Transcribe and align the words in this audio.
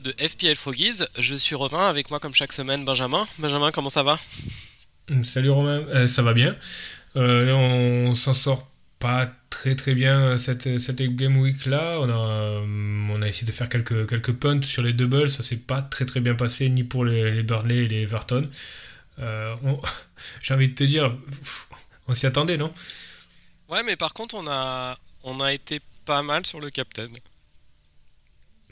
Épisode 0.00 0.16
de 0.16 0.28
FPL 0.28 0.56
Froggies. 0.56 1.02
Je 1.18 1.34
suis 1.36 1.54
Romain, 1.54 1.88
avec 1.88 2.10
moi 2.10 2.20
comme 2.20 2.34
chaque 2.34 2.52
semaine 2.52 2.84
Benjamin. 2.84 3.24
Benjamin, 3.38 3.70
comment 3.70 3.90
ça 3.90 4.02
va? 4.02 4.16
Salut 5.22 5.50
Romain, 5.50 5.84
Euh, 5.88 6.06
ça 6.06 6.22
va 6.22 6.32
bien. 6.32 6.56
Euh, 7.16 7.52
on 7.52 8.14
s'en 8.14 8.34
sort 8.34 8.68
pas 8.98 9.30
très 9.50 9.74
très 9.74 9.94
bien 9.94 10.20
euh, 10.20 10.38
cette, 10.38 10.78
cette 10.78 11.02
game 11.02 11.36
week 11.38 11.66
là. 11.66 11.98
On 12.00 12.08
a, 12.08 12.60
on 13.12 13.22
a 13.22 13.28
essayé 13.28 13.46
de 13.46 13.52
faire 13.52 13.68
quelques, 13.68 14.08
quelques 14.08 14.32
punts 14.32 14.62
sur 14.62 14.82
les 14.82 14.92
doubles, 14.92 15.28
ça 15.28 15.42
s'est 15.42 15.56
pas 15.56 15.82
très 15.82 16.04
très 16.06 16.20
bien 16.20 16.34
passé 16.34 16.68
ni 16.68 16.84
pour 16.84 17.04
les, 17.04 17.30
les 17.32 17.42
Burnley 17.42 17.84
et 17.84 17.88
les 17.88 18.02
Everton. 18.02 18.48
Euh, 19.18 19.54
on- 19.64 19.80
J'ai 20.42 20.54
envie 20.54 20.68
de 20.68 20.74
te 20.74 20.84
dire, 20.84 21.16
on 22.06 22.14
s'y 22.14 22.26
attendait 22.26 22.56
non? 22.58 22.72
Ouais, 23.68 23.82
mais 23.82 23.96
par 23.96 24.12
contre, 24.12 24.34
on 24.36 24.46
a, 24.48 24.98
on 25.24 25.40
a 25.40 25.52
été 25.52 25.80
pas 26.04 26.22
mal 26.22 26.44
sur 26.46 26.60
le 26.60 26.70
captain. 26.70 27.08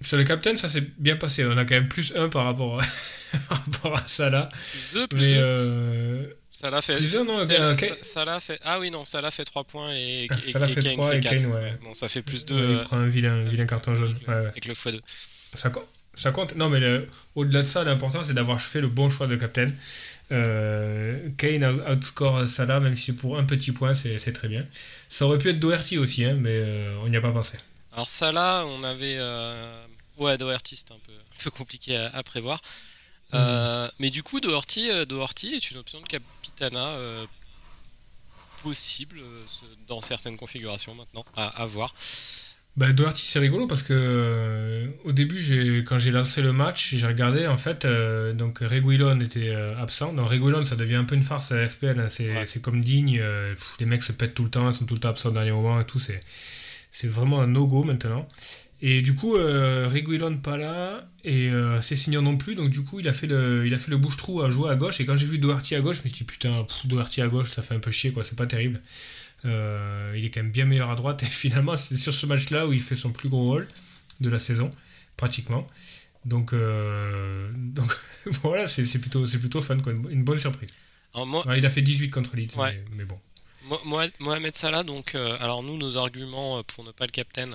Sur 0.03 0.17
le 0.17 0.25
captain, 0.25 0.55
ça 0.57 0.69
s'est 0.69 0.85
bien 0.99 1.17
passé. 1.17 1.45
On 1.45 1.57
a 1.57 1.65
quand 1.65 1.75
même 1.75 1.89
plus 1.89 2.15
1 2.17 2.29
par 2.29 2.45
rapport 2.45 2.81
à, 2.81 2.85
par 3.49 3.65
rapport 3.65 3.97
à 3.99 4.07
ça 4.07 4.31
là. 4.31 4.49
Plus 4.71 4.93
2, 5.01 5.07
plus 5.09 5.19
Mais 5.21 5.35
2. 5.35 5.41
euh, 5.41 6.27
Ça 6.51 6.71
l'a 6.71 6.81
fait. 6.81 6.97
plus 6.97 7.17
un, 7.17 7.25
non, 7.25 7.39
ça- 7.49 7.63
un- 7.69 7.75
ça- 7.77 7.87
ça 8.03 8.25
l'a 8.25 8.41
fait. 8.41 8.59
Ah 8.65 8.79
oui, 8.79 8.91
non, 8.91 9.05
ça 9.05 9.21
l'a 9.21 9.31
fait 9.31 9.45
3 9.45 9.65
points 9.65 9.93
et, 9.95 10.25
et, 10.25 10.29
Ah, 10.31 10.39
Salah 10.39 10.67
et 10.69 10.75
fait 10.75 10.81
Kane 10.81 10.93
trois 10.95 11.11
fait 11.11 11.19
et 11.19 11.21
4. 11.21 11.37
Kane, 11.43 11.47
ouais. 11.53 11.79
Bon, 11.83 11.95
ça 11.95 12.09
fait 12.09 12.23
plus 12.23 12.45
2 12.45 12.55
ouais, 12.55 12.73
il 12.75 12.79
prend 12.85 12.97
un 12.99 13.07
vilain, 13.09 13.45
vilain 13.45 13.67
carton 13.67 13.95
jaune. 13.95 14.11
avec, 14.11 14.27
le- 14.27 14.33
Ouais, 14.35 14.41
ouais. 14.41 14.47
avec 14.49 14.65
le 14.67 14.75
x2. 14.75 15.01
Ça, 15.55 15.71
ça 16.15 16.31
compte. 16.33 16.57
Non, 16.57 16.69
mais 16.69 16.81
le- 16.81 17.07
au-delà 17.35 17.63
de 17.63 17.67
ça, 17.67 17.85
l'important 17.85 18.23
c'est 18.25 18.35
d'avoir 18.35 18.61
fait 18.61 18.81
le 18.81 18.89
bon 18.89 19.09
choix 19.11 19.27
de 19.27 19.37
captain. 19.37 19.71
Euh, 20.31 21.29
Kane 21.39 21.65
out- 21.65 21.83
outscore 21.91 22.47
Salah, 22.47 22.81
même 22.81 22.97
si 22.97 23.07
c'est 23.07 23.13
pour 23.15 23.39
un 23.39 23.45
petit 23.45 23.73
point, 23.73 23.95
c'est 23.95 24.33
très 24.33 24.49
bien. 24.49 24.67
Ça 25.09 25.25
aurait 25.27 25.39
pu 25.39 25.49
être 25.51 25.59
Doherty 25.61 25.97
aussi, 25.99 26.25
hein, 26.25 26.37
mais 26.39 26.51
euh, 26.53 26.95
on 27.03 27.09
n'y 27.09 27.17
a 27.17 27.21
pas 27.21 27.33
pensé. 27.33 27.57
Alors 27.93 28.09
là, 28.33 28.65
on 28.67 28.83
avait... 28.85 29.17
euh, 29.19 29.85
Ouais, 30.19 30.37
Doherty, 30.39 30.77
c'était 30.77 30.93
un 30.93 30.99
peu, 31.07 31.13
un 31.13 31.43
peu 31.45 31.51
compliqué 31.51 31.97
à, 31.97 32.09
à 32.15 32.23
prévoir. 32.23 32.61
Euh, 33.35 33.89
mais 33.99 34.11
du 34.11 34.23
coup, 34.23 34.41
Doherty, 34.41 34.91
euh, 34.91 35.05
Doherty 35.05 35.49
est 35.55 35.71
une 35.71 35.79
option 35.79 36.01
de 36.01 36.07
capitana 36.07 36.89
euh, 36.97 37.27
possible 38.63 39.21
dans 39.87 40.01
certaines 40.01 40.37
configurations 40.37 40.95
maintenant, 40.95 41.25
à, 41.37 41.47
à 41.49 41.67
voir. 41.67 41.95
Bah, 42.77 42.93
Doherty, 42.93 43.27
c'est 43.27 43.39
rigolo 43.41 43.67
parce 43.67 43.83
que 43.83 43.93
euh, 43.93 44.87
au 45.05 45.13
début, 45.13 45.41
j'ai- 45.43 45.83
quand 45.85 45.99
j'ai 45.99 46.11
lancé 46.13 46.43
le 46.43 46.53
match, 46.53 46.95
j'ai 46.95 47.07
regardé 47.07 47.47
en 47.49 47.57
fait, 47.57 47.85
euh, 47.85 48.33
donc 48.33 48.59
Reguilon 48.61 49.19
était 49.21 49.49
euh, 49.51 49.77
absent. 49.79 50.13
Dans 50.13 50.27
Reguilon, 50.27 50.65
ça 50.65 50.77
devient 50.77 50.95
un 50.97 51.05
peu 51.05 51.17
une 51.17 51.23
farce 51.25 51.51
à 51.53 51.69
FPL. 51.69 51.99
hein, 52.01 52.09
c'est 52.09 52.31
Ouais. 52.33 52.61
comme 52.63 52.83
digne. 52.85 53.19
pff, 53.19 53.75
les 53.81 53.87
mecs 53.87 54.03
se 54.05 54.13
pètent 54.13 54.35
tout 54.35 54.45
le 54.45 54.51
temps, 54.51 54.69
ils 54.71 54.75
sont 54.77 54.87
tout 54.87 54.95
le 54.95 55.01
temps 55.01 55.09
absents 55.11 55.31
au 55.31 55.33
dernier 55.33 55.51
moment 55.53 55.81
et 55.81 55.85
tout. 55.87 55.99
C'est 55.99 57.09
vraiment 57.09 57.41
un 57.41 57.47
no-go 57.49 57.83
maintenant. 57.85 58.29
Et 58.81 59.03
du 59.03 59.15
coup, 59.15 59.37
euh, 59.37 59.89
Reguilon 59.93 60.37
pas 60.39 60.57
là 60.57 61.01
et 61.25 61.49
euh, 61.51 61.81
Cessignon 61.81 62.23
non 62.23 62.37
plus. 62.37 62.55
Donc 62.55 62.71
du 62.71 62.85
coup, 62.85 63.01
il 63.01 63.09
a 63.09 63.13
fait 63.13 63.27
le, 63.27 63.67
il 63.67 63.75
a 63.75 63.79
fait 63.79 63.91
le 63.91 63.97
bouche-trou 63.97 64.41
à 64.43 64.51
jouer 64.51 64.71
à 64.71 64.77
gauche. 64.77 65.01
Et 65.01 65.07
quand 65.07 65.17
j'ai 65.17 65.27
vu 65.27 65.39
Doherty 65.39 65.75
à 65.75 65.81
gauche, 65.81 65.97
je 65.99 66.03
me 66.05 66.09
suis 66.09 66.19
dit 66.19 66.25
putain, 66.25 66.63
pff, 66.65 66.87
Doherty 66.87 67.21
à 67.23 67.29
gauche, 67.29 67.51
ça 67.51 67.63
fait 67.63 67.75
un 67.75 67.81
peu 67.81 67.91
chier 67.91 68.13
quoi. 68.13 68.23
C'est 68.25 68.37
pas 68.37 68.47
terrible. 68.47 68.81
Euh, 69.45 70.15
il 70.17 70.25
est 70.25 70.31
quand 70.31 70.43
même 70.43 70.53
bien 70.53 70.65
meilleur 70.65 70.91
à 70.91 70.97
droite 70.97 71.23
et 71.25 71.27
finalement 71.27 71.77
c'est 71.77 71.97
sur 71.97 72.13
ce 72.15 72.27
match-là 72.27 72.67
où 72.67 72.73
il 72.73 72.81
fait 72.81 72.97
son 72.97 73.11
plus 73.11 73.29
gros 73.29 73.43
rôle 73.43 73.69
de 74.21 74.29
la 74.29 74.39
saison, 74.39 74.71
pratiquement. 75.17 75.67
Donc, 76.25 76.53
euh, 76.53 77.51
donc 77.55 77.91
voilà, 78.43 78.67
c'est 78.67 78.83
plutôt, 79.01 79.25
plutôt 79.27 79.61
fun, 79.63 79.79
quoi. 79.81 79.93
une 79.93 80.09
une 80.11 80.25
bonne 80.25 80.39
surprise. 80.39 80.71
Alors, 81.15 81.27
moi, 81.27 81.47
Ouais, 81.47 81.59
il 81.59 81.67
a 81.67 81.71
fait 81.71 81.83
18 81.83 82.11
contre 82.11 82.37
Leeds, 82.37 82.57
Ouais. 82.57 82.83
mais, 82.93 82.99
mais 82.99 83.05
bon. 83.05 83.19
Mo- 83.87 84.01
Mohamed 84.19 84.55
Salah, 84.55 84.83
donc, 84.83 85.15
euh, 85.15 85.37
alors 85.41 85.63
nous, 85.63 85.77
nos 85.79 85.97
arguments 85.97 86.63
pour 86.65 86.85
ne 86.85 86.91
pas 86.91 87.07
le 87.07 87.11
captain, 87.13 87.51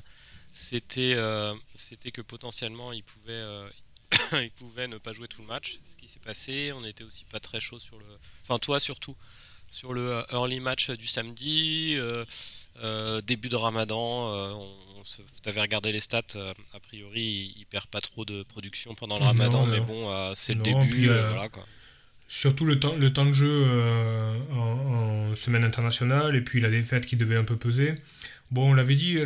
c'était 0.54 1.14
euh, 1.16 1.54
c'était 1.76 2.12
que 2.12 2.22
potentiellement 2.22 2.92
il 2.94 3.04
pouvait, 3.04 3.32
euh, 3.34 3.68
il 4.34 4.52
pouvait 4.52 4.88
ne 4.88 4.98
pas 4.98 5.12
jouer 5.14 5.28
tout 5.28 5.42
le 5.42 5.48
match. 5.48 5.80
Ce 5.92 5.98
qui 5.98 6.08
s'est 6.08 6.20
passé. 6.24 6.72
On 6.74 6.86
était 6.86 7.04
aussi 7.04 7.26
pas 7.26 7.40
très 7.40 7.60
chaud 7.60 7.80
sur 7.80 7.98
le. 8.00 8.06
Enfin, 8.44 8.60
toi 8.60 8.80
surtout, 8.80 9.16
sur 9.70 9.94
le 9.94 10.02
euh, 10.18 10.24
early 10.32 10.60
match 10.60 10.90
du 10.92 11.08
samedi, 11.08 11.96
euh, 11.98 12.24
euh, 12.84 13.22
début 13.22 13.50
de 13.50 13.56
ramadan. 13.56 14.32
euh, 14.34 14.52
on, 14.54 14.76
on 15.00 15.04
se- 15.04 15.22
T'avais 15.42 15.62
regardé 15.62 15.92
les 15.92 16.00
stats, 16.00 16.22
a 16.74 16.80
priori, 16.80 17.22
il, 17.56 17.62
il 17.62 17.66
perd 17.66 17.88
pas 17.88 18.02
trop 18.02 18.24
de 18.26 18.44
production 18.44 18.94
pendant 18.96 19.16
le 19.18 19.22
Non, 19.22 19.28
ramadan, 19.28 19.66
non. 19.66 19.72
mais 19.72 19.80
bon, 19.82 20.34
c'est 20.36 20.54
le 20.54 20.62
début. 20.62 20.88
puis, 20.90 21.06
voilà, 21.08 21.50
quoi. 21.50 21.66
Surtout 22.30 22.66
le 22.66 22.80
temps, 22.80 22.96
le 22.96 23.12
temps 23.14 23.26
de 23.26 23.34
jeu 23.34 23.66
en, 24.52 25.30
en 25.32 25.36
semaine 25.36 25.64
internationale 25.64 26.36
et 26.36 26.42
puis 26.42 26.62
la 26.62 26.70
défaite 26.70 27.06
qui 27.06 27.16
devait 27.16 27.36
un 27.36 27.44
peu 27.44 27.58
peser. 27.58 27.96
Bon, 28.52 28.72
on 28.72 28.74
l'avait 28.74 28.96
dit, 28.96 29.18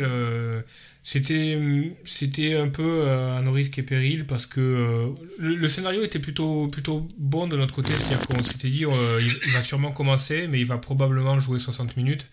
c'était 1.08 1.58
c'était 2.04 2.56
un 2.56 2.68
peu 2.68 2.82
euh, 3.06 3.38
à 3.38 3.40
nos 3.40 3.52
risques 3.52 3.78
et 3.78 3.82
périls 3.82 4.26
parce 4.26 4.44
que 4.44 4.60
euh, 4.60 5.06
le, 5.38 5.54
le 5.54 5.68
scénario 5.70 6.02
était 6.02 6.18
plutôt, 6.18 6.68
plutôt 6.68 7.08
bon 7.16 7.46
de 7.46 7.56
notre 7.56 7.74
côté. 7.74 7.94
C'est-à-dire 7.96 8.20
qu'on 8.26 8.44
s'était 8.44 8.68
dit, 8.68 8.84
euh, 8.84 9.18
il, 9.46 9.52
va 9.52 9.62
sûrement 9.62 9.90
commencer, 9.90 10.48
mais 10.48 10.60
il 10.60 10.66
va 10.66 10.76
probablement 10.76 11.38
jouer 11.38 11.58
60 11.58 11.96
minutes 11.96 12.26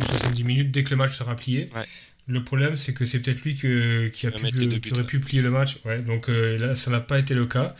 ou 0.00 0.06
70 0.06 0.42
minutes 0.42 0.70
dès 0.70 0.84
que 0.84 0.88
le 0.88 0.96
match 0.96 1.12
sera 1.12 1.36
plié. 1.36 1.68
Ouais. 1.76 1.84
Le 2.26 2.42
problème, 2.42 2.78
c'est 2.78 2.94
que 2.94 3.04
c'est 3.04 3.20
peut-être 3.20 3.42
lui 3.42 3.56
que- 3.56 4.08
qui, 4.08 4.26
a 4.26 4.30
pu, 4.30 4.40
qui 4.40 4.92
aurait 4.92 5.00
ouais. 5.02 5.04
pu 5.04 5.20
plier 5.20 5.42
le 5.42 5.50
match. 5.50 5.80
Ouais, 5.84 6.00
donc 6.00 6.30
euh, 6.30 6.56
là, 6.56 6.74
ça 6.74 6.90
n'a 6.90 7.00
pas 7.00 7.18
été 7.18 7.34
le 7.34 7.44
cas. 7.44 7.74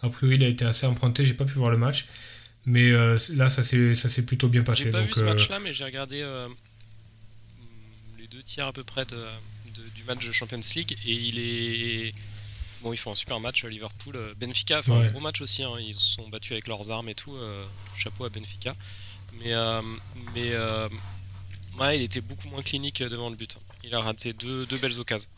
A 0.00 0.08
priori, 0.08 0.36
il 0.36 0.44
a 0.44 0.48
été 0.48 0.64
assez 0.64 0.86
emprunté, 0.86 1.26
j'ai 1.26 1.34
pas 1.34 1.44
pu 1.44 1.58
voir 1.58 1.70
le 1.70 1.76
match. 1.76 2.06
Mais 2.64 2.90
euh, 2.90 3.18
là, 3.34 3.50
ça 3.50 3.62
s'est 3.62 3.94
ça 3.94 4.08
s'est 4.08 4.24
plutôt 4.24 4.48
bien 4.48 4.62
passé. 4.62 4.84
J'ai 4.84 4.90
pas 4.92 5.00
donc, 5.00 5.08
vu 5.08 5.12
ce 5.12 5.20
euh, 5.20 5.26
match-là, 5.26 5.58
mais 5.60 5.74
j'ai 5.74 5.84
regardé 5.84 6.22
euh, 6.22 6.48
les 8.18 8.28
deux 8.28 8.42
tiers 8.42 8.68
à 8.68 8.72
peu 8.72 8.82
près 8.82 9.04
de, 9.04 9.18
de- 9.76 9.88
du 9.94 10.04
match 10.04 10.26
de 10.26 10.32
Champions 10.32 10.60
League 10.76 10.96
et 11.04 11.12
il 11.12 11.38
est 11.38 12.14
bon. 12.82 12.92
Ils 12.92 12.96
font 12.98 13.12
un 13.12 13.14
super 13.16 13.40
match 13.40 13.64
euh, 13.64 13.68
Liverpool, 13.68 14.16
euh, 14.16 14.34
Benfica, 14.38 14.82
fait 14.82 14.90
Ouais. 14.90 15.06
un 15.06 15.10
gros 15.10 15.20
match 15.20 15.40
aussi. 15.40 15.62
hein, 15.62 15.72
ils 15.80 15.94
se 15.94 16.00
sont 16.16 16.28
battus 16.28 16.52
avec 16.52 16.66
leurs 16.68 16.90
armes 16.90 17.08
et 17.08 17.14
tout. 17.14 17.34
euh, 17.36 17.64
chapeau 17.96 18.24
à 18.24 18.28
Benfica. 18.28 18.74
Mais 19.40 19.52
euh, 19.54 19.80
mais 20.34 20.50
euh, 20.52 20.88
ouais, 21.78 21.96
il 21.96 22.02
était 22.02 22.20
beaucoup 22.20 22.48
moins 22.48 22.62
clinique 22.62 23.02
devant 23.02 23.30
le 23.30 23.36
but. 23.36 23.56
Il 23.84 23.94
a 23.94 24.00
raté 24.00 24.32
deux, 24.32 24.66
deux 24.66 24.78
belles 24.78 24.98
occasions. 25.00 25.28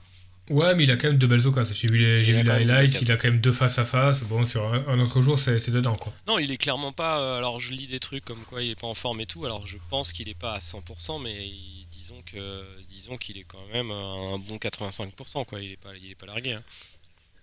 Ouais, 0.50 0.74
mais 0.74 0.82
il 0.82 0.90
a 0.90 0.96
quand 0.96 1.06
même 1.06 1.18
de 1.18 1.26
belles 1.26 1.46
occasions. 1.46 1.72
J'ai 1.72 1.86
vu 1.86 1.98
les, 1.98 2.22
j'ai 2.22 2.32
vu 2.32 2.40
highlights, 2.50 2.88
occasions. 2.88 3.00
il 3.02 3.12
a 3.12 3.16
quand 3.16 3.28
même 3.28 3.40
deux 3.40 3.52
face 3.52 3.78
à 3.78 3.84
face. 3.84 4.24
Bon, 4.24 4.44
sur 4.44 4.66
un, 4.74 4.84
un 4.88 4.98
autre 4.98 5.22
jour, 5.22 5.38
c'est 5.38 5.60
c'est 5.60 5.70
dedans, 5.70 5.94
quoi. 5.94 6.12
Non, 6.26 6.38
il 6.40 6.50
est 6.50 6.56
clairement 6.56 6.92
pas. 6.92 7.36
alors, 7.38 7.60
je 7.60 7.72
lis 7.72 7.86
des 7.86 8.00
trucs 8.00 8.24
comme 8.24 8.42
quoi 8.44 8.60
il 8.62 8.70
est 8.70 8.80
pas 8.80 8.88
en 8.88 8.94
forme 8.94 9.20
et 9.20 9.26
tout. 9.26 9.44
Alors, 9.46 9.66
je 9.68 9.76
pense 9.88 10.12
qu'il 10.12 10.28
est 10.28 10.34
pas 10.38 10.54
à 10.54 10.58
100%, 10.58 11.20
mais 11.22 11.46
il- 11.46 11.86
disons 11.92 12.20
que 12.26 12.64
disons 13.02 13.16
qu'il 13.16 13.36
est 13.38 13.44
quand 13.44 13.64
même 13.72 13.90
à 13.90 13.94
un 13.94 14.38
bon 14.38 14.56
85%. 14.56 15.44
Quoi, 15.44 15.60
il 15.60 15.72
est 15.72 15.76
pas 15.76 15.90
il 16.00 16.10
est 16.12 16.14
pas 16.14 16.26
largué. 16.26 16.52
hein. 16.52 16.62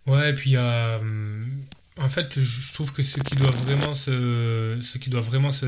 Ouais, 0.07 0.29
et 0.31 0.33
puis 0.33 0.57
hum, 0.57 1.45
en 1.97 2.07
fait, 2.07 2.39
je 2.39 2.73
trouve 2.73 2.93
que 2.93 3.03
ce 3.03 3.19
qui 3.19 3.35
doit 3.35 3.51
vraiment 3.51 3.93
se, 3.93 4.77
ce 4.81 4.97
qui 4.97 5.09
doit 5.09 5.19
vraiment 5.21 5.51
se, 5.51 5.65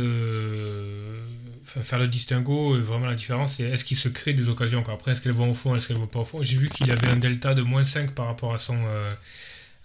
enfin, 1.63 1.83
faire 1.83 1.99
le 1.99 2.07
distinguo, 2.07 2.77
et 2.77 2.81
vraiment 2.81 3.05
la 3.07 3.15
différence, 3.15 3.55
c'est 3.55 3.63
est-ce 3.63 3.83
qu'il 3.83 3.97
se 3.97 4.07
crée 4.07 4.33
des 4.33 4.47
occasions. 4.47 4.81
quoi. 4.81 4.93
Après, 4.93 5.11
est-ce 5.11 5.21
qu'elles 5.21 5.33
vont 5.33 5.51
au 5.51 5.53
fond, 5.53 5.75
est-ce 5.75 5.89
qu'elles 5.89 5.97
vont 5.97 6.07
pas 6.07 6.19
au 6.19 6.25
fond? 6.25 6.41
J'ai 6.41 6.57
vu 6.57 6.69
qu'il 6.69 6.89
avait 6.89 7.09
un 7.09 7.17
delta 7.17 7.53
de 7.53 7.61
moins 7.61 7.83
5 7.83 8.11
par 8.11 8.27
rapport 8.27 8.53
à 8.53 8.57
son, 8.57 8.77
euh, 8.85 9.11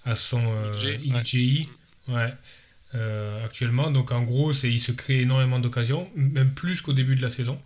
à 0.04 0.14
son 0.14 0.40
euh, 0.46 0.84
ouais. 0.84 0.98
XGI. 1.22 1.68
Ouais. 2.08 2.32
Euh, 2.94 3.44
actuellement, 3.44 3.90
donc 3.90 4.12
en 4.12 4.22
gros, 4.22 4.52
c'est 4.52 4.70
il 4.70 4.80
se 4.80 4.92
crée 4.92 5.20
énormément 5.22 5.58
d'occasions, 5.58 6.08
même 6.14 6.54
plus 6.54 6.80
qu'au 6.80 6.92
début 6.92 7.16
de 7.16 7.22
la 7.22 7.30
saison. 7.30 7.60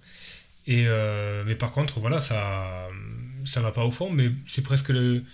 Euh, 0.71 1.45
mais 1.47 1.55
par 1.57 1.73
contre, 1.73 2.01
voilà, 2.01 2.21
ça, 2.21 2.89
ça 3.45 3.61
va 3.61 3.73
pas 3.73 3.85
au 3.85 3.91
fond, 3.91 4.11
mais 4.11 4.31
c'est 4.47 4.63
presque 4.63 4.91
le, 4.91 5.25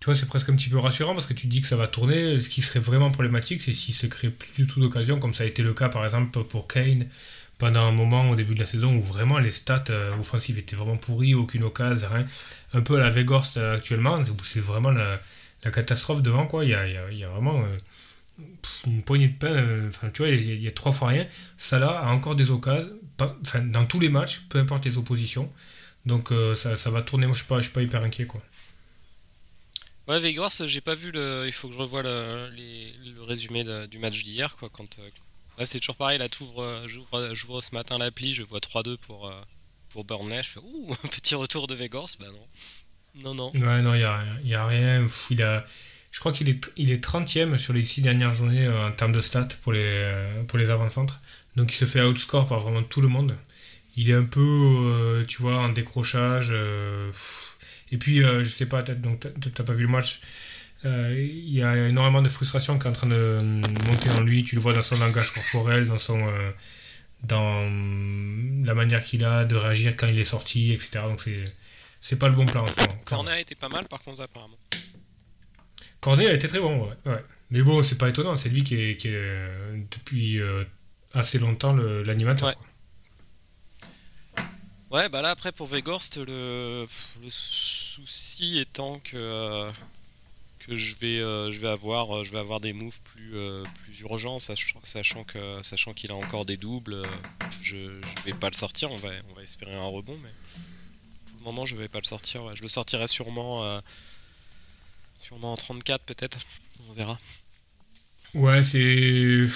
tu 0.00 0.06
vois, 0.06 0.14
c'est 0.14 0.26
presque 0.26 0.48
un 0.48 0.56
petit 0.56 0.70
peu 0.70 0.78
rassurant 0.78 1.14
parce 1.14 1.26
que 1.26 1.34
tu 1.34 1.46
te 1.46 1.52
dis 1.52 1.60
que 1.60 1.66
ça 1.68 1.76
va 1.76 1.86
tourner. 1.86 2.40
Ce 2.40 2.48
qui 2.50 2.62
serait 2.62 2.80
vraiment 2.80 3.10
problématique, 3.10 3.60
c'est 3.62 3.72
s'il 3.74 3.94
se 3.94 4.06
crée 4.06 4.30
plus 4.30 4.64
du 4.64 4.66
tout 4.66 4.80
d'occasion, 4.80 5.18
comme 5.18 5.34
ça 5.34 5.44
a 5.44 5.46
été 5.46 5.62
le 5.62 5.74
cas 5.74 5.88
par 5.90 6.04
exemple 6.04 6.42
pour 6.44 6.66
Kane 6.68 7.06
pendant 7.58 7.82
un 7.82 7.92
moment 7.92 8.30
au 8.30 8.34
début 8.36 8.54
de 8.54 8.60
la 8.60 8.66
saison 8.66 8.96
où 8.96 9.00
vraiment 9.02 9.38
les 9.38 9.50
stats 9.50 9.84
euh, 9.90 10.12
offensives 10.18 10.58
étaient 10.58 10.76
vraiment 10.76 10.96
pourries, 10.96 11.34
aucune 11.34 11.64
occasion, 11.64 12.08
rien. 12.10 12.26
Un 12.72 12.80
peu 12.82 12.96
à 12.96 13.00
la 13.00 13.10
Weghorst 13.10 13.58
euh, 13.58 13.76
actuellement, 13.76 14.22
c'est 14.44 14.60
vraiment 14.60 14.90
la, 14.90 15.16
catastrophe 15.72 16.22
devant 16.22 16.46
quoi. 16.46 16.64
Il 16.64 16.70
y 16.70 16.74
a, 16.74 16.86
il 17.10 17.18
y 17.18 17.24
a- 17.24 17.28
vraiment 17.28 17.62
une 18.86 19.02
poignée 19.02 19.28
de 19.28 19.36
pain. 19.38 19.86
Enfin, 19.88 20.10
tu 20.12 20.22
vois, 20.22 20.30
il 20.30 20.50
a, 20.50 20.54
il 20.54 20.62
y 20.62 20.68
a 20.68 20.72
trois 20.72 20.92
fois 20.92 21.08
rien. 21.08 21.26
Salah 21.58 22.00
a 22.00 22.10
encore 22.12 22.36
des 22.36 22.50
occasions, 22.50 22.90
pas- 23.26 23.36
enfin, 23.42 23.60
dans 23.60 23.86
tous 23.86 24.00
les 24.00 24.08
matchs, 24.08 24.40
peu 24.48 24.58
importe 24.58 24.84
les 24.86 24.98
oppositions. 24.98 25.52
Donc 26.06 26.32
euh, 26.32 26.56
ça, 26.56 26.76
ça 26.76 26.90
va 26.90 27.02
tourner. 27.02 27.26
Moi, 27.26 27.34
je 27.34 27.40
suis 27.40 27.48
pas, 27.48 27.58
je 27.58 27.64
suis 27.64 27.72
pas 27.74 27.82
hyper 27.82 28.02
inquiet 28.04 28.26
quoi. 28.26 28.42
Ouais, 30.08 30.18
Vegas, 30.18 30.62
j'ai 30.66 30.80
pas 30.80 30.94
vu 30.94 31.10
le. 31.12 31.44
Il 31.46 31.52
faut 31.52 31.68
que 31.68 31.74
je 31.74 31.78
revoie 31.78 32.02
le, 32.02 32.50
le 32.50 33.22
résumé 33.22 33.64
du 33.88 33.98
match 33.98 34.22
d'hier, 34.24 34.56
quoi. 34.56 34.68
Quand, 34.70 34.98
là, 35.58 35.64
c'est 35.64 35.78
toujours 35.80 35.96
pareil. 35.96 36.18
Là, 36.18 36.26
j'ouvre, 36.86 37.30
j'ouvre 37.34 37.60
ce 37.60 37.74
matin 37.74 37.98
l'appli, 37.98 38.34
je 38.34 38.42
vois 38.42 38.60
3-2 38.60 38.96
pour, 38.96 39.32
pour 39.90 40.04
Burnley. 40.04 40.42
Je 40.42 40.48
fais 40.50 40.60
ouh, 40.60 40.94
petit 41.12 41.34
retour 41.34 41.66
de 41.66 41.74
Vegas. 41.74 42.16
Bah 42.18 42.26
non. 42.32 42.46
Non, 43.14 43.34
non. 43.34 43.52
Ouais, 43.54 43.82
non, 43.82 43.94
il 43.94 44.00
y 44.00 44.04
a, 44.04 44.24
y 44.44 44.54
a 44.54 44.66
rien. 44.66 45.06
Il 45.30 45.42
a, 45.42 45.64
je 46.12 46.20
crois 46.20 46.32
qu'il 46.32 46.48
est, 46.48 46.70
il 46.76 46.90
est 46.90 47.02
30ème 47.04 47.56
sur 47.56 47.72
les 47.72 47.82
6 47.82 48.02
dernières 48.02 48.32
journées 48.32 48.66
euh, 48.66 48.88
en 48.88 48.92
termes 48.92 49.12
de 49.12 49.20
stats 49.20 49.48
pour 49.62 49.72
les, 49.72 49.80
euh, 49.84 50.44
pour 50.44 50.58
les 50.58 50.70
avant-centres. 50.70 51.20
Donc 51.56 51.72
il 51.72 51.76
se 51.76 51.84
fait 51.84 52.02
outscore 52.02 52.46
par 52.46 52.60
vraiment 52.60 52.82
tout 52.82 53.00
le 53.00 53.08
monde. 53.08 53.36
Il 53.96 54.08
est 54.10 54.14
un 54.14 54.24
peu, 54.24 54.40
euh, 54.40 55.24
tu 55.26 55.42
vois, 55.42 55.56
en 55.56 55.68
décrochage. 55.70 56.52
et 57.92 57.96
puis, 57.98 58.18
je 58.18 58.48
sais 58.48 58.66
pas, 58.66 58.82
donc 58.82 59.26
t'as 59.54 59.64
pas 59.64 59.72
vu 59.72 59.82
le 59.82 59.90
match. 59.90 60.20
Il 60.84 61.50
y 61.50 61.62
a 61.62 61.88
énormément 61.88 62.22
de 62.22 62.28
frustration 62.28 62.78
qui 62.78 62.86
est 62.86 62.90
en 62.90 62.94
train 62.94 63.08
de 63.08 63.40
monter 63.86 64.10
en 64.10 64.20
lui. 64.20 64.44
Tu 64.44 64.54
le 64.54 64.60
vois 64.60 64.72
dans 64.72 64.82
son 64.82 64.96
langage 64.98 65.32
corporel, 65.32 65.86
dans 65.86 65.98
son 65.98 66.24
dans 67.24 67.68
la 68.64 68.74
manière 68.74 69.04
qu'il 69.04 69.24
a 69.24 69.44
de 69.44 69.54
réagir 69.54 69.94
quand 69.96 70.06
il 70.06 70.18
est 70.18 70.24
sorti, 70.24 70.72
etc. 70.72 71.00
Donc 71.04 71.20
c'est 71.20 71.44
c'est 72.00 72.18
pas 72.18 72.28
le 72.28 72.34
bon 72.34 72.46
plan 72.46 72.62
en 72.62 72.64
moment. 72.64 73.02
Cornet 73.04 73.42
était 73.42 73.54
pas 73.54 73.68
mal 73.68 73.86
par 73.86 74.00
contre 74.00 74.22
apparemment. 74.22 74.58
Cornet 76.00 76.28
a 76.28 76.32
été 76.32 76.48
très 76.48 76.60
bon, 76.60 76.88
ouais. 77.04 77.24
Mais 77.50 77.62
bon, 77.62 77.82
c'est 77.82 77.98
pas 77.98 78.08
étonnant, 78.08 78.36
c'est 78.36 78.48
lui 78.48 78.64
qui 78.64 78.74
est, 78.76 78.96
qui 78.96 79.08
est 79.08 79.50
depuis 79.90 80.40
euh, 80.40 80.64
assez 81.14 81.38
longtemps 81.38 81.74
l'animateur. 81.74 82.48
Ouais. 82.48 82.56
ouais. 84.90 85.08
bah 85.08 85.22
là 85.22 85.30
après 85.30 85.52
pour 85.52 85.66
Vegorst, 85.66 86.18
le, 86.18 86.86
le 87.22 87.28
souci 87.28 88.58
étant 88.58 88.98
que, 89.00 89.16
euh, 89.16 89.70
que 90.60 90.76
je, 90.76 90.96
vais, 90.96 91.18
euh, 91.20 91.50
je, 91.50 91.58
vais 91.58 91.68
avoir, 91.68 92.24
je 92.24 92.32
vais 92.32 92.38
avoir 92.38 92.60
des 92.60 92.72
moves 92.72 93.00
plus, 93.00 93.34
plus 93.84 94.00
urgents, 94.00 94.38
sachant, 94.38 94.80
sachant 94.84 95.24
qu'il 95.24 95.42
sachant 95.62 95.92
qu'il 95.92 96.10
a 96.10 96.14
encore 96.14 96.46
des 96.46 96.56
doubles. 96.56 97.02
je, 97.62 97.76
je 97.76 98.22
vais 98.24 98.32
pas 98.32 98.50
le 98.50 98.56
sortir, 98.56 98.90
on 98.90 98.98
va, 98.98 99.10
on 99.30 99.34
va 99.34 99.42
espérer 99.42 99.74
un 99.74 99.82
rebond, 99.82 100.16
mais 100.22 100.32
moment, 101.42 101.66
je 101.66 101.76
vais 101.76 101.88
pas 101.88 101.98
le 101.98 102.04
sortir. 102.04 102.54
Je 102.54 102.62
le 102.62 102.68
sortirai 102.68 103.06
sûrement, 103.06 103.64
euh, 103.64 103.80
sûrement 105.20 105.52
en 105.52 105.56
34 105.56 106.04
peut-être. 106.04 106.38
On 106.88 106.92
verra. 106.92 107.18
Ouais, 108.34 108.62
c'est. 108.62 109.46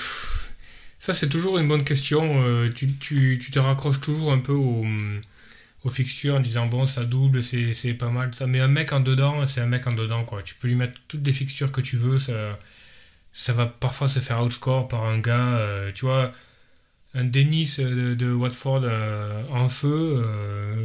Ça, 1.04 1.12
c'est 1.12 1.28
toujours 1.28 1.58
une 1.58 1.68
bonne 1.68 1.84
question. 1.84 2.42
Euh, 2.46 2.70
tu, 2.70 3.38
te 3.38 3.58
raccroches 3.58 4.00
toujours 4.00 4.32
un 4.32 4.38
peu 4.38 4.54
aux, 4.54 4.86
aux 5.84 5.88
fixtures 5.90 6.36
en 6.36 6.40
disant 6.40 6.64
bon, 6.64 6.86
ça 6.86 7.04
double, 7.04 7.42
c'est 7.42 7.92
pas 7.92 8.08
mal. 8.08 8.34
Ça. 8.34 8.46
Mais 8.46 8.60
un 8.60 8.68
mec 8.68 8.90
en 8.90 9.00
dedans, 9.00 9.44
c'est 9.44 9.60
un 9.60 9.66
mec 9.66 9.86
en 9.86 9.92
dedans. 9.92 10.24
quoi. 10.24 10.40
Tu 10.40 10.54
peux 10.54 10.66
lui 10.66 10.76
mettre 10.76 10.98
toutes 11.06 11.26
les 11.26 11.32
fixtures 11.34 11.72
que 11.72 11.82
tu 11.82 11.98
veux. 11.98 12.18
Ça, 12.18 13.52
va 13.52 13.66
parfois 13.66 14.08
se 14.08 14.18
faire 14.18 14.42
outscore 14.42 14.88
par 14.88 15.04
un 15.04 15.18
gars. 15.18 15.58
Euh, 15.58 15.92
tu 15.94 16.06
vois, 16.06 16.32
un 17.12 17.24
Dennis 17.24 17.76
euh, 17.80 18.14
de, 18.14 18.32
Watford 18.32 18.86
en 19.50 19.68
feu 19.68 20.24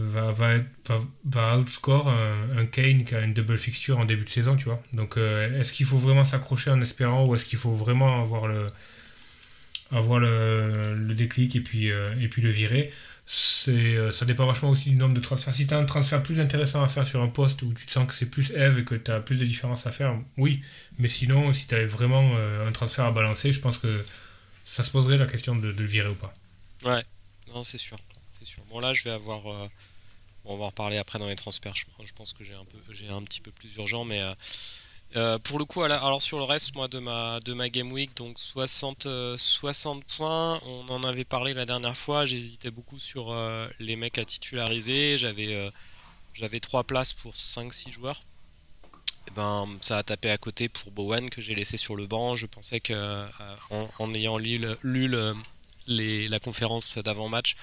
va, 0.03 1.57
outscore 1.57 2.13
un, 2.57 2.65
Kane 2.65 3.05
qui 3.05 3.15
a 3.15 3.21
une 3.21 3.33
double 3.33 3.57
fixture 3.57 3.99
en 3.99 4.03
début 4.03 4.25
de 4.25 4.29
saison, 4.29 4.57
tu 4.57 4.65
vois. 4.65 4.83
Donc 4.91 5.15
est-ce 5.15 5.71
qu'il 5.71 5.85
faut 5.85 5.97
vraiment 5.97 6.25
s'accrocher 6.25 6.71
en 6.71 6.81
espérant 6.81 7.25
ou 7.25 7.35
est-ce 7.35 7.45
qu'il 7.45 7.57
faut 7.57 7.73
vraiment 7.73 8.21
avoir 8.21 8.49
le, 8.49 8.67
avoir 9.91 10.19
le, 10.19 11.13
déclic 11.15 11.55
et 11.55 11.61
puis, 11.61 11.87
et 11.87 12.27
puis 12.29 12.41
le 12.41 12.49
virer 12.49 12.91
c'est, 13.31 14.11
ça 14.11 14.25
dépend 14.25 14.47
vachement 14.47 14.71
aussi 14.71 14.89
du 14.89 14.95
nombre 14.95 15.13
de 15.13 15.19
transferts. 15.19 15.53
Si 15.53 15.67
tu 15.67 15.73
as 15.75 15.77
un 15.77 15.85
transfert 15.85 16.23
plus 16.23 16.39
intéressant 16.39 16.81
à 16.81 16.87
faire 16.87 17.05
sur 17.05 17.21
un 17.21 17.27
poste 17.27 17.61
où 17.61 17.71
tu 17.73 17.85
te 17.85 17.91
sens 17.91 18.07
que 18.07 18.13
c'est 18.15 18.25
plus 18.25 18.49
Eve 18.51 18.79
et 18.79 18.83
que 18.83 18.95
tu 18.95 19.11
as 19.11 19.19
plus 19.19 19.39
de 19.39 19.45
différences 19.45 19.85
à 19.85 19.91
faire, 19.91 20.15
oui. 20.37 20.61
Mais 20.97 21.07
sinon, 21.07 21.53
si 21.53 21.67
tu 21.67 21.75
avais 21.75 21.85
vraiment 21.85 22.35
un 22.35 22.71
transfert 22.71 23.05
à 23.05 23.11
balancer, 23.11 23.51
je 23.51 23.59
pense 23.61 23.77
que 23.77 24.03
ça 24.69 24.83
se 24.83 24.91
poserait 24.91 25.17
la 25.17 25.25
question 25.25 25.55
de, 25.55 25.67
le 25.67 25.85
virer 25.85 26.09
ou 26.09 26.15
pas. 26.15 26.31
Ouais, 26.83 27.03
non, 27.47 27.63
c'est 27.63 27.79
sûr. 27.79 27.97
c'est 28.37 28.45
sûr. 28.45 28.63
Bon, 28.69 28.79
là, 28.79 28.93
je 28.93 29.03
vais 29.03 29.11
avoir. 29.11 29.47
Euh, 29.47 29.67
on 30.45 30.57
va 30.57 30.65
en 30.65 30.67
reparler 30.67 30.97
après 30.97 31.17
dans 31.17 31.27
les 31.27 31.35
transferts. 31.35 31.75
Je, 31.75 32.13
pense 32.13 32.33
que 32.33 32.43
j'ai 32.43 32.53
un, 32.53 32.65
peu, 32.65 32.77
j'ai 32.93 33.09
un 33.09 33.21
petit 33.23 33.41
peu 33.41 33.51
plus 33.51 33.75
urgent, 33.77 34.05
mais. 34.05 34.21
Euh, 34.21 34.33
euh, 35.15 35.39
pour 35.39 35.59
le 35.59 35.65
coup, 35.65 35.81
alors 35.81 36.21
sur 36.21 36.37
le 36.37 36.43
reste, 36.43 36.75
moi 36.75 36.87
de 36.87 36.99
ma, 36.99 37.39
de 37.39 37.53
Game 37.67 37.91
Week, 37.91 38.15
donc 38.15 38.37
60, 38.39 39.07
60 39.37 40.03
points, 40.05 40.61
on 40.65 40.87
en 40.89 41.03
avait 41.03 41.25
parlé 41.25 41.53
la 41.53 41.65
dernière 41.65 41.97
fois, 41.97 42.25
j'hésitais 42.25 42.71
beaucoup 42.71 42.99
sur 42.99 43.35
les 43.79 43.95
mecs 43.95 44.17
à 44.17 44.25
titulariser, 44.25 45.17
j'avais 45.17 45.71
j'avais 46.33 46.59
3 46.59 46.83
places 46.85 47.13
pour 47.13 47.33
5-6 47.33 47.91
joueurs. 47.91 48.21
Eh 49.27 49.31
ben, 49.31 49.67
ça 49.81 49.97
a 49.97 50.03
tapé 50.03 50.29
à 50.31 50.37
côté 50.37 50.69
pour 50.69 50.91
Bowen 50.91 51.29
que 51.29 51.41
j'ai 51.41 51.53
laissé 51.53 51.77
sur 51.77 51.95
le 51.95 52.07
banc. 52.07 52.35
Je 52.35 52.45
pensais 52.45 52.79
que 52.79 52.93
euh, 52.93 53.27
en, 53.69 54.13
ayant 54.13 54.37
lu, 54.37 54.59
la 55.85 56.39
conférence 56.39 56.97
d'avant-match, 56.97 57.55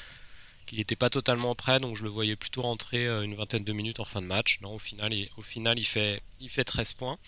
qu'il 0.67 0.79
n'était 0.79 0.97
pas 0.97 1.11
totalement 1.11 1.55
prêt, 1.55 1.81
donc 1.81 1.97
je 1.97 2.03
le 2.03 2.11
voyais 2.11 2.37
plutôt 2.37 2.63
rentrer 2.63 3.07
euh, 3.07 3.23
une 3.23 3.35
vingtaine 3.35 3.65
de 3.65 3.73
minutes 3.73 4.01
en 4.01 4.05
fin 4.05 4.21
de 4.21 4.27
match. 4.27 4.61
Non, 4.63 4.75
au 4.75 4.79
final, 4.79 5.13
il, 5.13 5.29
au 5.37 5.43
final, 5.43 5.79
il 5.79 5.87
fait, 5.87 6.23
il 6.41 6.51
fait 6.51 6.65
13 6.65 6.95
points. 6.95 7.19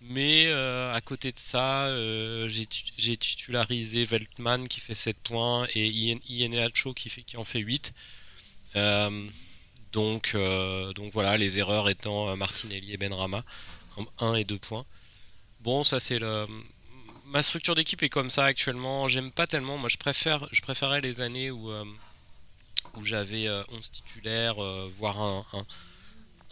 Mais 0.00 0.46
euh, 0.46 0.92
à 0.92 1.00
côté 1.00 1.30
de 1.30 1.38
ça, 1.38 1.88
j'ai 2.48 3.16
titularisé 3.16 4.04
Veltman 4.04 4.66
qui 4.66 4.80
fait 4.80 4.94
7 4.94 5.16
points 5.18 5.68
et 5.76 5.86
Ian 5.86 6.18
qui, 6.96 7.08
qui 7.08 7.36
en 7.36 7.44
fait 7.44 7.60
8. 7.60 7.94
Donc, 9.92 10.32
euh, 10.34 10.92
donc 10.94 11.12
voilà, 11.12 11.36
les 11.36 11.58
erreurs 11.58 11.88
étant 11.88 12.30
euh, 12.30 12.36
Martinelli 12.36 12.92
et 12.92 12.96
Benrama, 12.96 13.44
1 14.18 14.34
et 14.34 14.44
2 14.44 14.58
points. 14.58 14.86
Bon, 15.60 15.84
ça 15.84 16.00
c'est 16.00 16.18
le. 16.18 16.46
Ma 17.26 17.42
structure 17.42 17.74
d'équipe 17.74 18.02
est 18.02 18.08
comme 18.08 18.30
ça 18.30 18.44
actuellement. 18.44 19.08
J'aime 19.08 19.30
pas 19.30 19.46
tellement. 19.46 19.78
Moi, 19.78 19.88
je 19.88 19.96
préfère, 19.96 20.48
je 20.50 20.60
préférais 20.60 21.00
les 21.00 21.20
années 21.20 21.50
où, 21.50 21.70
euh, 21.70 21.84
où 22.96 23.04
j'avais 23.04 23.48
11 23.48 23.90
titulaires, 23.90 24.54
voire 24.90 25.20
un, 25.20 25.44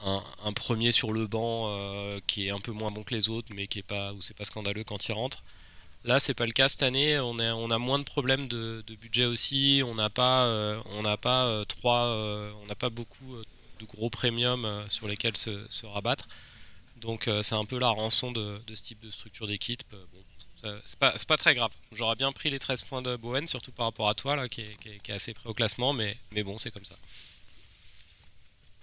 un, 0.04 0.52
premier 0.52 0.92
sur 0.92 1.12
le 1.12 1.26
banc 1.26 1.70
qui 2.26 2.46
est 2.46 2.50
un 2.50 2.60
peu 2.60 2.72
moins 2.72 2.90
bon 2.90 3.02
que 3.02 3.14
les 3.14 3.28
autres, 3.28 3.52
mais 3.54 3.66
qui 3.66 3.80
est 3.80 3.82
pas, 3.84 4.12
où 4.12 4.20
c'est 4.20 4.36
pas 4.36 4.44
scandaleux 4.44 4.84
quand 4.84 5.08
il 5.08 5.12
rentre. 5.12 5.42
Là, 6.04 6.18
c'est 6.18 6.34
pas 6.34 6.46
le 6.46 6.52
cas 6.52 6.68
cette 6.68 6.82
année. 6.82 7.18
On, 7.18 7.38
on 7.38 7.70
a 7.70 7.78
moins 7.78 7.98
de 7.98 8.04
problèmes 8.04 8.48
de, 8.48 8.82
budget 9.00 9.26
aussi. 9.26 9.82
On 9.84 9.94
n'a 9.94 10.08
pas, 10.08 10.46
euh, 10.46 10.80
on 10.86 11.02
n'a 11.02 11.16
pas 11.16 11.44
euh, 11.46 11.64
trois, 11.64 12.06
euh, 12.08 12.52
on 12.62 12.66
n'a 12.66 12.74
pas 12.74 12.88
beaucoup 12.88 13.36
de 13.78 13.84
gros 13.84 14.08
premiums 14.10 14.66
sur 14.88 15.08
lesquels 15.08 15.36
se, 15.36 15.86
rabattre. 15.86 16.26
Donc, 16.96 17.30
c'est 17.42 17.54
un 17.54 17.64
peu 17.64 17.78
la 17.78 17.88
rançon 17.88 18.32
de, 18.32 18.60
ce 18.68 18.82
type 18.82 19.00
de 19.00 19.10
structure 19.10 19.46
d'équipe. 19.46 19.94
C'est 20.84 20.98
pas, 20.98 21.14
pas, 21.28 21.36
très 21.36 21.54
grave. 21.54 21.70
J'aurais 21.92 22.16
bien 22.16 22.32
pris 22.32 22.50
les 22.50 22.58
13 22.58 22.82
points 22.82 23.02
de 23.02 23.16
Bowen, 23.16 23.46
surtout 23.46 23.72
par 23.72 23.86
rapport 23.86 24.08
à 24.08 24.14
toi, 24.14 24.36
là, 24.36 24.48
qui 24.48 24.62
est, 24.62 25.10
assez 25.10 25.34
près 25.34 25.48
au 25.48 25.54
classement, 25.54 25.92
mais, 25.92 26.16
mais 26.32 26.42
bon, 26.42 26.58
c'est 26.58 26.70
comme 26.70 26.84
ça. 26.84 26.96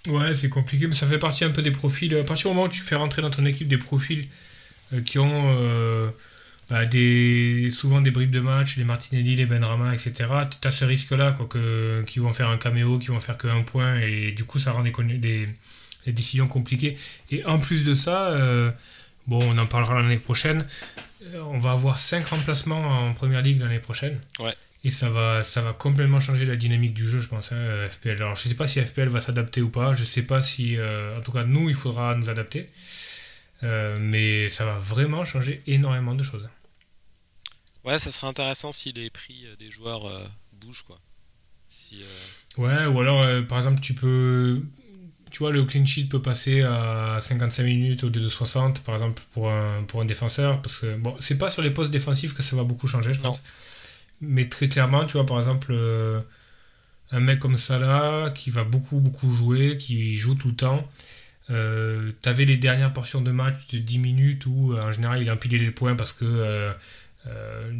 Ouais, 0.07 0.33
c'est 0.33 0.49
compliqué, 0.49 0.87
mais 0.87 0.95
ça 0.95 1.07
fait 1.07 1.19
partie 1.19 1.43
un 1.43 1.51
peu 1.51 1.61
des 1.61 1.71
profils. 1.71 2.15
À 2.15 2.23
partir 2.23 2.49
du 2.49 2.55
moment 2.55 2.67
où 2.67 2.71
tu 2.71 2.81
fais 2.81 2.95
rentrer 2.95 3.21
dans 3.21 3.29
ton 3.29 3.45
équipe 3.45 3.67
des 3.67 3.77
profils 3.77 4.27
qui 5.05 5.19
ont 5.19 6.11
bah, 6.69 6.85
des, 6.85 7.69
souvent 7.69 8.01
des 8.01 8.11
bribes 8.11 8.31
de 8.31 8.41
match, 8.41 8.75
les 8.75 8.83
Martinelli, 8.83 9.35
les 9.35 9.45
Benrama, 9.45 9.93
etc. 9.93 10.25
Tu 10.61 10.67
as 10.67 10.71
ce 10.71 10.83
risque-là, 10.83 11.31
quoi, 11.31 11.45
que, 11.47 12.03
qui 12.05 12.19
vont 12.19 12.33
faire 12.33 12.49
un 12.49 12.57
caméo, 12.57 12.97
qui 12.99 13.07
vont 13.07 13.21
faire 13.21 13.37
qu'un 13.37 13.61
point, 13.63 13.99
et 14.01 14.31
du 14.33 14.43
coup, 14.43 14.59
ça 14.59 14.73
rend 14.73 14.83
des, 14.83 14.91
des, 14.91 15.47
décisions 16.07 16.47
compliquées. 16.47 16.97
Et 17.31 17.45
en 17.45 17.57
plus 17.57 17.85
de 17.85 17.95
ça, 17.95 18.27
euh, 18.31 18.69
bon, 19.27 19.39
on 19.43 19.57
en 19.57 19.65
parlera 19.65 20.01
l'année 20.01 20.17
prochaine, 20.17 20.65
euh, 20.97 21.01
on 21.35 21.59
va 21.59 21.71
avoir 21.71 21.99
5 21.99 22.25
remplacements 22.27 22.79
en 22.79 23.13
première 23.13 23.41
ligue 23.41 23.61
l'année 23.61 23.79
prochaine. 23.79 24.19
Ouais. 24.39 24.55
Et 24.83 24.89
ça 24.89 25.09
va, 25.09 25.43
ça 25.43 25.61
va 25.61 25.73
complètement 25.73 26.19
changer 26.19 26.45
la 26.45 26.55
dynamique 26.55 26.93
du 26.93 27.07
jeu, 27.07 27.19
je 27.19 27.27
pense, 27.27 27.51
hein, 27.51 27.87
FPL. 27.89 28.17
Alors, 28.17 28.35
je 28.35 28.47
sais 28.47 28.55
pas 28.55 28.67
si 28.67 28.79
FPL 28.79 29.09
va 29.09 29.19
s'adapter 29.19 29.61
ou 29.61 29.69
pas, 29.69 29.93
je 29.93 30.03
sais 30.03 30.21
pas 30.21 30.41
si, 30.41 30.77
euh, 30.77 31.17
en 31.17 31.21
tout 31.21 31.31
cas, 31.31 31.43
nous, 31.43 31.69
il 31.69 31.75
faudra 31.75 32.15
nous 32.15 32.29
adapter. 32.29 32.69
mais 33.63 34.49
ça 34.49 34.65
va 34.65 34.79
vraiment 34.79 35.25
changer 35.25 35.61
énormément 35.65 36.13
de 36.13 36.23
choses. 36.23 36.47
Ouais, 37.87 37.97
ça 37.97 38.11
serait 38.11 38.27
intéressant 38.27 38.73
si 38.73 38.91
les 38.91 39.09
prix 39.09 39.45
euh, 39.45 39.55
des 39.55 39.71
joueurs 39.71 40.05
euh, 40.05 40.25
bougent, 40.51 40.83
quoi. 40.83 40.99
Si, 41.69 42.01
euh, 42.01 42.61
Ouais, 42.61 42.85
ou 42.85 42.99
alors, 42.99 43.45
par 43.47 43.59
exemple, 43.59 43.79
tu 43.79 43.93
peux. 43.93 44.61
Tu 45.31 45.39
vois, 45.39 45.51
le 45.51 45.63
clean 45.65 45.85
sheet 45.85 46.05
peut 46.05 46.21
passer 46.21 46.61
à 46.61 47.17
55 47.21 47.63
minutes 47.63 48.03
au 48.03 48.07
lieu 48.07 48.21
de 48.21 48.29
60, 48.29 48.81
par 48.83 48.95
exemple, 48.95 49.21
pour 49.33 49.51
un, 49.51 49.83
pour 49.83 50.01
un 50.01 50.05
défenseur. 50.05 50.61
Parce 50.61 50.79
que, 50.79 50.97
bon, 50.97 51.15
c'est 51.19 51.37
pas 51.37 51.49
sur 51.49 51.61
les 51.61 51.71
postes 51.71 51.91
défensifs 51.91 52.33
que 52.33 52.43
ça 52.43 52.55
va 52.55 52.63
beaucoup 52.63 52.87
changer, 52.87 53.13
je 53.13 53.21
pense. 53.21 53.41
Mais 54.21 54.47
très 54.49 54.69
clairement, 54.69 55.05
tu 55.05 55.13
vois, 55.13 55.25
par 55.25 55.39
exemple, 55.39 55.73
un 57.11 57.19
mec 57.19 57.39
comme 57.39 57.57
ça 57.57 57.79
là, 57.79 58.29
qui 58.31 58.49
va 58.49 58.63
beaucoup, 58.63 58.99
beaucoup 58.99 59.31
jouer, 59.31 59.77
qui 59.77 60.15
joue 60.15 60.35
tout 60.35 60.49
le 60.49 60.55
temps. 60.55 60.87
Euh, 61.49 62.11
T'avais 62.21 62.45
les 62.45 62.57
dernières 62.57 62.93
portions 62.93 63.21
de 63.21 63.31
match 63.31 63.67
de 63.71 63.79
10 63.79 63.99
minutes 63.99 64.45
où 64.45 64.75
en 64.77 64.91
général 64.91 65.21
il 65.21 65.31
empilait 65.31 65.57
les 65.57 65.71
points 65.71 65.95
parce 65.95 66.11
que 66.11 66.25
euh, 66.25 66.73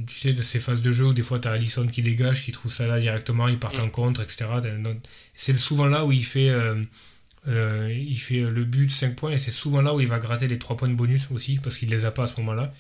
tu 0.08 0.18
sais, 0.20 0.34
de 0.34 0.42
ces 0.42 0.60
phases 0.60 0.82
de 0.82 0.92
jeu 0.92 1.06
où 1.08 1.14
des 1.14 1.24
fois 1.24 1.40
tu 1.40 1.48
as 1.48 1.52
Allison 1.52 1.86
qui 1.88 2.02
dégage, 2.02 2.44
qui 2.44 2.52
trouve 2.52 2.72
ça 2.72 2.88
là 2.88 3.00
directement, 3.00 3.48
il 3.48 3.60
part 3.60 3.78
en 3.80 3.90
contre, 3.90 4.22
etc. 4.22 4.46
C'est 5.34 5.58
souvent 5.58 5.88
là 5.88 6.06
où 6.06 6.12
il 6.12 6.26
fait 6.26 6.50
Euh, 6.50 6.82
il 7.48 8.18
fait 8.20 8.42
le 8.42 8.64
but 8.64 8.90
5 8.90 9.16
points 9.16 9.32
et 9.32 9.38
c'est 9.38 9.52
souvent 9.52 9.82
là 9.82 9.94
où 9.94 10.00
il 10.00 10.08
va 10.08 10.20
gratter 10.20 10.48
les 10.48 10.60
3 10.60 10.78
points 10.78 10.90
de 10.90 10.96
bonus 10.96 11.28
aussi 11.32 11.60
parce 11.64 11.78
qu'il 11.78 11.90
les 11.90 12.06
a 12.06 12.12
pas 12.12 12.24
à 12.24 12.28
ce 12.28 12.40
moment-là. 12.42 12.74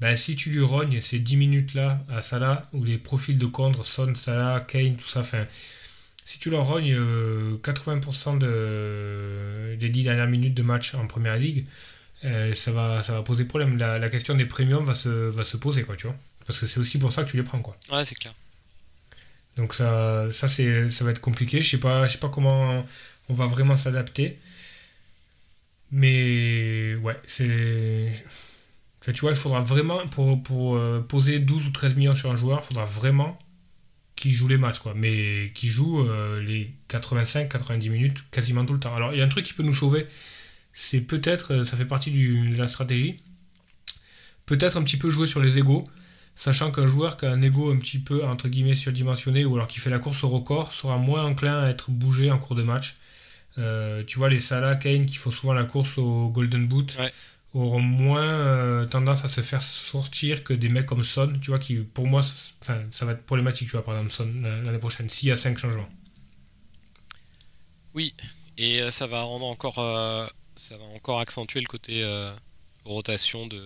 Ben, 0.00 0.14
si 0.14 0.36
tu 0.36 0.50
lui 0.50 0.62
rognes 0.62 1.00
ces 1.00 1.18
10 1.18 1.36
minutes 1.36 1.74
là 1.74 2.04
à 2.08 2.20
Salah 2.22 2.68
où 2.72 2.84
les 2.84 2.98
profils 2.98 3.36
de 3.36 3.46
contre 3.46 3.84
Son, 3.84 4.14
Salah, 4.14 4.60
Kane, 4.60 4.96
tout 4.96 5.08
ça, 5.08 5.22
fin, 5.22 5.44
si 6.24 6.38
tu 6.38 6.50
leur 6.50 6.66
rognes 6.66 6.94
80% 7.62 8.38
de, 8.38 9.76
des 9.76 9.88
10 9.88 10.02
dernières 10.02 10.26
minutes 10.26 10.54
de 10.54 10.62
match 10.62 10.94
en 10.94 11.06
première 11.06 11.36
ligue, 11.36 11.64
euh, 12.24 12.52
ça, 12.52 12.70
va, 12.72 13.02
ça 13.02 13.14
va 13.14 13.22
poser 13.22 13.44
problème. 13.44 13.78
La, 13.78 13.98
la, 13.98 14.08
question 14.08 14.34
des 14.34 14.44
premiums 14.44 14.84
va 14.84 14.94
se, 14.94 15.08
va 15.08 15.44
se 15.44 15.56
poser, 15.56 15.84
quoi, 15.84 15.96
tu 15.96 16.06
vois. 16.06 16.16
Parce 16.46 16.60
que 16.60 16.66
c'est 16.66 16.80
aussi 16.80 16.98
pour 16.98 17.12
ça 17.12 17.24
que 17.24 17.30
tu 17.30 17.36
les 17.36 17.42
prends, 17.42 17.60
quoi. 17.60 17.76
Ouais, 17.90 18.04
c'est 18.04 18.14
clair. 18.14 18.34
Donc 19.56 19.74
ça, 19.74 20.30
ça, 20.30 20.48
ça 20.48 21.04
va 21.04 21.10
être 21.10 21.20
compliqué. 21.20 21.62
Je 21.62 21.70
sais 21.70 21.80
pas, 21.80 22.06
je 22.06 22.12
sais 22.12 22.18
pas 22.18 22.28
comment 22.28 22.84
on 23.28 23.34
va 23.34 23.46
vraiment 23.46 23.76
s'adapter. 23.76 24.38
Mais 25.90 26.96
ouais, 26.96 27.16
c'est... 27.24 28.12
tu 29.12 29.20
vois, 29.20 29.30
il 29.30 29.36
faudra 29.36 29.62
vraiment, 29.62 30.06
pour, 30.08 30.76
euh, 30.76 31.00
poser 31.00 31.38
12 31.38 31.66
ou 31.66 31.70
13 31.70 31.94
millions 31.96 32.14
sur 32.14 32.30
un 32.30 32.36
joueur, 32.36 32.60
il 32.62 32.66
faudra 32.66 32.84
vraiment 32.84 33.38
qu'il 34.16 34.32
joue 34.32 34.48
les 34.48 34.58
matchs, 34.58 34.80
quoi. 34.80 34.94
Mais 34.94 35.50
qu'il 35.54 35.70
joue 35.70 36.00
euh, 36.00 36.42
les 36.42 36.74
85-90 36.90 37.90
minutes 37.90 38.18
quasiment 38.30 38.64
tout 38.64 38.74
le 38.74 38.80
temps. 38.80 38.94
Alors, 38.94 39.12
il 39.12 39.18
y 39.18 39.22
a 39.22 39.24
un 39.24 39.28
truc 39.28 39.46
qui 39.46 39.54
peut 39.54 39.62
nous 39.62 39.72
sauver, 39.72 40.06
c'est 40.72 41.00
peut-être, 41.02 41.54
euh, 41.54 41.64
ça 41.64 41.76
fait 41.76 41.84
partie 41.84 42.10
de 42.10 42.56
la 42.56 42.68
stratégie, 42.68 43.20
peut-être 44.46 44.76
un 44.76 44.82
petit 44.82 44.96
peu 44.96 45.10
jouer 45.10 45.26
sur 45.26 45.40
les 45.40 45.58
égaux, 45.58 45.84
sachant 46.34 46.70
qu'un 46.70 46.86
joueur 46.86 47.16
qui 47.16 47.26
a 47.26 47.32
un 47.32 47.42
ego 47.42 47.72
un 47.72 47.78
petit 47.78 47.98
peu, 47.98 48.24
entre 48.24 48.48
guillemets, 48.48 48.74
surdimensionné, 48.74 49.44
ou 49.44 49.56
alors 49.56 49.68
qui 49.68 49.78
fait 49.78 49.90
la 49.90 49.98
course 49.98 50.22
au 50.24 50.28
record, 50.28 50.72
sera 50.72 50.98
moins 50.98 51.24
enclin 51.24 51.58
à 51.58 51.68
être 51.68 51.90
bougé 51.90 52.30
en 52.30 52.38
cours 52.38 52.56
de 52.56 52.62
match. 52.62 52.96
Euh, 53.58 54.04
tu 54.04 54.18
vois, 54.18 54.28
les 54.28 54.38
Salah, 54.38 54.76
Kane, 54.76 55.06
qui 55.06 55.16
font 55.16 55.30
souvent 55.30 55.52
la 55.52 55.64
course 55.64 55.98
au 55.98 56.28
Golden 56.28 56.66
Boot, 56.66 56.96
auront 57.54 57.80
moins 57.80 58.22
euh, 58.22 58.84
tendance 58.84 59.24
à 59.24 59.28
se 59.28 59.40
faire 59.40 59.62
sortir 59.62 60.44
que 60.44 60.52
des 60.52 60.68
mecs 60.68 60.86
comme 60.86 61.02
Son, 61.02 61.32
tu 61.40 61.50
vois, 61.50 61.58
qui, 61.58 61.76
pour 61.76 62.06
moi, 62.06 62.22
ça 62.22 63.04
va 63.04 63.12
être 63.12 63.24
problématique, 63.24 63.68
tu 63.68 63.72
vois, 63.72 63.84
par 63.84 63.94
exemple, 63.96 64.12
Son, 64.12 64.32
l'année 64.42 64.78
prochaine, 64.78 65.08
s'il 65.08 65.28
y 65.28 65.32
a 65.32 65.36
5 65.36 65.58
changements. 65.58 65.88
Oui, 67.94 68.14
et 68.58 68.90
ça 68.90 69.06
va 69.06 69.22
rendre 69.22 69.46
encore 69.46 69.80
ça 70.58 70.76
va 70.76 70.84
encore 70.84 71.20
accentuer 71.20 71.60
le 71.60 71.66
côté 71.66 72.02
euh, 72.02 72.34
rotation 72.84 73.46
de, 73.46 73.64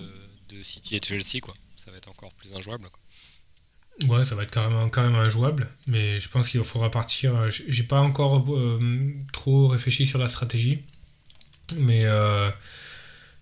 City 0.62 0.96
et 0.96 1.00
Chelsea, 1.02 1.40
quoi. 1.40 1.54
Ça 1.82 1.90
va 1.90 1.96
être 1.96 2.10
encore 2.10 2.32
plus 2.34 2.52
injouable. 2.52 2.88
Ouais, 4.08 4.24
ça 4.24 4.34
va 4.34 4.42
être 4.42 4.50
carrément, 4.50 4.88
carrément 4.88 5.20
injouable, 5.20 5.68
mais 5.86 6.18
je 6.18 6.28
pense 6.28 6.48
qu'il 6.48 6.62
faudra 6.64 6.90
partir. 6.90 7.36
Euh, 7.36 7.50
j'ai 7.50 7.82
pas 7.82 8.00
encore 8.00 8.44
euh, 8.52 9.12
trop 9.32 9.68
réfléchi 9.68 10.06
sur 10.06 10.18
la 10.18 10.28
stratégie, 10.28 10.82
mais 11.76 12.04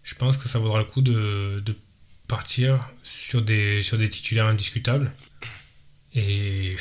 je 0.02 0.14
pense 0.14 0.36
que 0.36 0.48
ça 0.48 0.58
vaudra 0.58 0.78
le 0.78 0.84
coup 0.84 1.02
de, 1.02 1.62
partir 2.28 2.88
sur 3.02 3.42
des, 3.42 3.82
sur 3.82 3.98
des 3.98 4.08
titulaires 4.08 4.46
indiscutables. 4.46 5.12
Et. 6.14 6.76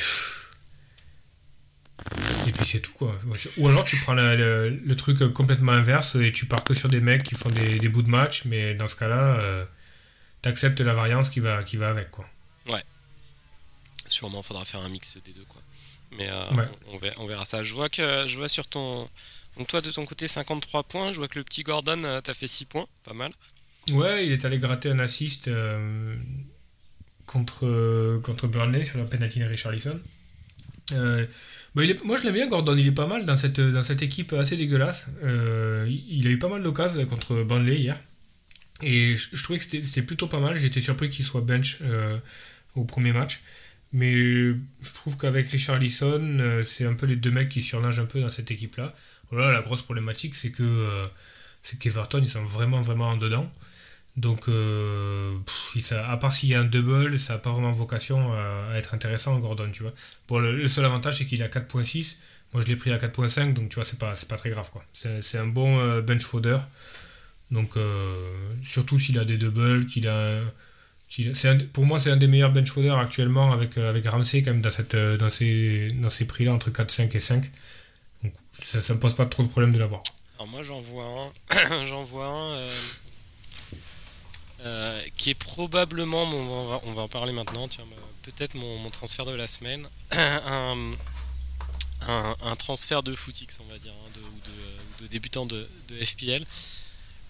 Et 2.46 2.52
puis 2.52 2.66
c'est 2.66 2.80
tout 2.80 2.92
quoi. 2.92 3.18
Ou 3.58 3.68
alors 3.68 3.84
tu 3.84 3.96
prends 3.98 4.14
le, 4.14 4.94
truc 4.96 5.32
complètement 5.32 5.72
inverse 5.72 6.16
et 6.16 6.32
tu 6.32 6.46
pars 6.46 6.64
que 6.64 6.74
sur 6.74 6.88
des 6.88 7.00
mecs 7.00 7.22
qui 7.22 7.34
font 7.34 7.50
des, 7.50 7.88
bouts 7.88 8.02
de 8.02 8.08
match, 8.08 8.44
mais 8.46 8.74
dans 8.74 8.86
ce 8.86 8.96
cas-là, 8.96 9.36
euh, 9.38 9.64
t'acceptes 10.42 10.80
la 10.80 10.94
variance 10.94 11.30
qui 11.30 11.40
va, 11.40 11.62
qui 11.62 11.76
va 11.76 11.88
avec 11.88 12.10
quoi. 12.10 12.26
Ouais. 12.68 12.82
Sûrement 14.10 14.42
faudra 14.42 14.64
faire 14.64 14.80
un 14.80 14.88
mix 14.88 15.16
des 15.24 15.32
deux 15.32 15.44
quoi. 15.48 15.62
Mais 16.12 16.28
euh, 16.28 16.66
on, 17.18 17.26
verra, 17.26 17.44
ça. 17.44 17.62
Je 17.62 17.72
vois 17.74 17.88
que 17.88 18.26
je 18.26 18.36
vois 18.36 18.48
sur 18.48 18.66
ton. 18.66 19.08
Donc 19.56 19.68
toi 19.68 19.80
de 19.80 19.90
ton 19.90 20.04
côté 20.04 20.28
53 20.28 20.84
points, 20.84 21.12
je 21.12 21.18
vois 21.18 21.28
que 21.28 21.38
le 21.38 21.44
petit 21.44 21.62
Gordon 21.62 22.04
euh, 22.04 22.20
t'as 22.20 22.34
fait 22.34 22.46
6 22.46 22.66
points, 22.66 22.86
pas 23.04 23.14
mal. 23.14 23.32
Ouais, 23.92 24.26
il 24.26 24.32
est 24.32 24.44
allé 24.44 24.58
gratter 24.58 24.90
un 24.90 24.98
assist 24.98 25.50
contre, 27.26 28.20
contre 28.22 28.46
Burnley 28.46 28.84
sur 28.84 28.98
la 28.98 29.04
penalty 29.04 29.40
de 29.40 29.46
Richarlison. 29.46 29.98
Euh, 30.92 31.26
moi, 31.74 32.16
je 32.16 32.24
l'aime 32.24 32.34
bien, 32.34 32.48
Gordon. 32.48 32.76
Il 32.76 32.86
est 32.86 32.92
pas 32.92 33.06
mal 33.06 33.24
dans 33.24 33.36
cette, 33.36 33.60
dans 33.60 33.82
cette 33.82 34.02
équipe 34.02 34.32
assez 34.32 34.56
dégueulasse. 34.56 35.06
Euh, 35.22 35.86
il 35.88 36.26
a 36.26 36.30
eu 36.30 36.38
pas 36.38 36.48
mal 36.48 36.62
d'occasions 36.62 37.06
contre 37.06 37.42
Burnley 37.42 37.78
hier. 37.78 37.96
Et 38.82 39.16
je, 39.16 39.42
trouvais 39.42 39.58
que 39.58 39.64
c'était 39.64 40.02
plutôt 40.02 40.26
pas 40.26 40.40
mal. 40.40 40.56
J'étais 40.56 40.80
surpris 40.80 41.10
qu'il 41.10 41.24
soit 41.24 41.42
bench 41.42 41.78
euh, 41.82 42.18
au 42.74 42.84
premier 42.84 43.12
match. 43.12 43.42
Mais 43.92 44.12
je 44.14 44.94
trouve 44.94 45.16
qu'avec 45.16 45.48
Richard 45.48 45.78
Lisson, 45.78 46.38
euh, 46.40 46.62
c'est 46.62 46.86
un 46.86 46.94
peu 46.94 47.06
les 47.06 47.16
deux 47.16 47.30
mecs 47.30 47.48
qui 47.48 47.62
surnagent 47.62 47.98
un 47.98 48.06
peu 48.06 48.20
dans 48.20 48.30
cette 48.30 48.50
équipe-là. 48.50 48.94
Voilà, 49.30 49.52
la 49.52 49.62
grosse 49.62 49.82
problématique, 49.82 50.34
c'est 50.36 50.50
que 50.50 51.02
c'est 51.62 51.78
qu'Everton, 51.78 52.20
ils 52.22 52.30
sont 52.30 52.44
vraiment, 52.44 52.80
vraiment 52.80 53.08
en 53.08 53.16
dedans. 53.16 53.50
Donc, 54.16 54.48
euh, 54.48 55.38
à 55.92 56.16
part 56.16 56.32
s'il 56.32 56.48
y 56.48 56.54
a 56.54 56.60
un 56.60 56.64
double, 56.64 57.18
ça 57.18 57.34
n'a 57.34 57.38
pas 57.38 57.52
vraiment 57.52 57.72
vocation 57.72 58.32
à, 58.32 58.74
être 58.76 58.94
intéressant, 58.94 59.38
Gordon, 59.38 59.70
tu 59.72 59.82
vois. 59.82 59.92
Bon, 60.28 60.38
le, 60.38 60.66
seul 60.66 60.84
avantage, 60.84 61.18
c'est 61.18 61.26
qu'il 61.26 61.42
a 61.42 61.48
4.6. 61.48 62.18
Moi, 62.52 62.62
je 62.62 62.68
l'ai 62.68 62.76
pris 62.76 62.90
à 62.92 62.98
4.5, 62.98 63.52
donc 63.54 63.68
tu 63.68 63.76
vois, 63.76 63.84
c'est 63.84 63.98
pas, 63.98 64.14
pas 64.28 64.36
très 64.36 64.50
grave, 64.50 64.70
quoi. 64.70 64.84
C'est 64.92 65.38
un 65.38 65.46
bon 65.46 65.78
euh, 65.78 66.02
bench 66.02 66.22
fodder. 66.22 66.58
Donc, 67.50 67.76
euh, 67.76 68.32
surtout 68.62 68.98
s'il 68.98 69.18
a 69.18 69.24
des 69.24 69.38
doubles, 69.38 69.86
qu'il 69.86 70.08
a. 70.08 70.40
pour 71.72 71.86
moi, 71.86 71.98
c'est 71.98 72.10
un 72.10 72.16
des 72.16 72.26
meilleurs 72.26 72.52
bench 72.52 72.70
fodder 72.70 72.90
actuellement 72.90 73.52
avec, 73.52 73.76
avec 73.78 74.06
Ramsey, 74.06 74.42
quand 74.42 74.52
même, 74.52 74.62
dans, 74.62 74.70
cette, 74.70 74.96
dans 74.96 75.30
ces, 75.30 75.88
dans 75.94 76.10
ces 76.10 76.26
prix-là, 76.26 76.52
entre 76.52 76.70
4, 76.70 76.90
5 76.90 77.14
et 77.14 77.20
5. 77.20 77.50
Donc, 78.22 78.32
ça 78.60 78.78
ne 78.78 78.94
me 78.94 79.00
pose 79.00 79.14
pas 79.14 79.26
trop 79.26 79.42
de 79.42 79.48
problème 79.48 79.72
de 79.72 79.78
l'avoir. 79.78 80.02
Alors, 80.38 80.48
moi, 80.48 80.62
j'en 80.62 80.80
vois 80.80 81.04
un. 81.04 81.84
j'en 81.86 82.02
vois 82.04 82.26
un 82.26 82.68
euh, 84.66 85.02
qui 85.16 85.30
est 85.30 85.34
probablement, 85.34 86.24
on 86.24 86.92
va, 86.92 87.02
en 87.02 87.08
parler 87.08 87.32
maintenant, 87.32 87.66
tiens, 87.66 87.84
bah, 87.88 87.96
peut-être 88.22 88.54
mon, 88.56 88.90
transfert 88.90 89.24
de 89.24 89.32
la 89.32 89.46
semaine, 89.46 89.86
un, 90.10 90.96
transfert 92.58 93.02
de 93.02 93.14
footix, 93.14 93.58
on 93.60 93.72
va 93.72 93.78
dire, 93.78 93.92
hein, 93.92 94.10
de, 95.00 95.04
de, 95.04 95.08
débutant 95.08 95.46
de, 95.46 95.66
FPL. 96.04 96.44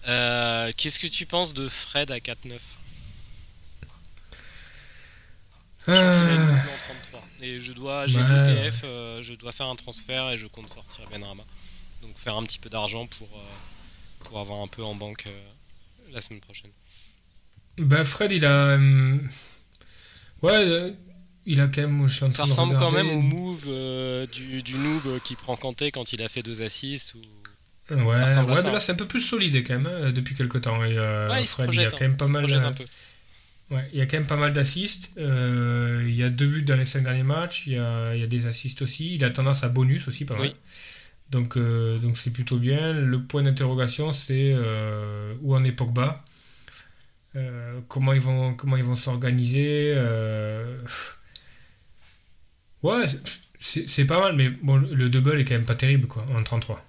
Euh, 0.09 0.71
qu'est-ce 0.75 0.99
que 0.99 1.07
tu 1.07 1.25
penses 1.25 1.53
de 1.53 1.69
Fred 1.69 2.11
à 2.11 2.17
4-9 2.17 2.59
euh... 5.89 6.55
Et 7.41 7.59
je 7.59 7.73
dois, 7.73 8.05
j'ai 8.05 8.19
euh, 8.19 9.21
je 9.21 9.33
dois 9.33 9.51
faire 9.51 9.65
un 9.65 9.75
transfert 9.75 10.29
et 10.29 10.37
je 10.37 10.47
compte 10.47 10.69
sortir 10.69 11.09
Benrama. 11.09 11.43
Donc 12.01 12.15
faire 12.17 12.35
un 12.35 12.43
petit 12.43 12.59
peu 12.59 12.69
d'argent 12.69 13.07
pour, 13.07 13.29
pour 14.25 14.39
avoir 14.39 14.59
un 14.59 14.67
peu 14.67 14.83
en 14.83 14.93
banque 14.93 15.27
la 16.11 16.21
semaine 16.21 16.41
prochaine. 16.41 16.71
Ben 17.77 18.03
Fred, 18.03 18.31
il 18.31 18.45
a. 18.45 18.77
Euh, 18.77 19.17
ouais, 20.41 20.51
euh, 20.53 20.91
il 21.45 21.61
a 21.61 21.67
quand 21.67 21.81
même. 21.81 22.07
Ça 22.07 22.43
ressemble 22.43 22.77
quand 22.77 22.91
même 22.91 23.09
au 23.09 23.21
move 23.21 23.65
euh, 23.67 24.27
du, 24.27 24.61
du, 24.61 24.75
noob 24.75 25.19
qui 25.23 25.35
prend 25.35 25.55
Kanté 25.55 25.91
quand 25.91 26.13
il 26.13 26.21
a 26.21 26.27
fait 26.27 26.43
deux 26.43 26.61
assists. 26.61 27.15
Ou... 27.15 27.21
Ouais, 27.93 28.01
ouais 28.03 28.43
mais 28.47 28.71
là 28.71 28.79
c'est 28.79 28.93
un 28.93 28.95
peu 28.95 29.07
plus 29.07 29.19
solide 29.19 29.67
quand 29.67 29.79
même 29.79 29.87
hein, 29.87 30.11
depuis 30.11 30.35
quelques 30.35 30.61
temps. 30.61 30.83
Et, 30.83 30.97
ouais, 30.97 31.43
il 31.43 31.47
Fred, 31.47 31.73
il 31.73 31.79
a 31.81 31.91
quand 31.91 32.01
même 32.01 32.13
hein, 32.13 32.15
pas 32.15 32.27
mal. 32.27 32.45
Ouais, 33.71 33.87
il 33.93 33.99
y 33.99 34.01
a 34.01 34.05
quand 34.05 34.17
même 34.17 34.27
pas 34.27 34.35
mal 34.35 34.53
d'assists. 34.53 35.11
il 35.17 36.15
y 36.15 36.23
a 36.23 36.29
deux 36.29 36.47
buts 36.47 36.63
dans 36.63 36.75
les 36.75 36.85
cinq 36.85 37.03
derniers 37.03 37.23
matchs. 37.23 37.67
Il 37.67 37.73
y 37.73 37.77
a, 37.77 38.13
il 38.13 38.21
y 38.21 38.23
a 38.23 38.27
des 38.27 38.45
assists 38.45 38.81
aussi. 38.81 39.15
Il 39.15 39.23
a 39.23 39.29
tendance 39.29 39.63
à 39.63 39.69
bonus 39.69 40.07
aussi, 40.07 40.25
pas 40.25 40.37
mal. 40.37 40.51
Donc, 41.29 41.57
donc 41.57 42.17
c'est 42.17 42.33
plutôt 42.33 42.57
bien. 42.57 42.91
Le 42.93 43.21
point 43.21 43.43
d'interrogation, 43.43 44.11
c'est 44.11 44.55
où 45.41 45.55
en 45.55 45.63
est 45.63 45.71
Pogba? 45.71 46.23
Euh, 47.35 47.79
comment 47.87 48.11
ils 48.13 48.19
vont 48.19 48.53
comment 48.53 48.75
ils 48.75 48.83
vont 48.83 48.95
s'organiser? 48.95 49.93
Euh, 49.95 50.77
ouais 52.83 53.05
c'est 53.59 54.05
pas 54.05 54.19
mal 54.19 54.35
mais 54.35 54.49
bon 54.49 54.77
le 54.77 55.07
double 55.09 55.39
est 55.39 55.45
quand 55.45 55.53
même 55.53 55.65
pas 55.65 55.75
terrible 55.75 56.07
quoi 56.07 56.25
en 56.35 56.41
33 56.41 56.83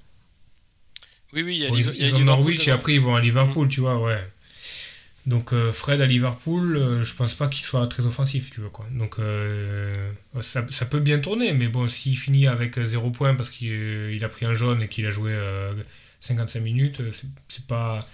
oui 1.35 1.43
oui 1.43 1.57
il 1.57 1.61
y 1.61 1.67
a, 1.67 2.09
ils, 2.09 2.15
ont 2.15 2.21
Norwich 2.21 2.67
et 2.67 2.71
après 2.71 2.95
ils 2.95 3.01
vont 3.01 3.15
à 3.15 3.21
Liverpool 3.21 3.67
mm. 3.67 3.71
tu 3.71 3.81
vois 3.83 4.03
ouais 4.03 4.27
donc 5.27 5.53
euh, 5.53 5.73
Fred 5.73 6.01
à 6.01 6.07
Liverpool 6.07 7.03
je 7.03 7.15
pense 7.15 7.35
pas 7.35 7.47
qu'il 7.49 7.65
soit 7.65 7.87
très 7.87 8.05
offensif 8.07 8.51
tu 8.51 8.61
vois 8.61 8.71
quoi 8.71 8.87
donc 8.91 9.17
ça, 10.41 10.67
ça, 10.71 10.87
peut 10.87 11.01
bien 11.01 11.21
tourner 11.21 11.53
mais 11.53 11.69
bon 11.69 11.89
s'il 11.89 12.19
finit 12.19 12.47
avec 12.47 12.81
0 12.81 13.11
points 13.11 13.35
parce 13.35 13.51
qu'il 13.51 14.23
a 14.25 14.29
pris 14.29 14.47
un 14.47 14.55
jaune 14.55 14.83
et 14.83 14.89
qu'il 14.89 15.07
a 15.07 15.11
joué 15.11 15.37
55 16.21 16.61
minutes 16.61 17.01
c'est 17.49 17.67
pas 17.67 18.07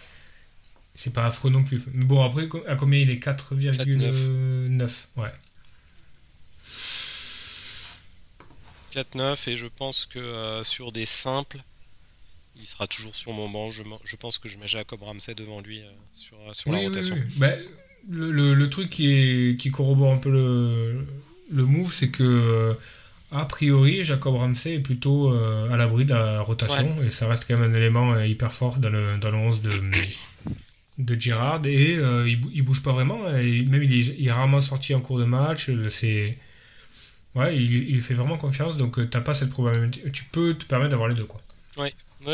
c'est 0.98 1.12
pas 1.12 1.26
affreux 1.26 1.50
non 1.50 1.62
plus. 1.62 1.80
Mais 1.92 2.04
bon, 2.04 2.24
après, 2.24 2.48
à 2.66 2.74
combien 2.74 2.98
il 2.98 3.10
est? 3.10 3.24
4,9 3.24 5.04
Ouais. 5.16 5.32
4,9 8.92 9.50
et 9.50 9.56
je 9.56 9.68
pense 9.68 10.06
que 10.06 10.18
euh, 10.18 10.64
sur 10.64 10.90
des 10.90 11.04
simples, 11.04 11.62
il 12.58 12.66
sera 12.66 12.86
toujours 12.86 13.14
sur 13.14 13.32
mon 13.32 13.48
banc. 13.48 13.70
Je, 13.70 13.82
je 14.04 14.16
pense 14.16 14.38
que 14.38 14.48
je 14.48 14.58
mets 14.58 14.66
Jacob 14.66 15.02
Ramsey 15.02 15.34
devant 15.34 15.60
lui 15.60 15.80
euh, 15.80 15.90
sur, 16.14 16.36
euh, 16.36 16.52
sur 16.52 16.72
la 16.72 16.78
rotation. 16.78 17.16
Bah, 17.38 17.52
le, 18.08 18.54
le, 18.54 18.70
truc 18.70 18.90
qui, 18.90 19.10
est, 19.12 19.60
qui 19.60 19.70
corrobore 19.70 20.12
un 20.12 20.18
peu 20.18 20.30
le, 20.30 21.06
le 21.52 21.64
move, 21.64 21.92
c'est 21.92 22.10
que 22.10 22.74
a 23.30 23.44
priori, 23.44 24.04
Jacob 24.04 24.36
Ramsey 24.36 24.74
est 24.74 24.80
plutôt 24.80 25.32
euh, 25.32 25.70
à 25.70 25.76
l'abri 25.76 26.06
de 26.06 26.14
la 26.14 26.40
rotation 26.40 27.02
et 27.02 27.10
ça 27.10 27.28
reste 27.28 27.44
quand 27.46 27.58
même 27.58 27.72
un 27.72 27.76
élément 27.76 28.12
euh, 28.14 28.26
hyper 28.26 28.52
fort 28.52 28.78
dans 28.78 28.88
le, 28.88 29.18
dans 29.18 29.30
le 29.30 29.36
11 29.36 29.60
de, 29.60 29.82
de 30.98 31.20
Girard 31.20 31.60
et 31.66 31.96
euh, 31.96 32.26
il, 32.26 32.40
il 32.54 32.62
bouge 32.62 32.82
pas 32.82 32.92
vraiment. 32.92 33.28
Et 33.36 33.62
même 33.66 33.82
il 33.82 33.92
est, 33.92 34.14
il 34.18 34.26
est 34.26 34.32
rarement 34.32 34.62
sorti 34.62 34.94
en 34.94 35.00
cours 35.00 35.18
de 35.18 35.26
match. 35.26 35.70
C'est 35.90 36.38
ouais, 37.34 37.54
il, 37.54 37.88
il 37.88 37.94
lui 37.96 38.00
fait 38.00 38.14
vraiment 38.14 38.38
confiance 38.38 38.78
donc 38.78 38.98
euh, 38.98 39.06
t'as 39.06 39.20
pas 39.20 39.34
cette 39.34 39.50
probabilité. 39.50 40.10
Tu 40.10 40.24
peux 40.24 40.54
te 40.54 40.64
permettre 40.64 40.92
d'avoir 40.92 41.10
les 41.10 41.14
deux 41.14 41.26
quoi. 41.26 41.42
Ouais, 41.76 41.92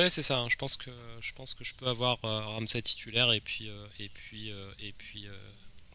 c'est 0.08 0.22
ça. 0.22 0.38
hein. 0.38 0.48
Je 0.50 0.56
pense 0.56 0.76
que 0.76 0.90
je 1.20 1.32
pense 1.32 1.54
que 1.54 1.64
je 1.64 1.74
peux 1.74 1.86
avoir 1.86 2.18
euh, 2.24 2.40
Ramsey 2.40 2.82
titulaire 2.82 3.32
et 3.32 3.40
puis 3.40 3.68
euh, 3.68 3.86
et 3.98 4.08
puis 4.08 4.50
euh, 4.52 4.70
et 4.80 4.92
puis 4.92 5.28
euh, 5.28 5.32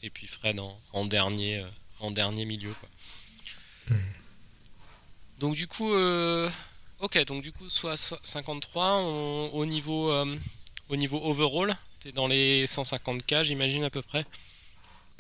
et 0.04 0.10
puis 0.10 0.28
Fred 0.28 0.60
en, 0.60 0.80
en 0.94 1.06
dernier 1.06 1.58
euh, 1.60 1.68
en 2.00 2.12
dernier 2.12 2.46
milieu 2.46 2.74
quoi. 2.74 2.90
Hmm. 3.90 4.02
Donc 5.40 5.56
du 5.56 5.68
coup, 5.68 5.94
euh, 5.94 6.50
ok, 7.00 7.24
donc 7.26 7.42
du 7.44 7.52
coup 7.52 7.68
soit, 7.70 7.98
soit 7.98 8.20
53 8.24 8.98
on- 9.00 9.50
au 9.54 9.66
niveau 9.66 10.12
euh, 10.12 10.38
au 10.90 10.96
niveau 10.96 11.20
overall, 11.24 11.76
t'es 12.00 12.12
dans 12.12 12.28
les 12.28 12.66
150k 12.68 13.44
j'imagine 13.44 13.84
à 13.84 13.90
peu 13.90 14.02
près. 14.02 14.26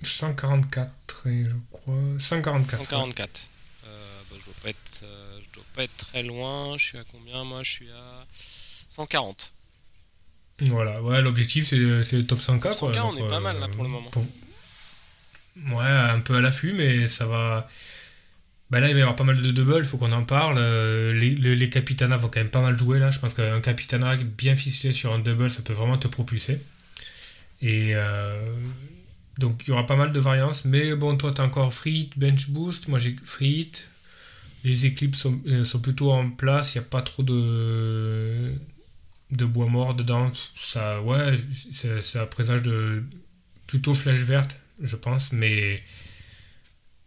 144 0.04 1.28
et 1.28 1.44
je 1.46 1.56
crois 1.72 1.94
144. 2.20 2.80
ouais. 2.80 2.86
144. 2.86 3.48
Euh, 3.86 4.22
bah, 4.30 4.36
je 4.40 4.46
dois 4.46 4.54
pas 4.64 4.70
être 4.70 5.00
euh, 5.04 5.40
je 5.44 5.56
dois 5.56 5.64
pas 5.74 5.84
être 5.84 5.98
très 5.98 6.24
loin. 6.24 6.78
Je 6.78 6.84
suis 6.86 6.98
à 6.98 7.04
combien 7.12 7.44
moi 7.44 7.64
Je 7.64 7.72
suis 7.72 7.90
à 7.92 8.26
140. 8.90 9.54
Voilà, 10.62 11.02
ouais, 11.02 11.22
l'objectif 11.22 11.66
c'est 11.68 11.78
le 11.78 12.26
top 12.26 12.40
100K. 12.40 12.60
Top 12.60 12.72
100K, 12.74 12.80
quoi, 12.80 13.06
on 13.06 13.16
est 13.16 13.30
pas 13.30 13.40
mal, 13.40 13.60
là, 13.60 13.68
pour 13.70 13.84
le 13.84 13.90
moment. 13.90 14.12
Ouais, 15.72 15.86
un 15.86 16.20
peu 16.20 16.36
à 16.36 16.42
l'affût, 16.42 16.74
mais 16.74 17.08
ça 17.08 17.26
va. 17.26 17.68
Bah 18.70 18.80
là, 18.80 18.88
il 18.88 18.94
va 18.94 19.00
y 19.00 19.02
avoir 19.02 19.16
pas 19.16 19.24
mal 19.24 19.42
de 19.42 19.52
doubles, 19.52 19.80
il 19.80 19.84
faut 19.84 19.98
qu'on 19.98 20.12
en 20.12 20.24
parle. 20.24 20.58
Euh, 20.60 21.14
Les, 21.14 21.34
les, 21.36 21.66
vont 21.66 22.28
quand 22.28 22.36
même 22.38 22.50
pas 22.50 22.62
mal 22.62 22.78
jouer 22.78 23.00
là. 23.00 23.10
Je 23.10 23.20
pense 23.20 23.34
qu'un 23.34 23.62
Capitana 23.62 24.16
bien 24.16 24.56
ficelé 24.56 24.94
sur 24.94 25.12
un 25.12 25.20
double, 25.20 25.50
ça 25.50 25.62
peut 25.64 25.74
vraiment 25.74 25.98
te 25.98 26.08
propulser. 26.08 26.62
Et 27.62 27.96
euh, 27.96 28.54
donc 29.38 29.64
il 29.66 29.70
y 29.70 29.72
aura 29.72 29.86
pas 29.88 29.96
mal 29.96 30.12
de 30.12 30.20
variances. 30.20 30.66
Mais 30.66 30.94
bon, 30.96 31.18
toi, 31.18 31.34
tu 31.34 31.42
as 31.42 31.44
encore 31.44 31.74
Free 31.74 31.92
Hit, 32.02 32.18
Bench 32.20 32.50
Boost. 32.50 32.88
Moi, 32.88 33.00
j'ai 33.00 33.16
Free 33.24 33.62
Hit. 33.62 33.90
Les 34.64 34.86
éclipses 34.86 35.20
sont, 35.20 35.42
euh, 35.48 35.64
sont 35.64 35.80
plutôt 35.80 36.12
en 36.12 36.30
place. 36.30 36.76
Il 36.76 36.80
n'y 36.80 36.86
a 36.86 36.90
pas 36.90 37.02
trop 37.02 37.24
de, 37.24 38.54
de 39.32 39.46
bois 39.46 39.68
mort 39.68 39.94
dedans. 39.94 40.32
Ça, 40.56 41.02
ouais, 41.02 41.36
c'est- 41.72 42.02
ça 42.02 42.26
présage 42.26 42.62
de 42.62 43.04
plutôt 43.68 43.94
flèche 43.94 44.20
verte, 44.20 44.56
je 44.82 44.96
pense. 44.96 45.32
Mais 45.32 45.84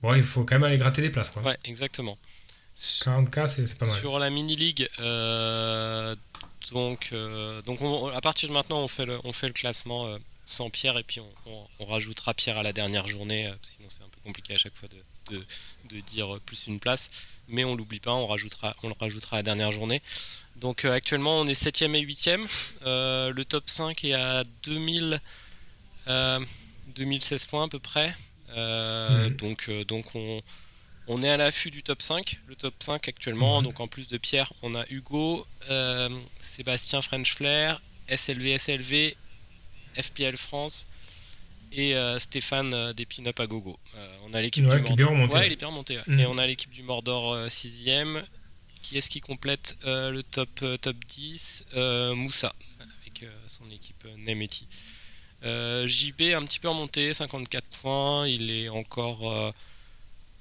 bon, 0.02 0.14
il 0.14 0.23
faut 0.23 0.45
quand 0.45 0.55
même 0.57 0.64
aller 0.64 0.79
gratter 0.79 1.02
des 1.02 1.11
places. 1.11 1.31
Quoi. 1.31 1.43
Ouais, 1.43 1.57
exactement. 1.64 2.17
40K, 2.76 3.47
c'est 3.47 3.76
pas 3.79 3.87
mal. 3.87 3.99
Sur 3.99 4.19
la 4.19 4.31
mini 4.31 4.57
league, 4.57 4.88
euh, 5.00 6.17
donc 6.73 7.11
euh, 7.12 7.61
donc 7.62 7.81
on- 7.83 8.07
à 8.09 8.21
partir 8.21 8.49
de 8.49 8.55
maintenant 8.55 8.81
on 8.81 8.88
fait 8.88 9.05
le 9.05 9.19
on 9.25 9.33
fait 9.33 9.47
le 9.49 9.52
classement 9.52 10.07
euh, 10.07 10.19
sans 10.47 10.71
Pierre 10.71 10.97
et 10.97 11.02
puis 11.02 11.21
on, 11.21 11.29
on- 11.50 11.67
on 11.81 11.85
rajoutera 11.87 12.33
Pierre 12.35 12.57
à 12.59 12.62
la 12.62 12.73
dernière 12.73 13.07
journée. 13.09 13.52
sinon 13.62 13.88
c'est 13.91 14.02
un 14.02 14.09
compliqué 14.23 14.55
à 14.55 14.59
chaque 14.59 14.75
fois 14.76 14.88
de, 14.88 15.35
de, 15.37 15.45
de 15.91 16.00
dire 16.00 16.38
plus 16.47 16.67
une 16.67 16.81
place. 16.81 17.09
Mais 17.49 17.64
on 17.64 17.75
l'oublie 17.75 18.00
pas, 18.00 18.12
on 18.12 18.26
rajoutera 18.26 18.75
on 18.83 18.88
le 18.88 18.95
rajoutera 18.99 19.37
à 19.37 19.38
la 19.41 19.43
dernière 19.43 19.71
journée. 19.73 20.00
Donc 20.57 20.85
euh, 20.85 20.93
actuellement 20.93 21.41
on 21.41 21.47
est 21.47 21.61
7ème 21.61 21.95
et 21.95 22.02
8ème. 22.05 22.47
Euh, 22.87 23.33
le 23.33 23.45
top 23.45 23.69
5 23.69 24.05
est 24.05 24.14
à 24.14 24.45
2000 24.64 25.21
euh, 26.09 26.41
2016 26.97 27.47
points 27.47 27.64
à 27.64 27.69
peu 27.69 27.79
près. 27.79 28.14
Euh, 28.57 29.29
Mhm. 29.29 29.37
Donc 29.37 29.67
euh, 29.69 29.85
donc 29.85 30.14
on 30.14 30.43
on 31.09 31.21
est 31.23 31.29
à 31.31 31.37
l'affût 31.37 31.71
du 31.73 31.83
top 31.83 32.00
5. 32.00 32.38
Le 32.47 32.55
top 32.55 32.75
5 32.81 33.09
actuellement, 33.09 33.59
Mhm. 33.59 33.64
donc 33.64 33.81
en 33.81 33.88
plus 33.88 34.07
de 34.07 34.19
Pierre, 34.19 34.52
on 34.62 34.75
a 34.76 34.85
Hugo, 34.88 35.45
euh, 35.69 36.09
Sébastien 36.38 37.02
French 37.02 37.35
Flair, 37.35 37.81
SLV 38.09 38.52
SLV, 38.59 39.17
FPL 39.97 40.37
France 40.37 40.87
et 41.73 41.95
euh, 41.95 42.19
Stéphane 42.19 42.75
euh, 42.75 42.93
des 42.93 43.07
Pin-Up 43.07 43.41
à 43.41 43.47
gogo. 43.47 43.79
Euh, 43.97 44.17
on 44.25 44.35
a 44.35 44.41
l'équipe 44.41 44.65
Ouais, 44.67 44.80
du 44.80 45.04
Mordor. 45.04 45.35
Ouais, 45.35 45.47
il 45.47 45.52
est 45.52 45.56
bien 45.56 45.69
remonté. 45.69 45.99
Mhm. 46.06 46.21
Et 46.21 46.26
on 46.26 46.39
a 46.39 46.47
l'équipe 46.47 46.71
du 46.71 46.82
Mordor 46.82 47.37
6ème. 47.49 48.23
Qui 48.82 48.99
est-ce 48.99 49.08
qui 49.08 49.21
complète 49.21 49.76
le 49.85 50.23
top, 50.23 50.65
top 50.80 50.97
10 51.06 51.65
Euh, 51.75 52.15
Moussa, 52.17 52.52
avec 53.00 53.25
son 53.47 53.71
équipe 53.71 54.04
Nemeti. 54.19 54.67
JB 55.43 56.35
un 56.35 56.45
petit 56.45 56.58
peu 56.58 56.69
remonté, 56.69 57.15
54 57.15 57.65
points. 57.80 58.26
Il 58.26 58.50
est 58.50 58.69
encore, 58.69 59.52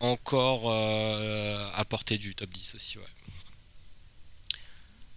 encore 0.01 0.71
euh, 0.71 1.69
à 1.73 1.85
portée 1.85 2.17
du 2.17 2.33
top 2.35 2.49
10 2.49 2.75
aussi. 2.75 2.97
Ouais. 2.97 3.03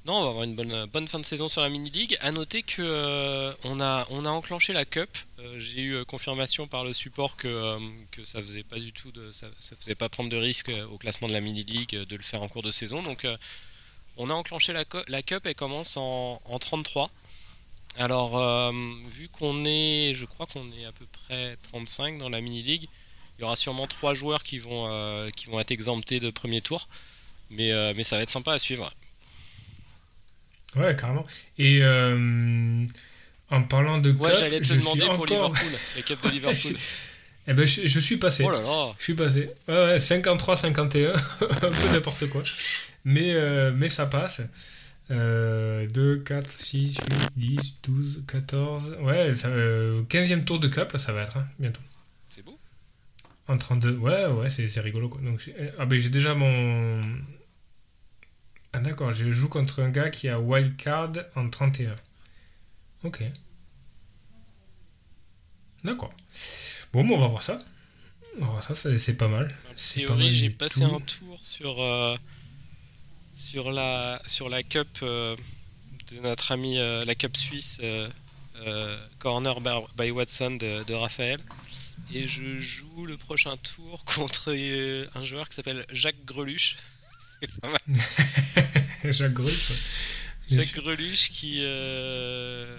Non, 0.06 0.16
on 0.16 0.22
va 0.24 0.28
avoir 0.28 0.44
une 0.44 0.54
bonne, 0.54 0.84
bonne 0.86 1.08
fin 1.08 1.18
de 1.18 1.24
saison 1.24 1.48
sur 1.48 1.62
la 1.62 1.70
mini 1.70 1.88
league. 1.88 2.16
À 2.20 2.30
noter 2.30 2.62
que 2.62 2.82
euh, 2.82 3.54
on 3.64 3.80
a, 3.80 4.02
a 4.02 4.28
enclenché 4.30 4.74
la 4.74 4.84
cup. 4.84 5.08
Euh, 5.38 5.58
J'ai 5.58 5.80
eu 5.80 5.94
euh, 5.94 6.04
confirmation 6.04 6.66
par 6.66 6.84
le 6.84 6.92
support 6.92 7.36
que, 7.36 7.48
euh, 7.48 7.78
que 8.10 8.22
ça 8.22 8.40
faisait 8.42 8.64
pas 8.64 8.78
du 8.78 8.92
tout 8.92 9.10
de, 9.12 9.30
ça, 9.30 9.46
faisait 9.80 9.94
pas 9.94 10.10
prendre 10.10 10.28
de 10.28 10.36
risque 10.36 10.68
euh, 10.68 10.86
au 10.88 10.98
classement 10.98 11.26
de 11.26 11.32
la 11.32 11.40
mini 11.40 11.64
league 11.64 11.94
euh, 11.94 12.04
de 12.04 12.16
le 12.16 12.22
faire 12.22 12.42
en 12.42 12.48
cours 12.48 12.62
de 12.62 12.70
saison. 12.70 13.02
Donc 13.02 13.24
euh, 13.24 13.34
on 14.18 14.28
a 14.28 14.34
enclenché 14.34 14.74
la, 14.74 15.22
cup 15.22 15.46
et 15.46 15.54
commence 15.54 15.96
en, 15.96 16.38
en 16.44 16.58
33. 16.58 17.10
Alors 17.96 18.36
euh, 18.38 18.72
vu 19.08 19.28
qu'on 19.30 19.64
est, 19.64 20.12
je 20.14 20.26
crois 20.26 20.44
qu'on 20.44 20.70
est 20.72 20.84
à 20.84 20.92
peu 20.92 21.06
près 21.06 21.56
35 21.70 22.18
dans 22.18 22.28
la 22.28 22.42
mini 22.42 22.62
league, 22.62 22.88
il 23.38 23.42
y 23.42 23.44
aura 23.44 23.56
sûrement 23.56 23.86
trois 23.86 24.12
joueurs 24.12 24.42
qui 24.42 24.58
vont, 24.58 24.86
euh, 24.90 25.30
être 25.58 25.70
exemptés 25.70 26.20
de 26.20 26.28
premier 26.30 26.60
tour. 26.60 26.88
Mais, 27.50 27.72
euh, 27.72 27.92
mais 27.96 28.02
ça 28.02 28.16
va 28.16 28.22
être 28.22 28.30
sympa 28.30 28.52
à 28.52 28.58
suivre. 28.58 28.92
Ouais, 30.76 30.94
carrément. 30.96 31.24
Et 31.58 31.80
euh, 31.82 32.84
en 33.50 33.62
parlant 33.62 33.98
de 33.98 34.10
Ouais, 34.12 34.30
cup, 34.30 34.40
j'allais 34.40 34.60
te 34.60 34.64
je 34.64 34.74
demander 34.74 35.00
pour 35.02 35.10
encore... 35.22 35.26
Liverpool, 35.54 35.78
la 35.96 36.02
cup 36.02 36.22
de 36.24 36.28
Liverpool. 36.30 36.76
Eh 37.46 37.52
ben, 37.52 37.66
je, 37.66 37.86
je 37.86 38.00
suis 38.00 38.16
passé. 38.16 38.42
oh 38.46 38.50
là 38.50 38.60
là 38.60 38.92
Je 38.98 39.04
suis 39.04 39.14
passé. 39.14 39.50
Ouais, 39.68 39.74
ouais, 39.74 39.96
53-51, 39.98 41.14
un 41.42 41.46
peu 41.70 41.88
n'importe 41.92 42.28
quoi. 42.30 42.42
Mais, 43.04 43.34
euh, 43.34 43.70
mais 43.76 43.88
ça 43.90 44.06
passe. 44.06 44.40
Euh, 45.10 45.86
2, 45.88 46.20
4, 46.20 46.50
6, 46.50 46.96
8, 47.36 47.56
10, 47.58 47.74
12, 47.82 48.22
14. 48.26 48.96
Ouais, 49.02 49.34
ça, 49.34 49.48
euh, 49.48 50.02
15e 50.08 50.44
tour 50.44 50.58
de 50.58 50.68
cup, 50.68 50.92
là, 50.92 50.98
ça 50.98 51.12
va 51.12 51.22
être, 51.22 51.36
hein, 51.36 51.46
bientôt. 51.58 51.82
C'est 52.30 52.42
beau 52.42 52.58
En 53.46 53.58
32. 53.58 53.96
Ouais, 53.98 54.24
ouais, 54.26 54.48
c'est 54.48 54.66
c'est 54.66 54.80
rigolo. 54.80 55.10
Quoi. 55.10 55.20
Donc, 55.20 55.40
j'ai- 55.40 55.54
ah, 55.78 55.84
ben, 55.84 55.98
j'ai 56.00 56.08
déjà 56.08 56.34
mon. 56.34 57.02
Ah, 58.74 58.80
d'accord, 58.80 59.12
je 59.12 59.30
joue 59.30 59.48
contre 59.48 59.82
un 59.82 59.88
gars 59.90 60.10
qui 60.10 60.28
a 60.28 60.40
wildcard 60.40 61.12
en 61.36 61.48
31. 61.48 61.94
Ok. 63.04 63.22
D'accord. 65.84 66.12
Bon, 66.92 67.04
bon, 67.04 67.16
on 67.16 67.20
va 67.20 67.26
voir 67.28 67.42
ça. 67.42 67.62
On 68.38 68.44
va 68.46 68.50
voir 68.52 68.62
ça, 68.62 68.74
c'est 68.74 68.98
c'est 68.98 69.16
pas 69.16 69.28
mal. 69.28 69.54
J'ai 70.32 70.50
passé 70.50 70.80
tout. 70.80 70.86
un 70.94 71.00
tour 71.00 71.38
sur, 71.42 71.80
euh, 71.82 72.16
sur, 73.34 73.70
la, 73.70 74.20
sur 74.26 74.48
la 74.48 74.62
cup 74.62 74.88
euh, 75.02 75.36
de 76.10 76.18
notre 76.20 76.50
ami, 76.52 76.78
euh, 76.78 77.04
la 77.04 77.14
cup 77.14 77.36
suisse 77.36 77.80
Corner 79.18 79.60
by- 79.60 79.86
by 79.96 80.10
Watson 80.10 80.52
de, 80.52 80.82
de 80.84 80.94
Raphaël. 80.94 81.38
Et 82.12 82.26
je 82.26 82.58
joue 82.58 83.06
le 83.06 83.16
prochain 83.16 83.56
tour 83.58 84.04
contre 84.16 84.52
un 85.14 85.24
joueur 85.24 85.48
qui 85.48 85.54
s'appelle 85.56 85.86
Jacques 85.92 86.24
Greluche. 86.24 86.76
C'est 87.40 87.60
pas 87.60 87.68
mal. 87.68 87.78
Jacques. 89.12 89.34
Bien 90.50 90.62
Jacques. 90.62 90.74
Greluche 90.76 91.30
qui, 91.30 91.60
euh, 91.62 92.76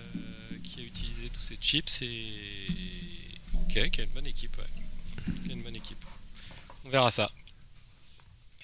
qui 0.63 0.79
a 0.81 0.83
utilisé 0.83 1.29
tous 1.33 1.41
ses 1.41 1.57
chips 1.61 2.01
et 2.01 3.37
ok, 3.55 3.89
qui 3.91 4.01
a 4.01 4.03
une 4.03 4.09
bonne 4.11 4.27
équipe. 4.27 4.55
Ouais. 4.57 5.33
Qui 5.45 5.51
a 5.51 5.53
une 5.53 5.61
bonne 5.63 5.75
équipe. 5.75 6.03
On 6.85 6.89
verra 6.89 7.09
ça. 7.11 7.29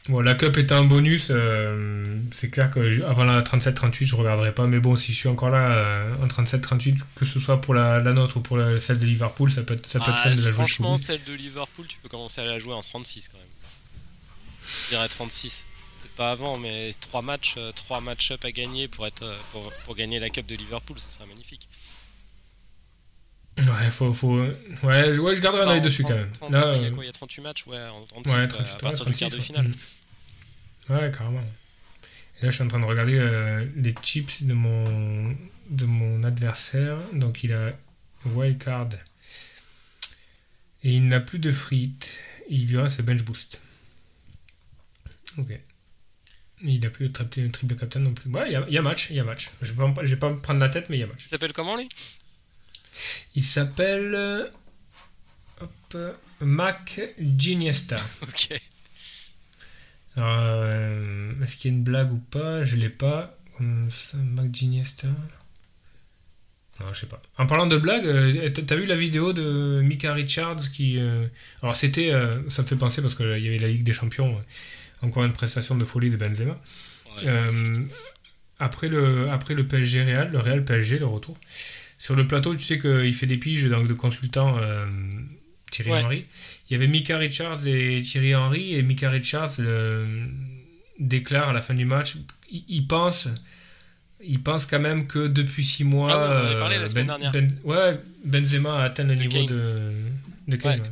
Bon, 0.10 0.20
la 0.20 0.34
cup 0.34 0.58
étant 0.58 0.78
un 0.78 0.84
bonus, 0.84 1.28
euh, 1.30 2.04
c'est 2.32 2.50
clair 2.50 2.72
que 2.72 2.92
je- 2.92 3.04
avant 3.04 3.24
la 3.24 3.44
37-38, 3.44 4.08
je 4.08 4.16
regarderai 4.16 4.52
pas. 4.54 4.66
Mais 4.66 4.80
bon, 4.80 4.96
si 4.96 5.12
je 5.14 5.18
suis 5.18 5.30
encore 5.30 5.50
là 5.50 5.72
euh, 5.78 6.16
en 6.24 6.28
37-38, 6.28 6.98
que 7.16 7.24
ce 7.24 7.40
soit 7.40 7.62
pour 7.62 7.76
la, 7.76 8.00
la 8.00 8.12
nôtre 8.12 8.38
ou 8.38 8.42
pour 8.42 8.58
la- 8.58 8.80
celle 8.80 8.98
de 8.98 9.06
Liverpool, 9.06 9.52
ça 9.52 9.62
peut 9.62 9.76
être, 9.76 9.86
ça 9.86 10.00
peut 10.00 10.10
être 10.10 10.18
Ah, 10.20 10.24
fun 10.24 10.32
de 10.32 10.36
la 10.38 10.42
jouer 10.42 10.52
franchement, 10.54 10.98
celle 10.98 11.22
de 11.24 11.34
Liverpool, 11.34 11.86
tu 11.88 11.98
peux 12.02 12.10
commencer 12.10 12.42
à 12.42 12.46
la 12.46 12.58
jouer 12.58 12.74
en 12.74 12.82
36 12.82 13.28
quand 13.32 13.38
même. 13.38 13.48
Je 14.64 14.90
dirais 14.96 15.08
36. 15.08 15.66
Pas 16.18 16.32
avant, 16.32 16.58
mais 16.58 16.92
3 17.00 17.22
matchs, 17.22 17.56
3 17.76 18.02
match-up 18.02 18.44
à 18.46 18.52
gagner 18.52 18.88
pour, 18.88 19.08
être, 19.08 19.24
euh, 19.24 19.38
pour, 19.52 19.72
pour 19.86 19.96
gagner 19.96 20.20
la 20.20 20.30
Cup 20.30 20.46
de 20.46 20.56
Liverpool, 20.56 21.00
ça 21.00 21.10
serait 21.10 21.26
magnifique. 21.28 21.68
Ouais, 23.58 23.92
faut, 23.92 24.12
faut... 24.14 24.40
Ouais, 24.40 25.14
je- 25.14 25.20
ouais, 25.20 25.36
je 25.36 25.42
garderai 25.42 25.64
un 25.64 25.70
œil 25.70 25.82
dessus 25.82 26.04
30, 26.04 26.12
quand 26.14 26.18
même. 26.20 26.32
30, 26.34 26.52
Là, 26.52 26.76
il 26.76 26.82
y 26.82 26.86
a 26.86 26.88
euh, 26.90 26.92
quoi 26.92 27.04
Il 27.04 27.08
y 27.08 27.10
a 27.10 27.14
38 27.14 27.42
matchs 27.42 27.66
Ouais, 27.68 27.82
en 27.88 28.06
36, 28.06 28.32
ouais, 28.34 28.40
ouais, 28.42 28.48
38, 28.48 28.70
à 28.70 28.74
ouais, 28.76 28.80
partir 28.82 29.06
du 29.06 29.12
quart 29.12 29.30
36, 29.30 29.32
de 29.32 29.36
ouais. 29.38 29.46
finale. 29.46 29.72
Ouais, 30.90 31.12
carrément. 31.12 31.42
Et 32.40 32.46
là, 32.46 32.50
je 32.50 32.56
suis 32.56 32.64
en 32.64 32.68
train 32.68 32.80
de 32.80 32.86
regarder 32.86 33.18
euh, 33.20 33.66
les 33.76 33.94
chips 34.02 34.44
de 34.44 34.54
mon, 34.54 35.36
de 35.70 35.86
mon 35.86 36.24
adversaire. 36.24 36.98
Donc, 37.14 37.44
il 37.44 37.54
a 37.54 37.72
wildcard. 38.26 38.90
Et 40.84 40.94
il 40.94 41.08
n'a 41.08 41.20
plus 41.20 41.40
de 41.40 41.52
frites. 41.52 42.18
Il 42.50 42.68
lui 42.68 42.78
reste 42.78 42.98
le 42.98 43.04
bench 43.04 43.24
boost. 43.24 43.62
Ok. 45.38 45.60
Il 46.64 46.86
a 46.86 46.90
plus 46.90 47.08
le 47.08 47.12
triple, 47.12 47.50
triple 47.50 47.76
captain 47.76 48.00
non 48.00 48.14
plus. 48.14 48.30
Ouais, 48.32 48.44
il 48.48 48.52
y 48.54 48.56
a, 48.56 48.66
il 48.68 48.74
y 48.74 48.78
a 48.78 48.82
match, 48.82 49.10
il 49.10 49.16
y 49.16 49.20
a 49.20 49.24
match. 49.24 49.50
Je 49.62 49.72
vais 49.74 49.94
pas, 49.94 50.04
je 50.06 50.10
vais 50.12 50.20
pas 50.20 50.30
me 50.30 50.40
prendre 50.40 50.60
la 50.60 50.70
tête, 50.70 50.90
mais 50.90 50.98
il 50.98 51.00
y 51.00 51.04
a 51.04 51.08
match. 51.08 51.24
Il 51.26 51.28
s'appelle 51.30 51.54
comment 51.54 51.76
lui? 51.78 51.90
Il 53.36 53.44
s'appelle. 53.44 54.14
euh, 54.16 54.48
Hop. 55.62 55.70
euh, 55.96 56.14
Mac 56.42 57.00
Giniesta. 57.38 57.98
Ok. 58.24 58.50
Euh, 60.18 61.32
Est-ce 61.44 61.56
qu'il 61.58 61.72
y 61.72 61.74
a 61.74 61.78
une 61.78 61.84
blague 61.84 62.12
ou 62.12 62.18
pas? 62.18 62.64
Je 62.64 62.76
l'ai 62.76 62.90
pas. 62.90 63.38
Ça, 63.90 64.18
Mac 64.18 64.54
Giniesta. 64.54 65.08
Non, 66.80 66.92
je 66.94 67.02
sais 67.02 67.06
pas. 67.06 67.22
En 67.38 67.46
parlant 67.46 67.68
de 67.68 67.78
blague, 67.78 68.06
euh, 68.08 68.50
t'as 68.50 68.76
vu 68.76 68.86
la 68.86 68.96
vidéo 68.96 69.34
de 69.34 69.82
Mika 69.84 70.14
Richards 70.14 70.72
qui. 70.74 70.98
euh, 71.00 71.28
Alors, 71.62 71.76
c'était. 71.76 72.12
euh, 72.12 72.48
ça 72.50 72.64
me 72.64 72.68
fait 72.68 72.76
penser 72.76 73.02
parce 73.02 73.16
qu'il 73.16 73.28
y 73.28 73.48
avait 73.48 73.60
la 73.60 73.68
Ligue 73.68 73.84
des 73.84 73.94
Champions. 73.94 74.36
euh, 74.36 74.42
Encore 75.02 75.24
une 75.26 75.34
prestation 75.34 75.76
de 75.76 75.86
folie 75.86 76.10
de 76.12 76.18
Benzema. 76.18 76.52
Ouais. 77.18 77.24
Euh, 77.28 77.74
après, 78.60 78.88
le, 78.88 79.30
après 79.32 79.54
le 79.56 79.68
PSG 79.68 80.04
Real, 80.04 80.32
le 80.32 80.40
Real 80.40 80.64
PSG, 80.64 81.00
le 81.00 81.06
retour. 81.08 81.38
Sur 81.98 82.16
le 82.16 82.26
plateau, 82.28 82.56
tu 82.56 82.64
sais 82.64 82.80
qu'il 82.80 83.14
fait 83.14 83.26
des 83.28 83.38
piges 83.38 83.66
donc, 83.68 83.88
de 83.88 83.94
consultant 83.94 84.58
euh, 84.60 84.86
Thierry 85.72 85.92
Ouais. 85.92 86.04
Henry. 86.04 86.26
Il 86.70 86.74
y 86.74 86.76
avait 86.76 86.88
Mika 86.88 87.18
Richards 87.18 87.66
et 87.68 88.02
Thierry 88.02 88.34
Henry, 88.36 88.76
et 88.76 88.82
Mika 88.84 89.10
Richards 89.10 89.52
le- 89.60 90.28
déclare 91.00 91.50
à 91.50 91.54
la 91.54 91.62
fin 91.62 91.74
du 91.74 91.86
match 91.86 92.16
il, 92.52 92.64
il 92.68 92.88
pense. 92.88 93.28
Il 94.24 94.42
pense 94.44 94.68
quand 94.68 94.80
même 94.80 95.08
que 95.08 95.28
depuis 95.28 95.64
six 95.66 95.84
mois, 95.84 96.12
Ah 96.14 96.18
oui, 96.18 96.30
on 96.30 96.44
en 96.46 96.46
avait 96.50 96.60
parlé 96.60 96.78
la 96.78 96.84
euh, 96.84 96.88
semaine 96.88 97.08
dernière. 97.08 97.32
ouais, 97.64 98.00
Benzema 98.24 98.80
a 98.80 98.84
atteint 98.84 99.04
le 99.04 99.16
niveau 99.16 99.44
de, 99.46 99.92
de 100.48 100.56
Kane. 100.58 100.80
Ouais. 100.82 100.86
ouais. 100.86 100.92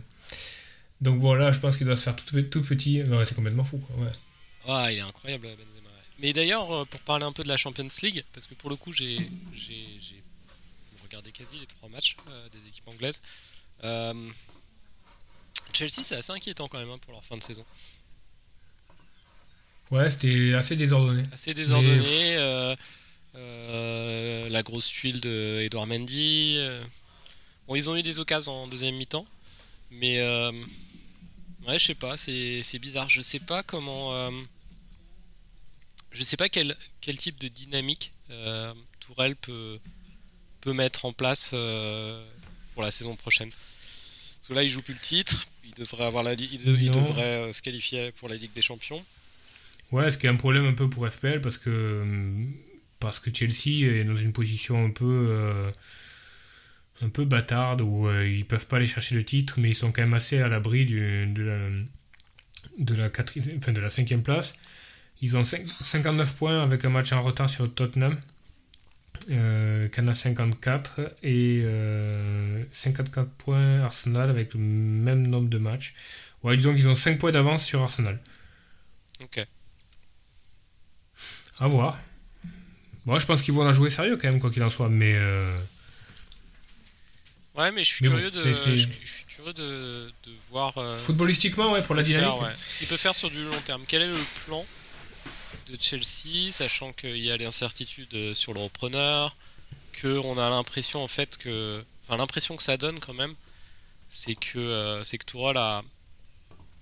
Donc 1.02 1.20
voilà, 1.20 1.52
je 1.52 1.60
pense 1.60 1.78
qu'il 1.78 1.86
doit 1.86 1.96
se 1.96 2.04
faire 2.04 2.16
tout, 2.16 2.42
tout 2.44 2.62
petit. 2.62 3.02
Ouais, 3.04 3.26
c'est 3.26 3.36
complètement 3.36 3.64
fou. 3.64 3.78
Quoi. 3.78 4.06
Ouais. 4.06 4.12
Ah, 4.68 4.92
il 4.92 4.98
est 4.98 5.02
incroyable 5.02 5.48
Benzema. 5.48 5.90
Mais 6.20 6.34
d'ailleurs, 6.34 6.72
euh, 6.72 6.86
pour 6.86 7.00
parler 7.02 7.26
un 7.26 7.32
peu 7.32 7.44
de 7.44 7.48
la 7.48 7.58
Champions 7.58 7.88
League, 8.04 8.24
parce 8.34 8.46
que 8.46 8.54
pour 8.54 8.70
le 8.70 8.76
coup, 8.76 8.92
j'ai 8.92 9.30
regardé 11.04 11.32
quasi 11.32 11.58
les 11.60 11.66
trois 11.66 11.90
matchs 11.90 12.18
euh, 12.30 12.50
des 12.50 12.60
équipes 12.68 12.88
anglaises. 12.88 13.22
Euh, 13.84 14.30
Chelsea, 15.74 16.04
c'est 16.04 16.18
assez 16.18 16.32
inquiétant 16.32 16.68
quand 16.68 16.78
même 16.78 16.90
hein, 16.90 17.00
pour 17.02 17.14
leur 17.14 17.24
fin 17.24 17.38
de 17.38 17.44
saison. 17.44 17.66
Ouais, 19.92 20.10
c'était 20.10 20.54
assez 20.54 20.76
désordonné. 20.76 21.24
Assez 21.32 21.54
désordonné. 21.54 22.36
euh, 23.36 24.50
la 24.50 24.64
grosse 24.64 24.88
tuile 24.88 25.22
de 25.22 25.62
Edouard 25.62 25.88
Mendy. 25.88 26.60
Bon, 27.68 27.76
ils 27.76 27.90
ont 27.90 27.96
eu 27.96 28.04
des 28.04 28.20
occasions 28.20 28.64
en 28.64 28.68
deuxième 28.68 28.96
mi-temps, 28.96 29.26
mais 29.90 30.20
ouais, 31.70 31.80
je 31.80 31.86
sais 31.86 31.96
pas, 31.96 32.18
c'est 32.18 32.80
bizarre. 32.80 33.10
Je 33.10 33.22
sais 33.22 33.40
pas 33.40 33.64
comment. 33.64 34.16
euh, 34.16 34.32
je 36.12 36.24
sais 36.24 36.38
pas 36.38 36.50
quel, 36.50 36.76
quel 37.02 37.18
type 37.18 37.40
de 37.40 37.48
dynamique 37.48 38.12
euh, 38.32 38.74
Tourelle 39.00 39.36
peut, 39.36 39.80
peut 40.62 40.74
mettre 40.74 41.06
en 41.06 41.14
place 41.14 41.52
euh, 41.54 42.24
pour 42.74 42.84
la 42.84 42.92
saison 42.92 43.16
prochaine. 43.16 43.50
Parce 43.52 44.48
que 44.48 44.54
là, 44.54 44.64
il 44.64 44.70
joue 44.70 44.82
plus 44.82 44.96
le 44.96 45.00
titre. 45.00 45.48
Il 45.66 45.74
devrait 45.76 46.06
avoir 46.06 46.24
la, 46.24 46.34
il, 46.34 46.64
de- 46.64 46.76
il 46.78 46.90
devrait 46.92 47.22
euh, 47.50 47.54
se 47.54 47.62
qualifier 47.62 48.12
pour 48.14 48.28
la 48.30 48.36
Ligue 48.36 48.54
des 48.54 48.62
Champions. 48.64 49.04
Ouais, 49.92 50.10
ce 50.12 50.18
qui 50.18 50.26
est 50.26 50.30
un 50.30 50.36
problème 50.36 50.66
un 50.66 50.74
peu 50.74 50.90
pour 50.90 51.08
FPL 51.08 51.42
parce 51.42 51.58
que 51.58 52.04
parce 53.00 53.20
que 53.20 53.34
Chelsea 53.34 53.86
est 53.88 54.04
dans 54.04 54.16
une 54.16 54.34
position 54.34 54.84
un 54.86 54.90
peu 54.92 55.06
un 57.02 57.10
peu 57.10 57.26
bâtarde 57.26 57.82
où 57.82 58.08
euh, 58.08 58.28
ils 58.28 58.46
peuvent 58.46 58.68
pas 58.68 58.78
aller 58.78 58.88
chercher 58.88 59.16
le 59.16 59.24
titre, 59.24 59.56
mais 59.60 59.70
ils 59.70 59.76
sont 59.76 59.92
quand 59.92 60.02
même 60.02 60.14
assez 60.14 60.40
à 60.40 60.48
l'abri 60.48 60.86
du- 60.86 61.28
de 61.28 61.44
la 61.44 61.60
de 62.78 62.96
la 62.96 63.10
quatrième, 63.10 63.58
enfin 63.58 63.72
de 63.74 63.82
la 63.82 63.90
cinquième 63.90 64.24
place. 64.24 64.56
Ils 65.22 65.36
ont 65.38 65.44
cinq- 65.44 65.68
59 65.68 66.36
points 66.36 66.62
avec 66.64 66.86
un 66.86 66.90
match 66.90 67.12
en 67.12 67.22
retard 67.22 67.50
sur 67.50 67.74
Tottenham. 67.74 68.18
Euh, 69.32 69.90
qui 69.90 70.00
en 70.02 70.08
a 70.08 70.14
54 70.14 71.02
et 71.24 71.62
euh, 71.64 72.64
54 72.72 73.30
points 73.32 73.82
Arsenal 73.82 74.30
avec 74.30 74.54
le 74.54 74.60
même 74.62 75.28
nombre 75.28 75.50
de 75.50 75.58
matchs. 75.58 75.94
Ouais, 76.42 76.56
disons 76.56 76.74
qu'ils 76.74 76.88
ont 76.88 76.96
5 76.96 77.20
points 77.20 77.32
d'avance 77.32 77.64
sur 77.66 77.82
Arsenal. 77.82 78.18
Ok. 79.22 79.46
À 81.60 81.68
voir. 81.68 82.00
Bon, 83.06 83.20
je 83.20 83.26
pense 83.26 83.42
qu'ils 83.42 83.54
vont 83.54 83.66
la 83.66 83.72
jouer 83.74 83.90
sérieux 83.90 84.18
quand 84.18 84.30
même, 84.32 84.40
quoi 84.40 84.50
qu'il 84.52 84.64
en 84.64 84.70
soit, 84.70 84.90
mais 84.90 85.14
euh, 85.16 85.56
Ouais, 87.60 87.72
mais 87.72 87.84
je 87.84 87.90
suis 87.90 88.04
Mais 88.04 88.10
bon, 88.10 88.16
curieux 88.16 88.32
de, 88.32 88.38
c'est- 88.42 88.54
c'est- 88.54 88.78
Je, 88.78 88.88
je 89.04 89.10
suis 89.12 89.26
curieux 89.26 89.54
de, 89.54 90.12
de 90.24 90.32
voir. 90.50 90.78
euh, 90.78 90.98
footballistiquement, 90.98 91.72
ouais, 91.72 91.82
pour 91.82 91.94
la 91.96 92.04
dynamique. 92.04 92.30
faire, 92.30 92.42
ouais. 92.42 92.54
Ce 92.58 92.80
qu'il 92.80 92.88
peut 92.88 92.98
faire 92.98 93.16
sur 93.16 93.30
du 93.30 93.44
long 93.44 93.62
terme. 93.66 93.84
Quel 93.88 94.02
est 94.04 94.08
le 94.08 94.18
plan 94.46 94.66
de 95.68 95.78
Chelsea, 95.80 96.52
sachant 96.52 96.94
qu'il 96.94 97.18
y 97.18 97.30
a 97.32 97.38
l'incertitude 97.38 98.14
euh, 98.14 98.34
sur 98.34 98.54
le 98.54 98.62
repreneur, 98.62 99.36
que 99.92 100.08
on 100.20 100.38
a 100.38 100.50
l'impression 100.50 101.04
en 101.04 101.08
fait 101.08 101.38
que, 101.38 101.84
enfin 102.08 102.18
l'impression 102.18 102.56
que 102.56 102.64
ça 102.64 102.78
donne 102.78 103.00
quand 103.00 103.14
même, 103.14 103.36
c'est 104.08 104.36
que 104.36 104.58
euh, 104.58 105.04
c'est 105.04 105.18
que 105.18 105.26
Tourelle 105.26 105.58
a 105.58 105.84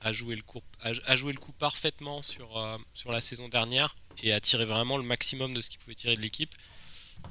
a 0.02 0.12
joué 0.12 0.36
le 0.36 0.44
coup 0.44 0.62
a, 0.84 0.92
a 1.08 1.16
joué 1.16 1.34
le 1.34 1.40
coup 1.40 1.52
parfaitement 1.54 2.22
sur 2.22 2.56
euh, 2.58 2.78
sur 2.94 3.12
la 3.12 3.20
saison 3.20 3.50
dernière 3.50 3.96
et 4.22 4.32
a 4.32 4.40
tiré 4.40 4.64
vraiment 4.64 4.98
le 4.98 5.04
maximum 5.04 5.54
de 5.56 5.60
ce 5.62 5.70
qu'il 5.72 5.80
pouvait 5.80 5.96
tirer 5.96 6.16
de 6.16 6.22
l'équipe. 6.22 6.54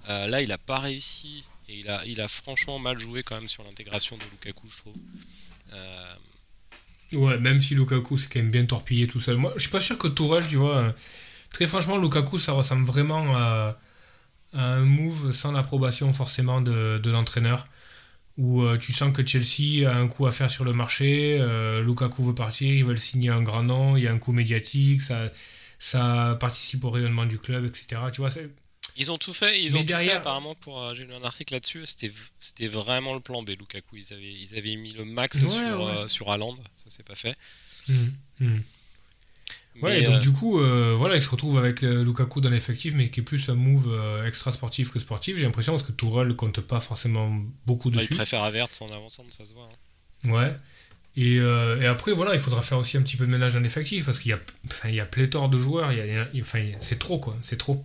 Là, 0.08 0.42
il 0.42 0.50
a 0.52 0.58
pas 0.58 0.78
réussi 0.80 1.44
et 1.68 1.80
il 1.80 1.88
a 1.88 2.04
il 2.06 2.20
a 2.20 2.28
franchement 2.28 2.78
mal 2.78 2.98
joué 2.98 3.22
quand 3.22 3.36
même 3.36 3.48
sur 3.48 3.64
l'intégration 3.64 4.16
de 4.16 4.22
Lukaku, 4.30 4.68
je 4.68 4.76
trouve. 4.78 4.94
Euh, 5.72 6.14
Ouais, 7.14 7.38
même 7.38 7.60
si 7.60 7.74
Lukaku 7.76 8.18
c'est 8.18 8.32
quand 8.32 8.40
même 8.40 8.50
bien 8.50 8.66
torpillé 8.66 9.06
tout 9.06 9.20
seul. 9.20 9.36
Moi, 9.36 9.52
je 9.56 9.62
suis 9.62 9.70
pas 9.70 9.80
sûr 9.80 9.96
que 9.96 10.08
Tourelle, 10.08 10.44
tu 10.46 10.56
vois, 10.56 10.78
euh, 10.78 10.92
très 11.50 11.66
franchement, 11.68 11.98
Lukaku 11.98 12.38
ça 12.38 12.52
ressemble 12.52 12.84
vraiment 12.84 13.36
à, 13.36 13.78
un 14.54 14.80
move 14.80 15.32
sans 15.32 15.52
l'approbation 15.52 16.12
forcément 16.12 16.60
de, 16.60 17.00
l'entraîneur. 17.10 17.66
Où 18.38 18.62
euh, 18.62 18.78
tu 18.78 18.92
sens 18.92 19.12
que 19.16 19.24
Chelsea 19.24 19.88
a 19.88 19.96
un 19.96 20.08
coup 20.08 20.26
à 20.26 20.32
faire 20.32 20.50
sur 20.50 20.64
le 20.64 20.72
marché, 20.72 21.38
Lukaku 21.84 22.24
veut 22.24 22.34
partir, 22.34 22.72
ils 22.72 22.84
veulent 22.84 22.98
signer 22.98 23.30
un 23.30 23.42
grand 23.42 23.62
nom, 23.62 23.96
il 23.96 24.04
y 24.04 24.08
a 24.08 24.12
un 24.12 24.18
coup 24.18 24.32
médiatique, 24.32 25.02
ça, 25.02 25.30
ça 25.78 26.36
participe 26.40 26.84
au 26.84 26.90
rayonnement 26.90 27.26
du 27.26 27.38
club, 27.38 27.64
etc. 27.64 28.10
Tu 28.12 28.20
vois, 28.20 28.30
c'est- 28.30 28.50
Ils 28.98 29.12
ont 29.12 29.18
tout 29.18 29.34
fait, 29.34 29.62
ils 29.62 29.76
ont 29.76 29.80
tout 29.80 29.84
derrière- 29.86 30.12
fait 30.12 30.16
apparemment 30.18 30.54
pour. 30.54 30.80
euh, 30.82 30.94
J'ai 30.94 31.04
lu 31.04 31.12
un 31.14 31.22
article 31.24 31.52
là-dessus. 31.54 31.84
C'était, 31.86 32.66
vraiment 32.66 33.14
le 33.14 33.20
plan 33.20 33.42
B, 33.42 33.50
Lukaku. 33.50 33.96
Ils 33.96 34.12
avaient, 34.12 34.32
ils 34.32 34.56
avaient 34.56 34.76
mis 34.76 34.92
le 34.92 35.04
max 35.04 35.42
Ouais, 35.42 35.48
sur, 35.48 35.58
ouais. 35.58 35.92
euh, 35.98 36.08
sur 36.08 36.30
Haaland. 36.30 36.56
Ça 36.82 36.90
s'est 36.90 37.02
pas 37.02 37.14
fait. 37.14 37.36
Mhm, 37.88 38.12
mhm. 38.40 38.62
Ouais, 39.82 40.00
et 40.00 40.04
donc 40.04 40.14
euh, 40.14 40.18
du 40.20 40.32
coup, 40.32 40.58
euh, 40.58 40.94
voilà, 40.96 41.16
il 41.16 41.20
se 41.20 41.28
retrouve 41.28 41.58
avec 41.58 41.82
Lukaku 41.82 42.40
dans 42.40 42.48
l'effectif, 42.48 42.94
mais 42.94 43.10
qui 43.10 43.20
est 43.20 43.22
plus 43.22 43.46
un 43.50 43.54
move 43.54 43.92
euh, 43.92 44.26
extra 44.26 44.50
sportif 44.50 44.90
que 44.90 44.98
sportif. 44.98 45.36
J'ai 45.36 45.44
l'impression 45.44 45.74
parce 45.74 45.82
que 45.82 45.92
Tourelle 45.92 46.34
compte 46.34 46.60
pas 46.62 46.80
forcément 46.80 47.30
beaucoup 47.66 47.90
dessus. 47.90 48.08
ils 48.10 48.16
préfèrent 48.16 48.42
Avert 48.44 48.68
en 48.80 48.86
avançant, 48.88 49.24
ça 49.28 49.44
se 49.46 49.52
voit. 49.52 49.68
hein. 50.24 50.30
Ouais. 50.32 50.56
Et, 51.18 51.38
euh, 51.40 51.80
et 51.82 51.86
après, 51.86 52.12
voilà, 52.12 52.32
il 52.34 52.40
faudra 52.40 52.62
faire 52.62 52.78
aussi 52.78 52.96
un 52.96 53.02
petit 53.02 53.16
peu 53.18 53.26
de 53.26 53.30
ménage 53.30 53.52
dans 53.54 53.60
l'effectif 53.60 54.06
parce 54.06 54.18
qu'il 54.18 54.30
y 54.30 54.34
a, 54.34 54.40
enfin, 54.66 54.88
il 54.88 54.94
y 54.94 55.00
a 55.00 55.04
pléthore 55.06 55.50
de 55.50 55.58
joueurs. 55.58 55.92
Il 55.92 55.98
y 55.98 56.00
a- 56.00 56.06
il 56.06 56.12
y 56.12 56.16
a- 56.16 56.28
il- 56.32 56.40
enfin, 56.42 56.62
c'est 56.80 56.98
trop, 56.98 57.18
quoi. 57.18 57.36
C'est 57.42 57.56
trop. 57.58 57.84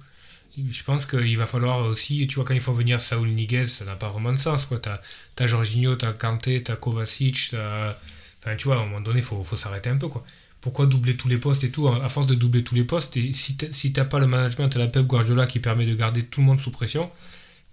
Je 0.58 0.84
pense 0.84 1.06
qu'il 1.06 1.38
va 1.38 1.46
falloir 1.46 1.86
aussi, 1.86 2.28
tu 2.28 2.36
vois, 2.36 2.46
quand 2.46 2.54
il 2.54 2.60
faut 2.60 2.74
venir 2.74 3.00
Saul 3.00 3.30
Niguez, 3.30 3.66
ça 3.66 3.86
n'a 3.86 3.96
pas 3.96 4.10
vraiment 4.10 4.32
de 4.34 4.38
sens, 4.38 4.66
quoi. 4.66 4.80
T'as, 4.80 5.00
t'as 5.36 5.46
Jorginho, 5.46 5.96
t'as 5.96 6.12
Kanté, 6.14 6.62
t'as 6.64 6.76
Kovacic, 6.76 7.50
t'as... 7.52 7.96
Enfin, 8.40 8.56
tu 8.56 8.66
vois, 8.68 8.76
à 8.78 8.80
un 8.80 8.86
moment 8.86 9.02
donné, 9.02 9.20
il 9.20 9.26
faut, 9.26 9.44
faut 9.44 9.56
s'arrêter 9.56 9.90
un 9.90 9.98
peu, 9.98 10.08
quoi. 10.10 10.24
Pourquoi 10.60 10.86
doubler 10.88 11.16
tous 11.16 11.28
les 11.30 11.38
postes 11.38 11.64
et 11.64 11.72
tout? 11.72 11.88
À 11.88 12.10
force 12.10 12.28
de 12.28 12.36
doubler 12.36 12.64
tous 12.64 12.76
les 12.76 12.84
postes, 12.84 13.16
et 13.18 13.34
si 13.34 13.56
t'as, 13.58 13.72
si 13.72 13.94
t'as 13.94 14.06
pas 14.06 14.20
le 14.20 14.28
management 14.28 14.76
à 14.76 14.80
la 14.80 14.88
Pep 14.88 15.06
Guardiola 15.08 15.48
qui 15.48 15.60
permet 15.60 15.86
de 15.86 15.96
garder 15.96 16.24
tout 16.24 16.42
le 16.42 16.48
monde 16.48 16.60
sous 16.60 16.72
pression, 16.72 17.10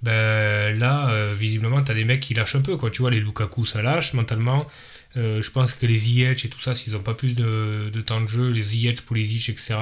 ben 0.02 0.78
là, 0.78 1.10
euh, 1.10 1.34
visiblement, 1.36 1.82
t'as 1.82 1.94
des 1.94 2.04
mecs 2.04 2.20
qui 2.20 2.34
lâchent 2.34 2.54
un 2.56 2.62
peu, 2.62 2.76
quoi. 2.76 2.90
Tu 2.90 3.02
vois, 3.02 3.10
les 3.10 3.20
Lukaku, 3.20 3.66
ça 3.66 3.82
lâche 3.82 4.14
mentalement. 4.14 4.66
Euh, 5.16 5.42
je 5.42 5.50
pense 5.50 5.72
que 5.72 5.86
les 5.86 5.96
Ziyech 5.96 6.44
et 6.44 6.48
tout 6.50 6.60
ça, 6.60 6.74
s'ils 6.74 6.92
n'ont 6.92 7.02
pas 7.02 7.14
plus 7.14 7.34
de, 7.34 7.90
de 7.92 8.00
temps 8.02 8.20
de 8.20 8.26
jeu, 8.26 8.50
les 8.50 8.62
Ziyech, 8.62 9.02
Pulisic, 9.06 9.48
etc., 9.48 9.76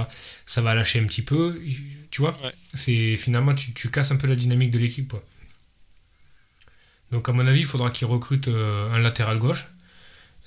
ça 0.47 0.61
va 0.63 0.75
lâcher 0.75 1.01
un 1.01 1.05
petit 1.07 1.23
peu. 1.23 1.61
Tu 2.11 2.21
vois 2.23 2.31
Ouais. 2.43 2.53
c'est 2.75 3.17
Finalement, 3.17 3.55
tu, 3.55 3.73
tu 3.75 3.91
casses 3.91 4.13
un 4.13 4.17
peu 4.17 4.29
la 4.29 4.37
dynamique 4.37 4.71
de 4.71 4.79
l'équipe. 4.79 5.15
Donc, 7.13 7.29
à 7.29 7.33
mon 7.33 7.47
avis, 7.47 7.61
il 7.61 7.67
faudra 7.67 7.91
qu'ils 7.91 8.07
recrutent 8.07 8.49
euh, 8.49 8.91
un 8.91 8.99
latéral 8.99 9.39
gauche. 9.39 9.67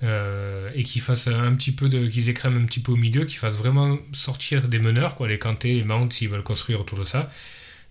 euh, 0.03 0.69
et 0.75 0.83
qu'ils 0.83 1.01
fassent 1.01 1.27
un 1.29 1.55
petit 1.55 1.71
peu 1.73 1.89
de 1.89 2.07
qu'ils 2.07 2.29
écrèment 2.29 2.57
un 2.57 2.65
petit 2.65 2.81
peu 2.81 2.91
au 2.93 2.97
milieu 2.97 3.25
qu'ils 3.25 3.39
fassent 3.39 3.55
vraiment 3.57 3.97
sortir 4.13 4.67
des 4.69 4.79
meneurs 4.79 5.15
quoi 5.15 5.27
les 5.27 5.39
Kanté 5.39 5.73
les 5.75 5.83
Mount 5.85 6.09
s'ils 6.11 6.29
veulent 6.29 6.43
construire 6.43 6.81
autour 6.81 6.99
de 6.99 7.05
ça 7.05 7.31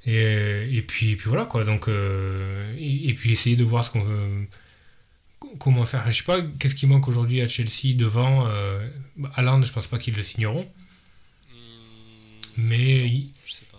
et, 0.07 0.68
et 0.77 0.83
puis, 0.83 1.16
puis 1.16 1.29
voilà 1.31 1.44
quoi. 1.46 1.64
Donc, 1.64 1.88
euh, 1.88 2.74
et, 2.79 3.11
et 3.11 3.14
puis 3.14 3.33
essayer 3.33 3.57
de 3.57 3.64
voir 3.64 3.85
ce 3.85 3.90
qu'on 3.90 4.03
veut- 4.03 4.46
comment 5.59 5.85
faire? 5.87 6.11
Je 6.11 6.16
sais 6.18 6.24
pas 6.24 6.38
qu'est-ce 6.59 6.74
qui 6.74 6.87
manque 6.87 7.09
aujourd'hui 7.09 7.40
à 7.40 7.48
Chelsea 7.48 7.94
devant. 7.94 8.46
Euh, 8.46 8.87
Haaland, 9.35 9.62
je 9.62 9.72
pense 9.72 9.87
pas 9.87 9.98
qu'ils 9.98 10.14
le 10.16 10.22
signeront, 10.22 10.68
Hmm, 11.51 11.55
mais 12.57 12.98
non, 12.98 13.07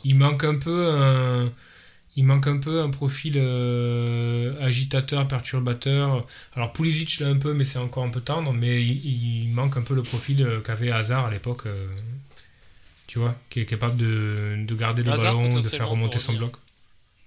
il, 0.03 0.15
manque 0.15 0.43
un 0.43 0.57
peu 0.57 0.89
un. 0.91 1.51
Il 2.15 2.25
manque 2.25 2.47
un 2.47 2.57
peu 2.57 2.81
un 2.81 2.89
profil 2.89 3.33
euh, 3.37 4.59
agitateur, 4.61 5.27
perturbateur. 5.27 6.25
Alors 6.53 6.73
Pulisic 6.73 7.19
l'a 7.19 7.27
un 7.27 7.37
peu, 7.37 7.53
mais 7.53 7.63
c'est 7.63 7.79
encore 7.79 8.03
un 8.03 8.09
peu 8.09 8.19
tendre. 8.21 8.51
Mais 8.53 8.83
il, 8.83 9.45
il 9.45 9.49
manque 9.53 9.77
un 9.77 9.81
peu 9.83 9.95
le 9.95 10.03
profil 10.03 10.41
euh, 10.43 10.59
qu'avait 10.59 10.91
Hazard 10.91 11.25
à 11.27 11.31
l'époque. 11.31 11.65
euh, 11.67 11.87
Tu 13.07 13.19
vois, 13.19 13.35
qui 13.49 13.59
est 13.61 13.65
capable 13.65 13.97
de, 13.97 14.57
de 14.67 14.75
garder 14.75 15.01
le 15.03 15.11
Hazard, 15.11 15.35
ballon, 15.37 15.49
de 15.49 15.61
faire 15.61 15.87
remonter 15.89 16.19
son 16.19 16.33
bloc. 16.33 16.53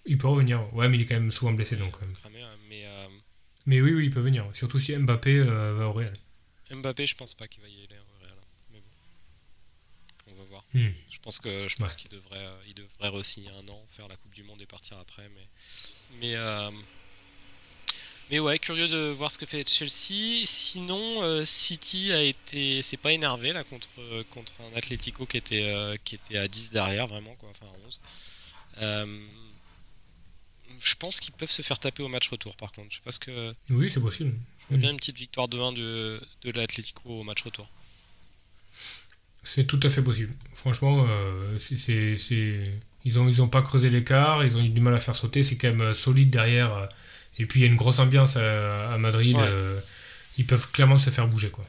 Il 0.06 0.18
peut 0.18 0.28
revenir. 0.28 0.62
Ouais, 0.74 0.88
mais 0.88 0.96
il 0.96 1.02
est 1.02 1.06
quand 1.06 1.14
même 1.14 1.30
souvent 1.30 1.52
blessé 1.52 1.76
donc. 1.76 1.94
hein, 2.02 2.06
mais 2.68 2.84
Mais 3.66 3.80
oui, 3.80 3.92
oui, 3.92 4.04
il 4.06 4.10
peut 4.12 4.20
venir. 4.20 4.44
Surtout 4.54 4.78
si 4.78 4.96
Mbappé 4.96 5.38
euh, 5.38 5.74
va 5.74 5.88
au 5.88 5.92
Real. 5.92 6.12
Mbappé, 6.70 7.06
je 7.06 7.14
pense 7.14 7.34
pas 7.34 7.46
qu'il 7.48 7.62
va 7.62 7.68
y 7.68 7.76
aller 7.84 7.98
au 7.98 8.24
Real. 8.24 8.36
Mais 8.72 8.78
bon. 8.80 10.32
On 10.32 10.34
va 10.34 10.44
voir. 10.48 10.64
Hmm. 10.74 10.88
Je 11.10 11.18
pense 11.20 11.38
que 11.38 11.68
je 11.68 11.76
pense 11.76 11.92
Ouais. 11.92 11.96
qu'il 11.98 12.10
devrait 12.10 12.38
euh, 12.46 12.62
il 12.66 12.74
devrait 12.74 13.08
re-signer 13.08 13.50
un 13.50 13.68
an, 13.68 13.84
faire 13.90 14.08
la 14.08 14.16
Coupe 14.16 14.32
du 14.34 14.42
Monde 14.42 14.60
et 14.62 14.66
partir 14.66 14.98
après. 14.98 15.28
Mais 15.34 15.46
mais 16.20 16.34
euh, 16.36 16.70
mais 18.30 18.38
ouais, 18.40 18.58
curieux 18.58 18.88
de 18.88 19.10
voir 19.10 19.30
ce 19.30 19.38
que 19.38 19.46
fait 19.46 19.68
Chelsea. 19.68 20.44
Sinon, 20.46 21.22
euh, 21.22 21.44
City 21.44 22.12
a 22.12 22.22
été 22.22 22.80
s'est 22.82 22.96
pas 22.96 23.12
énervé 23.12 23.52
là 23.52 23.62
contre 23.64 23.88
contre 24.30 24.52
un 24.72 24.76
Atlético 24.76 25.26
qui 25.26 25.36
était 25.36 25.96
qui 26.04 26.14
était 26.16 26.38
à 26.38 26.48
10 26.48 26.70
derrière 26.70 27.06
vraiment 27.06 27.34
quoi, 27.36 27.50
enfin 27.50 27.66
à 27.66 27.86
11. 27.86 28.00
Je 30.82 30.94
pense 30.96 31.20
qu'ils 31.20 31.32
peuvent 31.32 31.50
se 31.50 31.62
faire 31.62 31.78
taper 31.78 32.02
au 32.02 32.08
match 32.08 32.28
retour 32.28 32.56
par 32.56 32.72
contre. 32.72 32.88
Je 32.90 32.96
sais 32.96 33.02
pas 33.04 33.12
ce 33.12 33.18
que 33.18 33.54
Oui, 33.70 33.88
c'est 33.90 34.00
possible. 34.00 34.32
je 34.68 34.74
veux 34.74 34.78
Hmm. 34.78 34.80
bien 34.80 34.90
une 34.90 34.96
petite 34.96 35.16
victoire 35.18 35.48
de 35.48 35.58
1 35.58 35.72
de, 35.72 36.20
de 36.42 36.50
l'Atlético 36.52 37.02
au 37.20 37.22
match 37.24 37.42
retour. 37.42 37.68
C'est 39.44 39.64
tout 39.66 39.80
à 39.82 39.88
fait 39.88 40.02
possible. 40.02 40.32
Franchement, 40.54 41.04
euh, 41.08 41.58
c'est, 41.58 42.16
ils 43.04 43.14
n'ont 43.14 43.28
ils 43.28 43.42
ont 43.42 43.48
pas 43.48 43.60
creusé 43.62 43.90
l'écart, 43.90 44.44
ils 44.44 44.56
ont 44.56 44.60
eu 44.62 44.68
du 44.68 44.80
mal 44.80 44.94
à 44.94 45.00
faire 45.00 45.16
sauter, 45.16 45.42
c'est 45.42 45.56
quand 45.56 45.68
même 45.68 45.80
euh, 45.82 45.94
solide 45.94 46.30
derrière. 46.30 46.72
euh, 46.74 46.86
Et 47.38 47.46
puis 47.46 47.60
il 47.60 47.62
y 47.64 47.66
a 47.66 47.68
une 47.68 47.76
grosse 47.76 47.98
ambiance 47.98 48.36
à, 48.36 48.92
à 48.92 48.98
Madrid, 48.98 49.34
Ouais. 49.36 49.42
euh, 49.44 49.80
ils 50.38 50.46
peuvent 50.46 50.70
clairement 50.70 50.96
se 50.98 51.10
faire 51.10 51.26
bouger. 51.26 51.50
quoi. 51.50 51.66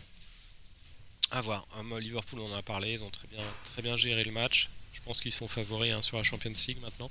À 1.32 1.42
voir. 1.42 1.68
Euh, 1.92 2.00
Liverpool, 2.00 2.40
on 2.42 2.54
en 2.54 2.58
a 2.58 2.62
parlé, 2.62 2.94
ils 2.94 3.04
ont 3.04 3.10
très 3.10 3.28
bien, 3.28 3.44
très 3.74 3.82
bien 3.82 3.98
géré 3.98 4.24
le 4.24 4.32
match. 4.32 4.70
Je 4.94 5.02
pense 5.02 5.20
qu'ils 5.20 5.32
sont 5.32 5.48
favoris 5.48 5.92
hein, 5.92 6.02
sur 6.04 6.18
la 6.18 6.24
Champions 6.24 6.54
League 6.68 6.78
maintenant. 6.82 7.10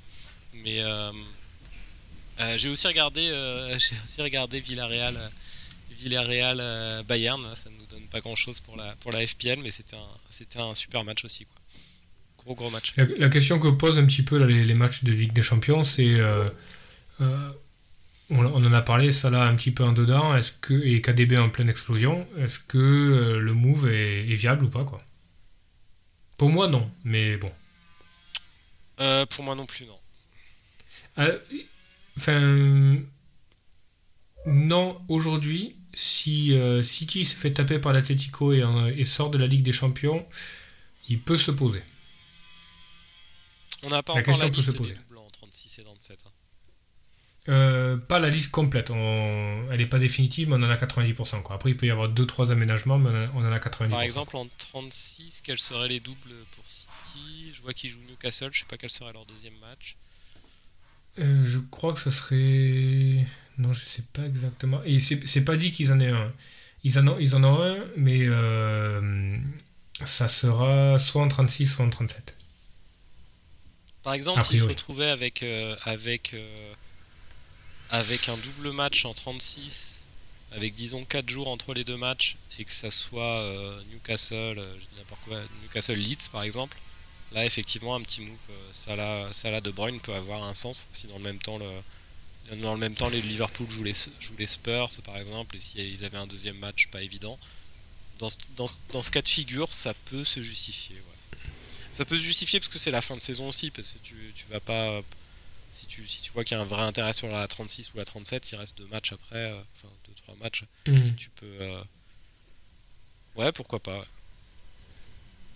Mais 0.53 0.79
euh, 0.79 1.11
euh, 2.39 2.57
j'ai 2.57 2.69
aussi 2.69 2.87
regardé, 2.87 3.29
euh, 3.29 3.77
j'ai 3.79 3.95
aussi 4.03 4.21
regardé 4.21 4.59
Villarreal, 4.59 5.15
euh, 5.17 5.29
Villarreal 5.91 7.03
Bayern. 7.05 7.53
ça 7.55 7.69
ne 7.69 7.75
nous 7.77 7.85
donne 7.85 8.07
pas 8.07 8.19
grand 8.19 8.35
chose 8.35 8.59
pour 8.59 8.75
la, 8.75 8.95
pour 8.97 9.11
la 9.11 9.25
FPL, 9.25 9.59
mais 9.61 9.71
c'était 9.71 9.95
un, 9.95 10.07
c'était 10.29 10.59
un 10.59 10.73
super 10.73 11.03
match 11.03 11.23
aussi. 11.25 11.45
Quoi. 11.45 11.61
Gros 12.39 12.55
gros 12.55 12.69
match. 12.69 12.93
La, 12.97 13.05
la 13.17 13.29
question 13.29 13.59
que 13.59 13.69
posent 13.69 13.97
un 13.99 14.05
petit 14.05 14.23
peu 14.23 14.37
là, 14.37 14.45
les, 14.45 14.65
les 14.65 14.73
matchs 14.73 15.03
de 15.03 15.11
Ligue 15.11 15.33
des 15.33 15.41
Champions, 15.41 15.83
c'est. 15.83 16.15
euh, 16.15 16.47
on, 18.29 18.37
on 18.45 18.65
en 18.65 18.73
a 18.73 18.81
parlé, 18.81 19.11
ça 19.11 19.29
là 19.29 19.43
un 19.43 19.55
petit 19.55 19.71
peu 19.71 19.83
en 19.83 19.91
dedans, 19.93 20.35
est-ce 20.35 20.51
que, 20.53 20.73
et 20.73 21.01
KDB 21.01 21.37
en 21.37 21.49
pleine 21.49 21.69
explosion, 21.69 22.27
est-ce 22.37 22.59
que 22.59 23.37
le 23.39 23.53
move 23.53 23.87
est, 23.89 24.27
est 24.29 24.35
viable 24.35 24.65
ou 24.65 24.69
pas 24.69 24.83
quoi? 24.83 25.03
Pour 26.37 26.49
moi, 26.49 26.67
non, 26.67 26.89
mais 27.03 27.37
bon. 27.37 27.51
Pour 29.29 29.43
moi 29.43 29.55
non 29.55 29.65
plus, 29.65 29.85
non. 29.85 29.99
Euh, 32.27 32.95
Enfin. 32.95 33.01
non, 34.45 35.01
aujourd'hui, 35.07 35.75
si 35.93 36.53
euh, 36.53 36.81
City 36.81 37.23
se 37.25 37.35
fait 37.35 37.53
taper 37.53 37.79
par 37.79 37.93
l'Atletico 37.93 38.53
et, 38.53 38.63
en- 38.63 38.87
et 38.87 39.05
sort 39.05 39.29
de 39.29 39.37
la 39.37 39.47
Ligue 39.47 39.63
des 39.63 39.71
Champions, 39.71 40.25
il 41.09 41.21
peut 41.21 41.37
se 41.37 41.51
poser. 41.51 41.83
On 43.83 43.89
n'a 43.89 44.01
pas 44.03 44.13
La 44.13 44.19
encore 44.21 44.25
question 44.33 44.45
la 44.45 44.51
peut 44.51 44.57
liste 44.57 44.71
se 44.71 44.77
poser. 44.77 44.93
des 44.93 44.99
doublants 44.99 45.25
en 45.25 45.29
36 45.29 45.79
et 45.79 45.83
37. 45.83 46.19
hein. 46.25 46.29
Euh, 47.49 47.97
pas 47.97 48.19
la 48.19 48.29
liste 48.29 48.51
complète, 48.51 48.89
on- 48.89 49.67
elle 49.69 49.79
n'est 49.79 49.85
pas 49.85 49.99
définitive, 49.99 50.47
mais 50.47 50.55
on 50.55 50.63
en 50.63 50.69
a 50.69 50.77
90%. 50.77 51.41
Quoi. 51.41 51.55
Après, 51.57 51.71
il 51.71 51.75
peut 51.77 51.85
y 51.87 51.91
avoir 51.91 52.07
2-3 52.07 52.51
aménagements, 52.53 52.97
mais 52.97 53.09
on, 53.09 53.13
en 53.13 53.15
a- 53.15 53.31
on 53.35 53.45
en 53.49 53.51
a 53.51 53.59
90%. 53.59 53.89
Par 53.97 54.03
exemple, 54.03 54.37
en 54.37 54.47
36, 54.57 55.41
quels 55.41 55.57
seraient 55.59 55.89
les 55.89 55.99
doubles 55.99 56.33
pour 56.55 56.63
City? 56.67 57.51
Je 57.53 57.61
vois 57.61 57.73
qu'ils 57.73 57.89
jouent 57.89 57.99
Newcastle, 58.07 58.49
je 58.53 58.59
sais 58.59 58.65
pas 58.65 58.77
quel 58.77 58.89
serait 58.89 59.11
leur 59.11 59.25
deuxième 59.25 59.57
match. 59.59 59.97
Euh, 61.19 61.43
je 61.45 61.59
crois 61.59 61.93
que 61.93 61.99
ça 61.99 62.11
serait. 62.11 63.25
Non, 63.57 63.71
je 63.73 63.85
sais 63.85 64.03
pas 64.13 64.25
exactement. 64.25 64.81
Et 64.83 64.99
c'est 64.99 65.45
pas 65.45 65.55
dit 65.55 65.71
qu'ils 65.71 65.91
en 65.91 65.99
aient 65.99 66.09
un. 66.09 66.31
Ils 66.83 66.99
en 66.99 67.07
ont, 67.07 67.17
ils 67.19 67.35
en 67.35 67.43
ont 67.43 67.61
un, 67.61 67.77
mais 67.95 68.21
euh, 68.23 69.37
ça 70.05 70.27
sera 70.27 70.99
soit 70.99 71.21
en 71.21 71.27
36, 71.27 71.67
soit 71.67 71.85
en 71.85 71.89
37. 71.89 72.35
Par 74.01 74.13
exemple, 74.13 74.41
s'ils 74.41 74.59
se 74.59 74.67
retrouvaient 74.67 75.09
avec, 75.09 75.43
euh, 75.43 75.77
avec, 75.83 76.35
avec 77.89 78.27
un 78.27 78.35
double 78.35 78.71
match 78.71 79.05
en 79.05 79.13
36, 79.13 80.03
avec 80.51 80.73
disons 80.73 81.05
4 81.05 81.29
jours 81.29 81.47
entre 81.47 81.73
les 81.73 81.85
deux 81.85 81.95
matchs, 81.95 82.35
et 82.59 82.65
que 82.65 82.71
ça 82.71 82.91
soit 82.91 83.41
Newcastle, 83.93 84.55
je 84.57 84.79
dis 84.79 84.97
n'importe 84.97 85.21
quoi, 85.25 85.39
Newcastle 85.61 85.95
Leeds 85.95 86.27
par 86.33 86.43
exemple, 86.43 86.77
là 87.33 87.45
effectivement 87.45 87.95
un 87.95 88.01
petit 88.01 88.21
move 88.21 88.37
euh, 88.49 88.69
Salah, 88.71 89.31
Salah 89.33 89.61
de 89.61 89.71
Bruyne 89.71 89.99
peut 90.01 90.13
avoir 90.13 90.43
un 90.43 90.53
sens 90.53 90.87
si 90.91 91.07
dans 91.07 91.17
le 91.17 91.23
même 91.23 91.39
temps 91.39 91.57
le, 91.57 91.69
dans 92.57 92.73
le 92.73 92.79
même 92.79 92.95
temps 92.95 93.09
les 93.09 93.21
Liverpool 93.21 93.69
jouent 93.69 93.83
les, 93.83 93.93
jouent 94.19 94.37
les 94.37 94.47
Spurs 94.47 94.89
par 95.03 95.17
exemple, 95.17 95.57
et 95.57 95.59
s'ils 95.61 96.05
avaient 96.05 96.17
un 96.17 96.27
deuxième 96.27 96.57
match 96.57 96.87
pas 96.89 97.01
évident, 97.03 97.39
dans, 98.19 98.29
ce- 98.29 98.37
dans, 98.51 98.67
ce- 98.67 98.79
dans 98.91 99.03
ce 99.03 99.11
cas 99.11 99.21
de 99.21 99.27
figure 99.29 99.73
ça 99.73 99.93
peut 99.93 100.23
se 100.25 100.41
justifier. 100.41 100.97
ouais. 100.97 101.17
Ça 101.91 102.05
peut 102.05 102.17
se 102.17 102.21
justifier 102.23 102.59
parce 102.59 102.69
que 102.71 102.79
c'est 102.79 102.91
la 102.91 103.01
fin 103.01 103.15
de 103.15 103.21
saison 103.21 103.49
aussi, 103.49 103.71
parce 103.71 103.91
que 103.91 103.99
tu, 103.99 104.33
tu 104.35 104.47
vas 104.49 104.59
pas. 104.61 105.01
Si 105.71 105.87
tu, 105.87 106.07
si 106.07 106.21
tu 106.23 106.31
vois 106.33 106.43
qu'il 106.45 106.57
y 106.57 106.59
a 106.59 106.63
un 106.63 106.67
vrai 106.67 106.83
intérêt 106.83 107.13
sur 107.13 107.27
la 107.29 107.47
36 107.47 107.93
ou 107.93 107.97
la 107.97 108.05
37, 108.05 108.51
il 108.51 108.57
reste 108.57 108.77
deux 108.77 108.87
matchs 108.87 109.13
après, 109.13 109.37
euh, 109.51 109.61
enfin 109.75 109.89
deux 110.07 110.13
trois 110.15 110.35
matchs, 110.37 110.65
tu 111.17 111.29
peux. 111.31 111.45
euh, 111.61 111.83
Ouais, 113.35 113.51
pourquoi 113.51 113.79
pas. 113.79 114.05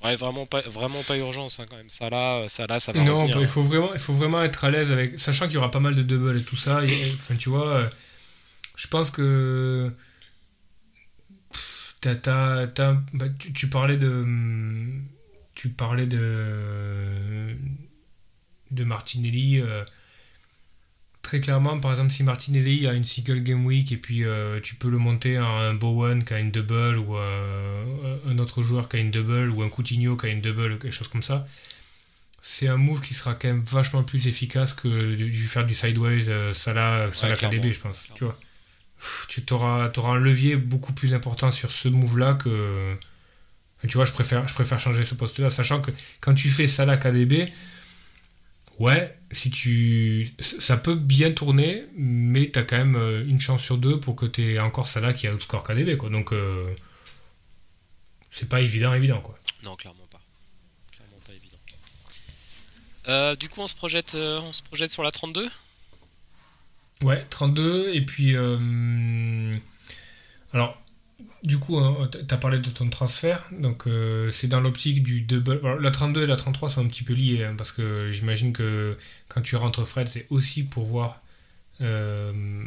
Ouais. 0.04 0.16
Vraiment 0.16 0.46
pas, 0.46 0.62
vraiment 0.62 1.02
pas 1.04 1.18
urgence 1.18 1.60
hein, 1.60 1.66
quand 1.70 1.78
même. 1.78 1.90
Ça 1.90 2.10
là, 2.10 2.48
ça 2.50 2.68
là, 2.68 2.80
ça 2.80 2.92
va 2.94 3.04
Non, 3.04 3.16
revenir. 3.20 3.36
bah, 3.38 3.42
il 3.42 3.48
faut 3.48 3.64
vraiment, 3.64 3.90
il 3.94 4.00
faut 4.00 4.14
vraiment 4.14 4.42
être 4.44 4.64
à 4.66 4.72
l'aise 4.72 4.92
avec, 4.92 5.20
sachant 5.20 5.46
qu'il 5.46 5.56
y 5.56 5.58
aura 5.58 5.72
pas 5.72 5.80
mal 5.80 5.96
de 5.96 6.04
doubles 6.04 6.38
et 6.38 6.44
tout 6.44 6.56
ça. 6.58 6.84
et- 6.84 6.88
Enfin, 7.14 7.36
tu 7.36 7.50
vois, 7.50 7.68
euh, 7.68 7.88
je 8.76 8.88
pense 8.88 9.10
que 9.12 9.92
t'as- 12.02 12.16
t'as- 12.68 12.98
bah, 13.14 13.28
tu, 13.40 13.54
tu 13.54 13.68
parlais 13.70 13.98
de, 13.98 14.26
tu 15.56 15.70
parlais 15.70 16.06
de 16.08 17.56
de 18.72 18.84
Martinelli. 18.84 19.60
euh, 19.62 19.84
très 21.28 21.42
clairement, 21.42 21.78
par 21.78 21.92
exemple, 21.92 22.12
si 22.14 22.24
Martinelli 22.24 22.88
a 22.88 22.94
une 22.94 23.04
single 23.04 23.42
game 23.42 23.66
week 23.66 23.92
et 23.92 23.98
puis 23.98 24.24
euh, 24.24 24.62
tu 24.62 24.76
peux 24.76 24.90
le 24.90 24.98
monter 24.98 25.36
à 25.36 25.46
un 25.46 25.74
Bowen 25.74 26.24
qui 26.24 26.34
a 26.34 26.40
une 26.40 26.52
double 26.52 26.98
ou 26.98 27.18
euh, 27.18 28.18
un 28.26 28.38
autre 28.38 28.64
joueur 28.64 28.88
qui 28.88 28.96
a 28.96 29.00
une 29.00 29.12
double 29.12 29.50
ou 29.50 29.62
un 29.62 29.68
Coutinho 29.68 30.16
qui 30.16 30.28
a 30.28 30.30
une 30.30 30.40
double 30.40 30.72
ou 30.72 30.78
quelque 30.78 30.94
chose 30.94 31.10
comme 31.10 31.22
ça 31.22 31.46
c'est 32.42 32.70
un 32.70 32.78
move 32.78 33.02
qui 33.02 33.14
sera 33.14 33.34
quand 33.34 33.50
même 33.50 33.62
vachement 33.62 34.04
plus 34.04 34.28
efficace 34.28 34.74
que 34.74 34.88
de, 34.88 35.26
de 35.26 35.32
faire 35.32 35.66
du 35.66 35.76
sideways 35.76 36.30
euh, 36.30 36.54
Salah, 36.54 37.10
Salah 37.12 37.36
clairement, 37.36 37.58
KDB, 37.58 37.74
je 37.74 37.80
pense. 37.82 38.04
clairement. 38.04 38.18
Tu 38.18 38.24
vois. 38.24 38.40
Pff, 38.98 39.28
Tu 39.28 39.54
auras, 39.54 39.92
un 39.94 40.16
levier 40.16 40.56
beaucoup 40.56 40.94
plus 40.94 41.14
important 41.14 41.52
sur 41.52 41.72
ce 41.72 41.90
move-là 41.90 42.36
que. 42.36 42.96
Tu 43.86 43.98
vois, 43.98 44.06
je 44.06 44.14
préfère, 44.14 44.48
je 44.48 44.54
préfère 44.54 44.80
changer 44.80 45.04
ce 45.04 45.14
poste-là, 45.14 45.50
sachant 45.50 45.82
que 45.82 45.92
quand 46.22 46.34
tu 46.34 46.48
fais 46.48 46.68
Salah 46.68 46.96
KDB, 46.96 47.48
ouais, 48.80 49.18
si 49.32 49.50
tu, 49.50 50.28
ça 50.40 50.78
peut 50.78 50.96
bien 50.96 51.32
tourner, 51.32 51.86
mais 51.96 52.50
tu 52.52 52.60
as 52.60 52.64
quand 52.64 52.78
même 52.78 52.96
euh, 52.96 53.26
une 53.28 53.40
chance 53.40 53.64
sur 53.64 53.78
deux 53.78 54.00
pour 54.00 54.16
que 54.16 54.26
tu 54.26 54.54
aies 54.54 54.60
encore 54.60 54.88
Salah 54.88 55.14
qui 55.14 55.28
a 55.28 55.32
le 55.32 55.40
score 55.40 55.64
KDB, 55.64 55.98
quoi. 55.98 56.10
Donc, 56.10 56.32
euh, 56.32 56.66
c'est 58.30 58.50
pas 58.50 58.62
évident, 58.62 58.94
évident, 58.94 59.22
quoi. 59.22 59.38
Non, 59.64 59.76
clairement 59.76 60.08
pas. 60.12 60.22
Clairement 60.92 61.20
pas 61.26 61.34
évident. 61.34 61.58
Euh, 63.08 63.36
du 63.36 63.50
coup, 63.50 63.62
on 63.62 63.68
se 63.68 63.76
projette, 63.76 64.16
euh, 64.16 64.40
on 64.42 64.54
se 64.54 64.64
projette 64.64 64.92
sur 64.92 65.04
la 65.04 65.12
32. 65.12 65.50
Ouais, 67.04 67.26
32, 67.30 67.94
et 67.94 68.02
puis... 68.02 68.36
alors, 70.52 70.82
du 71.44 71.58
coup, 71.60 71.78
hein, 71.78 72.08
t- 72.12 72.26
t'as 72.26 72.38
parlé 72.38 72.60
de 72.60 72.70
ton 72.70 72.90
transfert, 72.90 73.44
donc 73.52 73.88
euh, 73.88 74.30
c'est 74.32 74.48
dans 74.48 74.60
l'optique 74.62 75.04
du 75.04 75.22
double... 75.22 75.60
alors, 75.64 75.80
la 75.80 75.92
32 75.92 76.24
et 76.24 76.26
la 76.26 76.36
33 76.36 76.70
sont 76.70 76.82
un 76.82 76.88
petit 76.88 77.04
peu 77.04 77.14
liées, 77.14 77.44
hein, 77.44 77.56
parce 77.58 77.72
que 77.72 78.10
j'imagine 78.12 78.54
que 78.54 78.98
quand 79.28 79.42
tu 79.42 79.56
rentres 79.56 79.86
Fred, 79.86 80.08
c'est 80.08 80.28
aussi 80.30 80.64
pour 80.64 80.86
voir... 80.86 81.22
euh, 81.82 82.64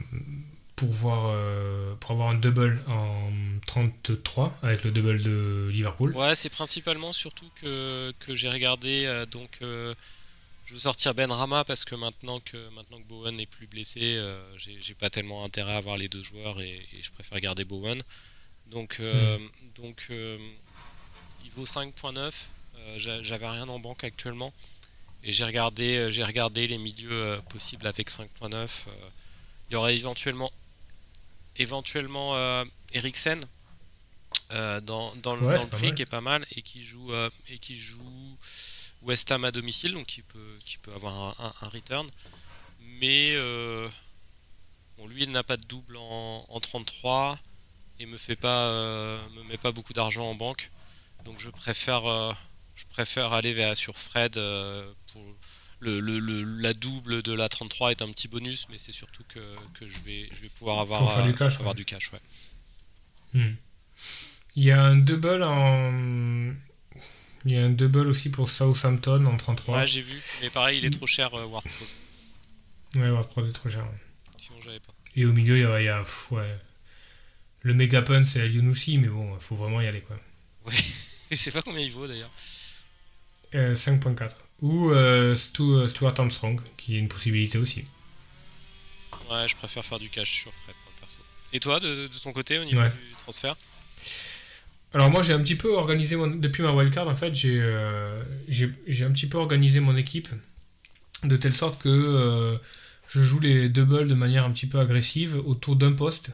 pour, 0.77 0.89
voir 0.91 1.33
euh, 1.35 1.95
pour 1.97 2.13
avoir 2.13 2.31
un 2.31 2.35
double 2.37 2.83
en 2.89 3.31
33 3.67 4.57
avec 4.63 4.85
le 4.85 4.91
double 4.93 5.23
de 5.23 5.69
Liverpool. 5.73 6.17
Ouais, 6.17 6.35
c'est 6.35 6.49
principalement 6.49 7.13
surtout 7.13 7.51
que, 7.61 8.13
que 8.21 8.35
j'ai 8.35 8.49
regardé. 8.49 9.25
donc, 9.31 9.59
je 9.61 10.75
veux 10.75 10.79
sortir 10.79 11.15
Ben 11.15 11.31
Rama 11.31 11.65
parce 11.65 11.85
que 11.85 11.95
maintenant 11.97 12.41
que 12.41 12.57
maintenant 12.71 12.99
que 12.99 13.07
Bowen 13.09 13.37
n'est 13.37 13.47
plus 13.47 13.67
blessé, 13.67 14.19
j'ai 14.57 14.95
pas 14.95 15.11
tellement 15.11 15.45
intérêt 15.45 15.73
à 15.73 15.77
avoir 15.77 15.97
les 15.99 16.09
deux 16.09 16.23
joueurs 16.23 16.61
et 16.63 16.81
je 17.03 17.11
préfère 17.11 17.41
garder 17.41 17.65
Bowen. 17.65 18.01
Donc, 18.71 18.99
euh, 19.01 19.39
donc 19.75 20.07
euh, 20.11 20.39
il 21.45 21.51
vaut 21.51 21.67
5.9. 21.67 22.33
euh, 22.77 22.99
j'a- 22.99 23.23
J'avais 23.23 23.49
rien 23.49 23.69
en 23.69 23.81
banque 23.81 24.05
actuellement 24.05 24.53
et 25.23 25.33
j'ai 25.33 25.45
regardé 25.45 26.11
j'ai 26.11 26.25
regardé 26.25 26.67
les 26.67 26.79
milieux 26.79 27.41
possibles 27.49 27.87
avec 27.87 28.11
5.9. 28.11 28.87
euh, 28.87 28.93
Il 29.69 29.73
y 29.75 29.77
aurait 29.77 29.97
éventuellement 29.97 30.53
éventuellement 31.57 32.37
euh, 32.37 32.65
Eriksen 32.93 33.41
dans, 34.51 35.15
dans, 35.17 35.37
le, 35.37 35.71
prix 35.71 35.95
qui 35.95 36.03
est 36.03 36.07
pas 36.07 36.21
mal 36.21 36.45
et 36.53 36.63
qui 36.63 36.83
joue 36.83 37.13
et 37.49 37.59
qui 37.59 37.77
joue 37.77 38.37
West 39.03 39.31
Ham 39.31 39.45
à 39.45 39.53
domicile, 39.53 39.93
donc 39.93 40.07
qui 40.07 40.23
peut, 40.23 40.59
qui 40.65 40.79
peut 40.79 40.93
avoir 40.93 41.41
un, 41.41 41.69
return. 41.69 42.09
Mais 42.81 43.37
bon, 44.97 45.07
lui, 45.07 45.23
il 45.25 45.31
n'a 45.31 45.45
pas 45.45 45.57
de 45.57 45.65
double 45.65 45.97
en, 45.97 46.45
en 46.49 46.61
33 46.61 47.39
et 48.01 48.07
me 48.07 48.19
fait 48.19 48.37
pas 48.37 48.69
me 49.37 49.45
met 49.45 49.57
pas 49.57 49.73
beaucoup 49.73 49.93
d'argent 49.93 50.29
en 50.29 50.35
banque. 50.35 50.71
Donc 51.25 51.39
je 51.39 51.51
préfère 51.51 52.03
je 52.75 52.85
préfère 52.87 53.33
aller 53.33 53.53
vers, 53.53 53.77
sur 53.77 53.97
Fred 53.97 54.35
pour 55.13 55.23
le, 55.81 56.01
le, 56.01 56.43
la 56.61 56.75
double 56.75 57.23
de 57.23 57.33
la 57.33 57.49
33 57.49 57.93
est 57.93 58.03
un 58.03 58.09
petit 58.11 58.29
bonus, 58.29 58.67
mais 58.71 58.77
c'est 58.79 58.93
surtout 58.93 59.25
que, 59.29 59.41
que, 59.79 59.89
je, 59.89 59.99
vais, 60.01 60.29
je 60.33 60.43
vais 60.43 60.49
pouvoir 60.49 60.81
avoir, 60.81 61.23
du 61.25 61.35
cash. 61.35 61.59
Avoir 61.59 61.75
du 61.75 61.85
cash 61.85 62.13
ouais. 62.13 62.21
Hmm. 63.33 63.55
Il 64.57 64.65
y 64.65 64.71
a 64.71 64.83
un 64.83 64.97
double 64.97 65.43
en. 65.43 66.53
Il 67.47 67.53
y 67.53 67.57
a 67.57 67.65
un 67.65 67.71
double 67.71 68.09
aussi 68.09 68.31
pour 68.31 68.51
Southampton 68.51 69.25
en 69.25 69.37
33. 69.37 69.79
Ouais, 69.79 69.87
j'ai 69.87 70.03
vu, 70.03 70.21
mais 70.43 70.51
pareil, 70.51 70.79
il 70.79 70.85
est 70.85 70.91
trop 70.91 71.07
cher, 71.07 71.33
euh, 71.35 71.47
Ward 71.47 71.65
Ouais, 72.97 73.09
Ward 73.09 73.29
est 73.49 73.53
trop 73.53 73.69
cher. 73.69 73.87
Sinon, 74.37 74.61
j'avais 74.61 74.81
pas. 74.81 74.93
Et 75.17 75.25
au 75.25 75.33
milieu, 75.33 75.57
il 75.57 75.63
y 75.63 75.65
a. 75.65 75.81
Il 75.81 75.85
y 75.85 75.89
a 75.89 76.05
ouais. 76.33 76.59
Le 77.63 77.75
méga 77.75 78.03
pun, 78.03 78.25
c'est 78.25 78.49
Younousi, 78.49 78.99
mais 78.99 79.09
bon, 79.09 79.35
il 79.35 79.41
faut 79.41 79.55
vraiment 79.55 79.81
y 79.81 79.87
aller, 79.87 80.01
quoi. 80.01 80.17
Ouais, 80.67 80.75
je 81.31 81.37
sais 81.37 81.51
pas 81.51 81.63
combien 81.63 81.81
il 81.81 81.93
vaut 81.93 82.07
d'ailleurs. 82.07 82.31
Euh, 83.55 83.75
5.4. 83.75 84.31
Ou 84.63 84.91
euh, 84.91 85.35
euh, 85.61 85.87
Stuart 85.87 86.15
Armstrong, 86.19 86.61
qui 86.77 86.97
est 86.97 86.99
une 86.99 87.09
possibilité 87.09 87.59
aussi. 87.59 87.85
Ouais, 89.31 89.47
je 89.49 89.57
préfère 89.57 89.85
faire 89.85 89.99
du 89.99 90.09
cash 90.09 90.31
sur 90.33 90.53
Fred, 90.53 90.77
perso. 91.01 91.21
Et 91.53 91.61
toi, 91.61 91.81
de, 91.81 92.09
ton 92.23 92.33
côté, 92.33 92.59
au 92.59 92.65
niveau 92.65 92.83
du 92.83 93.15
transfert? 93.19 93.57
Alors 94.93 95.09
moi 95.09 95.23
j'ai 95.23 95.33
un 95.33 95.39
petit 95.39 95.55
peu 95.55 95.73
organisé 95.77 96.17
mon... 96.17 96.27
depuis 96.27 96.65
ma 96.65 96.73
wildcard 96.73 97.07
en 97.07 97.15
fait 97.15 97.33
euh, 97.45 98.21
j'ai 98.49 98.73
j'ai 98.89 99.05
un 99.05 99.13
petit 99.13 99.29
peu 99.29 99.39
organisé 99.39 99.79
mon 99.79 99.97
équipe 99.97 100.29
de 101.23 101.37
telle 101.37 101.53
sorte 101.53 101.81
que 101.81 102.57
je 103.07 103.23
joue 103.23 103.39
les 103.39 103.69
doubles 103.69 104.09
de 104.09 104.15
manière 104.15 104.45
un 104.45 104.51
petit 104.51 104.67
peu 104.67 104.81
agressive 104.81 105.41
autour 105.47 105.77
d'un 105.77 105.93
poste 105.93 106.33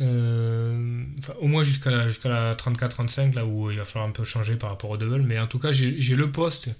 au 0.00 1.46
moins 1.46 1.62
jusqu'à 1.62 1.90
la, 1.90 2.08
jusqu'à 2.08 2.28
la 2.28 2.54
34-35 2.54 3.34
là 3.34 3.46
où 3.46 3.70
il 3.70 3.78
va 3.78 3.84
falloir 3.84 4.08
un 4.08 4.12
peu 4.12 4.24
changer 4.24 4.56
par 4.56 4.70
rapport 4.70 4.90
au 4.90 4.96
double 4.96 5.22
mais 5.22 5.38
en 5.38 5.46
tout 5.46 5.58
cas 5.58 5.70
j'ai 5.70 6.16
le 6.16 6.30
poste 6.32 6.70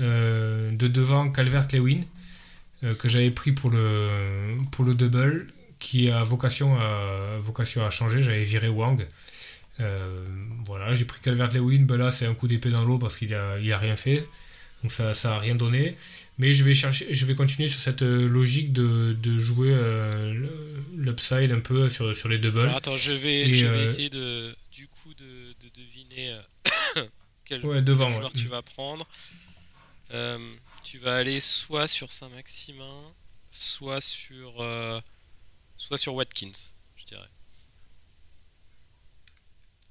euh, 0.00 0.70
de 0.70 0.88
devant 0.88 1.30
Calvert-Lewin, 1.30 2.00
euh, 2.84 2.94
que 2.94 3.08
j'avais 3.08 3.30
pris 3.30 3.52
pour 3.52 3.70
le, 3.70 4.56
pour 4.70 4.84
le 4.84 4.94
double, 4.94 5.48
qui 5.78 6.10
a 6.10 6.24
vocation 6.24 6.78
à, 6.80 7.36
vocation 7.38 7.84
à 7.84 7.90
changer. 7.90 8.22
J'avais 8.22 8.44
viré 8.44 8.68
Wang. 8.68 9.06
Euh, 9.80 10.24
voilà, 10.64 10.94
j'ai 10.94 11.04
pris 11.04 11.20
Calvert-Lewin. 11.20 11.82
Ben 11.82 11.98
là, 11.98 12.10
c'est 12.10 12.26
un 12.26 12.34
coup 12.34 12.48
d'épée 12.48 12.70
dans 12.70 12.82
l'eau 12.82 12.98
parce 12.98 13.16
qu'il 13.16 13.34
a, 13.34 13.54
a 13.54 13.78
rien 13.78 13.96
fait. 13.96 14.26
Donc 14.82 14.92
ça 14.92 15.12
n'a 15.12 15.38
rien 15.38 15.54
donné. 15.54 15.96
Mais 16.38 16.52
je 16.52 16.64
vais, 16.64 16.74
chercher, 16.74 17.12
je 17.12 17.26
vais 17.26 17.34
continuer 17.34 17.68
sur 17.68 17.80
cette 17.80 18.00
logique 18.00 18.72
de, 18.72 19.12
de 19.12 19.38
jouer 19.38 19.76
l'upside 20.96 21.52
un 21.52 21.60
peu 21.60 21.90
sur, 21.90 22.16
sur 22.16 22.28
les 22.28 22.38
doubles. 22.38 22.68
attends, 22.68 22.96
je 22.96 23.12
vais, 23.12 23.52
je 23.52 23.66
vais 23.66 23.82
essayer 23.82 24.08
de, 24.08 24.54
du 24.72 24.88
coup 24.88 25.12
de, 25.14 25.24
de 25.24 25.68
deviner 25.76 26.38
quel, 27.44 27.60
devant, 27.84 28.10
joueur 28.10 28.32
tu 28.32 28.48
vas 28.48 28.62
prendre. 28.62 29.06
Euh, 30.12 30.54
tu 30.82 30.98
vas 30.98 31.16
aller 31.16 31.40
soit 31.40 31.86
sur 31.86 32.10
Saint-Maximin, 32.10 33.00
soit 33.50 34.00
sur, 34.00 34.60
euh, 34.60 35.00
soit 35.76 35.98
sur 35.98 36.14
Watkins, 36.14 36.50
je 36.96 37.04
dirais. 37.04 37.28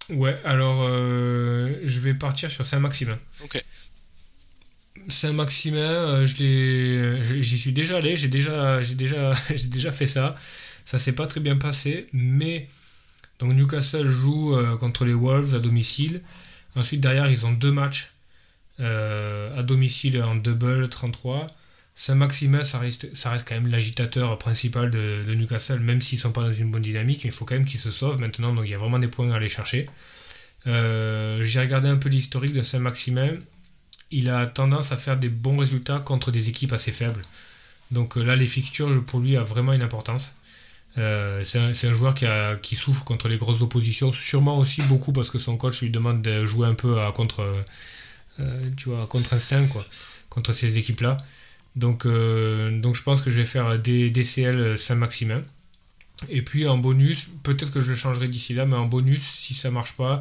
Ouais, 0.09 0.41
alors 0.43 0.81
euh, 0.81 1.79
je 1.83 1.99
vais 1.99 2.13
partir 2.13 2.51
sur 2.51 2.65
Saint-Maximin. 2.65 3.19
Ok. 3.41 3.63
Saint-Maximin, 5.07 6.25
je 6.25 7.37
j'y 7.41 7.57
suis 7.57 7.73
déjà 7.73 7.97
allé, 7.97 8.15
j'ai 8.17 8.27
déjà, 8.27 9.33
fait 9.91 10.05
ça. 10.05 10.35
Ça 10.85 10.97
s'est 10.97 11.13
pas 11.13 11.27
très 11.27 11.39
bien 11.39 11.57
passé, 11.57 12.07
mais 12.13 12.67
donc 13.39 13.53
Newcastle 13.53 14.07
joue 14.07 14.57
contre 14.79 15.05
les 15.05 15.13
Wolves 15.13 15.55
à 15.55 15.59
domicile. 15.59 16.21
Ensuite 16.75 17.01
derrière 17.01 17.29
ils 17.29 17.45
ont 17.45 17.51
deux 17.51 17.71
matchs 17.71 18.11
euh, 18.79 19.57
à 19.57 19.63
domicile 19.63 20.21
en 20.23 20.35
double 20.35 20.87
33. 20.87 21.47
Saint-Maximin, 21.95 22.63
ça 22.63 22.79
reste, 22.79 23.09
quand 23.45 23.55
même 23.55 23.67
l'agitateur 23.67 24.37
principal 24.37 24.89
de, 24.89 25.33
Newcastle, 25.33 25.79
même 25.79 26.01
s'ils 26.01 26.17
sont 26.17 26.31
pas 26.31 26.43
dans 26.43 26.53
une 26.53 26.71
bonne 26.71 26.81
dynamique, 26.81 27.25
mais 27.25 27.29
il 27.29 27.33
faut 27.33 27.43
quand 27.43 27.55
même 27.55 27.65
qu'ils 27.65 27.81
se 27.81 27.91
sauvent 27.91 28.19
maintenant, 28.19 28.53
donc 28.53 28.65
il 28.65 28.71
y 28.71 28.73
a 28.73 28.77
vraiment 28.77 28.99
des 28.99 29.09
points 29.09 29.29
à 29.31 29.35
aller 29.35 29.49
chercher. 29.49 29.89
Euh, 30.65 31.43
j'ai 31.43 31.59
regardé 31.59 31.89
un 31.89 31.97
peu 31.97 32.07
l'historique 32.07 32.53
de 32.53 32.61
Saint-Maximin. 32.61 33.31
Il 34.11 34.29
a 34.29 34.47
tendance 34.47 34.91
à 34.91 34.97
faire 34.97 35.17
des 35.17 35.29
bons 35.29 35.57
résultats 35.57 35.99
contre 35.99 36.31
des 36.31 36.49
équipes 36.49 36.73
assez 36.73 36.91
faibles. 36.91 37.21
Donc 37.91 38.17
euh, 38.17 38.23
là, 38.23 38.35
les 38.35 38.47
fixtures 38.47 39.03
pour 39.05 39.19
lui 39.19 39.37
a 39.37 39.43
vraiment 39.43 39.73
une 39.73 39.81
importance. 39.81 40.29
c'est 40.95 41.57
un, 41.57 41.93
joueur 41.93 42.13
qui, 42.61 42.75
souffre 42.75 43.03
contre 43.05 43.27
les 43.29 43.37
grosses 43.37 43.61
oppositions, 43.61 44.11
sûrement 44.11 44.57
aussi 44.57 44.81
beaucoup 44.83 45.13
parce 45.13 45.29
que 45.29 45.37
son 45.37 45.55
coach 45.57 45.81
lui 45.81 45.91
demande 45.91 46.21
de 46.21 46.45
jouer 46.45 46.67
un 46.67 46.73
peu 46.73 46.99
à 47.01 47.11
contre, 47.11 47.63
euh, 48.39 48.69
tu 48.77 48.89
vois, 48.89 49.07
contre 49.07 49.33
instinct, 49.33 49.67
quoi, 49.67 49.85
contre 50.29 50.53
ces 50.53 50.77
équipes-là. 50.77 51.17
Donc, 51.75 52.05
euh, 52.05 52.79
donc 52.79 52.95
je 52.95 53.03
pense 53.03 53.21
que 53.21 53.29
je 53.29 53.37
vais 53.37 53.45
faire 53.45 53.79
des 53.79 54.09
DCL 54.09 54.77
Saint-Maximin. 54.77 55.41
Et 56.27 56.41
puis 56.41 56.67
en 56.67 56.77
bonus, 56.77 57.29
peut-être 57.43 57.71
que 57.71 57.79
je 57.79 57.89
le 57.89 57.95
changerai 57.95 58.27
d'ici 58.27 58.53
là, 58.53 58.65
mais 58.65 58.75
en 58.75 58.85
bonus, 58.85 59.23
si 59.23 59.53
ça 59.53 59.71
marche 59.71 59.93
pas, 59.93 60.19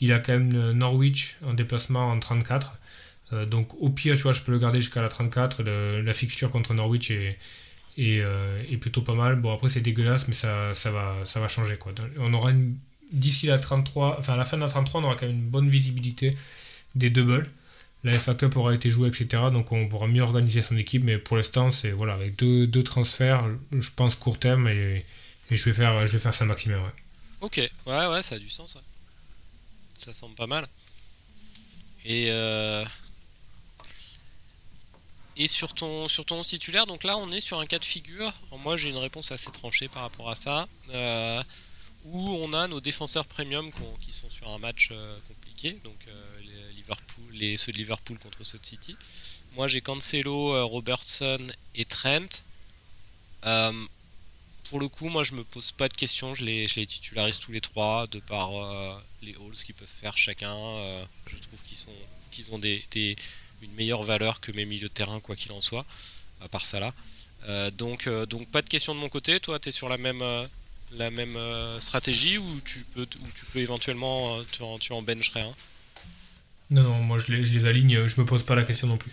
il 0.00 0.12
a 0.12 0.20
quand 0.20 0.32
même 0.32 0.72
Norwich 0.72 1.38
en 1.44 1.54
déplacement 1.54 2.08
en 2.10 2.18
34. 2.18 2.78
Euh, 3.32 3.46
donc 3.46 3.74
au 3.80 3.90
pire, 3.90 4.16
tu 4.16 4.22
vois, 4.22 4.32
je 4.32 4.42
peux 4.42 4.52
le 4.52 4.58
garder 4.58 4.80
jusqu'à 4.80 5.02
la 5.02 5.08
34. 5.08 5.62
la 5.62 6.14
fixture 6.14 6.50
contre 6.50 6.74
Norwich 6.74 7.10
est, 7.10 7.38
est, 7.98 8.76
plutôt 8.80 9.02
pas 9.02 9.14
mal. 9.14 9.36
Bon, 9.36 9.52
après, 9.54 9.68
c'est 9.68 9.80
dégueulasse, 9.80 10.28
mais 10.28 10.34
ça, 10.34 10.74
ça, 10.74 10.90
va, 10.90 11.16
ça 11.24 11.40
va 11.40 11.48
changer. 11.48 11.76
Quoi. 11.76 11.92
On 12.18 12.32
aura 12.34 12.52
d'ici 13.12 13.46
la 13.46 13.58
33, 13.58 14.16
enfin 14.18 14.34
à 14.34 14.36
la 14.36 14.44
fin 14.44 14.56
de 14.56 14.62
la 14.62 14.68
33, 14.68 15.00
on 15.00 15.04
aura 15.04 15.16
quand 15.16 15.26
même 15.26 15.36
une 15.36 15.48
bonne 15.48 15.68
visibilité 15.68 16.36
des 16.94 17.10
doubles 17.10 17.48
la 18.04 18.18
FA 18.18 18.34
Cup 18.34 18.56
aura 18.56 18.74
été 18.74 18.90
jouée, 18.90 19.08
etc. 19.08 19.26
Donc 19.52 19.72
on 19.72 19.88
pourra 19.88 20.06
mieux 20.06 20.22
organiser 20.22 20.62
son 20.62 20.76
équipe. 20.76 21.04
Mais 21.04 21.18
pour 21.18 21.36
l'instant, 21.36 21.70
c'est 21.70 21.90
voilà, 21.90 22.14
avec 22.14 22.36
deux, 22.36 22.66
deux, 22.66 22.82
transferts, 22.82 23.44
je 23.72 23.90
pense 23.94 24.14
court 24.14 24.38
terme 24.38 24.68
et, 24.68 25.04
je 25.50 25.64
vais 25.64 25.72
faire 25.72 26.06
je 26.06 26.12
vais 26.12 26.18
faire 26.18 26.34
ça 26.34 26.44
maximum. 26.44 26.80
Ouais. 26.80 26.90
Ok, 27.40 27.56
ouais, 27.86 28.06
ouais, 28.06 28.22
ça 28.22 28.36
a 28.36 28.38
du 28.38 28.48
sens. 28.48 28.78
Ça 29.98 30.12
semble 30.12 30.34
pas 30.34 30.46
mal. 30.46 30.66
Et 32.04 32.28
euh, 32.30 32.84
et 35.42 35.48
sur 35.48 35.74
ton 35.74 36.08
sur 36.08 36.24
ton 36.24 36.40
titulaire, 36.42 36.86
donc 36.86 37.02
là 37.04 37.16
on 37.16 37.30
est 37.32 37.40
sur 37.40 37.58
un 37.58 37.66
cas 37.66 37.78
de 37.78 37.84
figure. 37.84 38.32
moi 38.58 38.76
j'ai 38.76 38.90
une 38.90 38.98
réponse 38.98 39.32
assez 39.32 39.50
tranchée 39.50 39.88
par 39.88 40.02
rapport 40.02 40.30
à 40.30 40.34
ça. 40.34 40.68
Euh, 40.90 41.42
où 42.06 42.30
on 42.30 42.54
a 42.54 42.66
nos 42.66 42.80
défenseurs 42.80 43.26
premium 43.26 43.68
qui 44.00 44.12
sont 44.12 44.30
sur 44.30 44.48
un 44.48 44.58
match 44.58 44.88
euh, 44.90 45.18
compliqué, 45.28 45.78
donc 45.84 45.98
les, 47.32 47.56
ceux 47.56 47.72
de 47.72 47.78
Liverpool 47.78 48.18
contre 48.18 48.44
ceux 48.44 48.58
de 48.58 48.66
City. 48.66 48.96
Moi 49.56 49.66
j'ai 49.66 49.80
Cancelo, 49.80 50.54
euh, 50.54 50.64
Robertson 50.64 51.46
et 51.74 51.84
Trent. 51.84 52.42
Euh, 53.44 53.72
pour 54.64 54.78
le 54.78 54.88
coup, 54.88 55.08
moi 55.08 55.22
je 55.22 55.34
me 55.34 55.42
pose 55.42 55.72
pas 55.72 55.88
de 55.88 55.94
questions, 55.94 56.34
je 56.34 56.44
les, 56.44 56.68
je 56.68 56.76
les 56.76 56.86
titularise 56.86 57.38
tous 57.38 57.50
les 57.52 57.60
trois 57.60 58.06
de 58.06 58.20
par 58.20 58.54
euh, 58.54 58.96
les 59.22 59.34
halls 59.34 59.64
qu'ils 59.64 59.74
peuvent 59.74 59.88
faire 59.88 60.16
chacun. 60.16 60.54
je 61.26 61.36
trouve 61.36 61.62
qu'ils 61.64 61.78
sont 61.78 61.92
qu'ils 62.30 62.52
ont 62.52 62.58
des, 62.58 63.16
une 63.62 63.72
meilleure 63.72 64.02
valeur 64.02 64.40
que 64.40 64.52
mes 64.52 64.64
milieux 64.64 64.88
de 64.88 64.94
terrain, 64.94 65.20
quoi 65.20 65.36
qu'il 65.36 65.52
en 65.52 65.60
soit, 65.60 65.84
à 66.40 66.48
part 66.48 66.66
ça 66.66 66.80
là. 66.80 67.70
donc, 67.72 68.08
donc 68.28 68.48
pas 68.48 68.62
de 68.62 68.68
questions 68.68 68.94
de 68.94 69.00
mon 69.00 69.08
côté. 69.08 69.40
Toi, 69.40 69.58
tu 69.58 69.68
es 69.68 69.72
sur 69.72 69.88
la 69.88 69.98
même, 69.98 70.22
la 70.92 71.10
même 71.10 71.36
stratégie 71.78 72.38
ou 72.38 72.60
tu 72.64 72.80
peux, 72.94 73.06
tu 73.06 73.44
peux 73.52 73.58
éventuellement 73.58 74.38
tu 74.52 74.62
en, 74.62 74.78
tu 74.78 74.92
en 74.92 75.02
bencherais 75.02 75.42
un? 75.42 75.54
Non, 76.70 76.84
non, 76.84 77.02
moi 77.02 77.18
je 77.18 77.32
les, 77.32 77.66
aligne, 77.66 78.06
je 78.06 78.20
me 78.20 78.24
pose 78.24 78.44
pas 78.44 78.54
la 78.54 78.62
question 78.62 78.86
non 78.86 78.96
plus. 78.96 79.12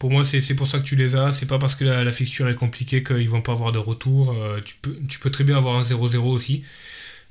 Pour 0.00 0.10
moi, 0.10 0.24
c'est 0.24 0.54
pour 0.54 0.66
ça 0.66 0.78
que 0.78 0.84
tu 0.84 0.96
les 0.96 1.14
as. 1.14 1.30
C'est 1.30 1.44
pas 1.44 1.58
parce 1.58 1.74
que 1.74 1.84
la, 1.84 2.10
fixture 2.10 2.48
est 2.48 2.54
compliquée 2.54 3.02
qu'ils 3.02 3.28
vont 3.28 3.42
pas 3.42 3.52
avoir 3.52 3.70
de 3.70 3.78
retour. 3.78 4.32
Euh, 4.32 4.58
tu, 4.64 4.76
peux, 4.80 4.98
tu 5.06 5.18
peux 5.18 5.30
très 5.30 5.44
bien 5.44 5.58
avoir 5.58 5.76
un 5.76 5.82
0-0 5.82 6.16
aussi. 6.20 6.64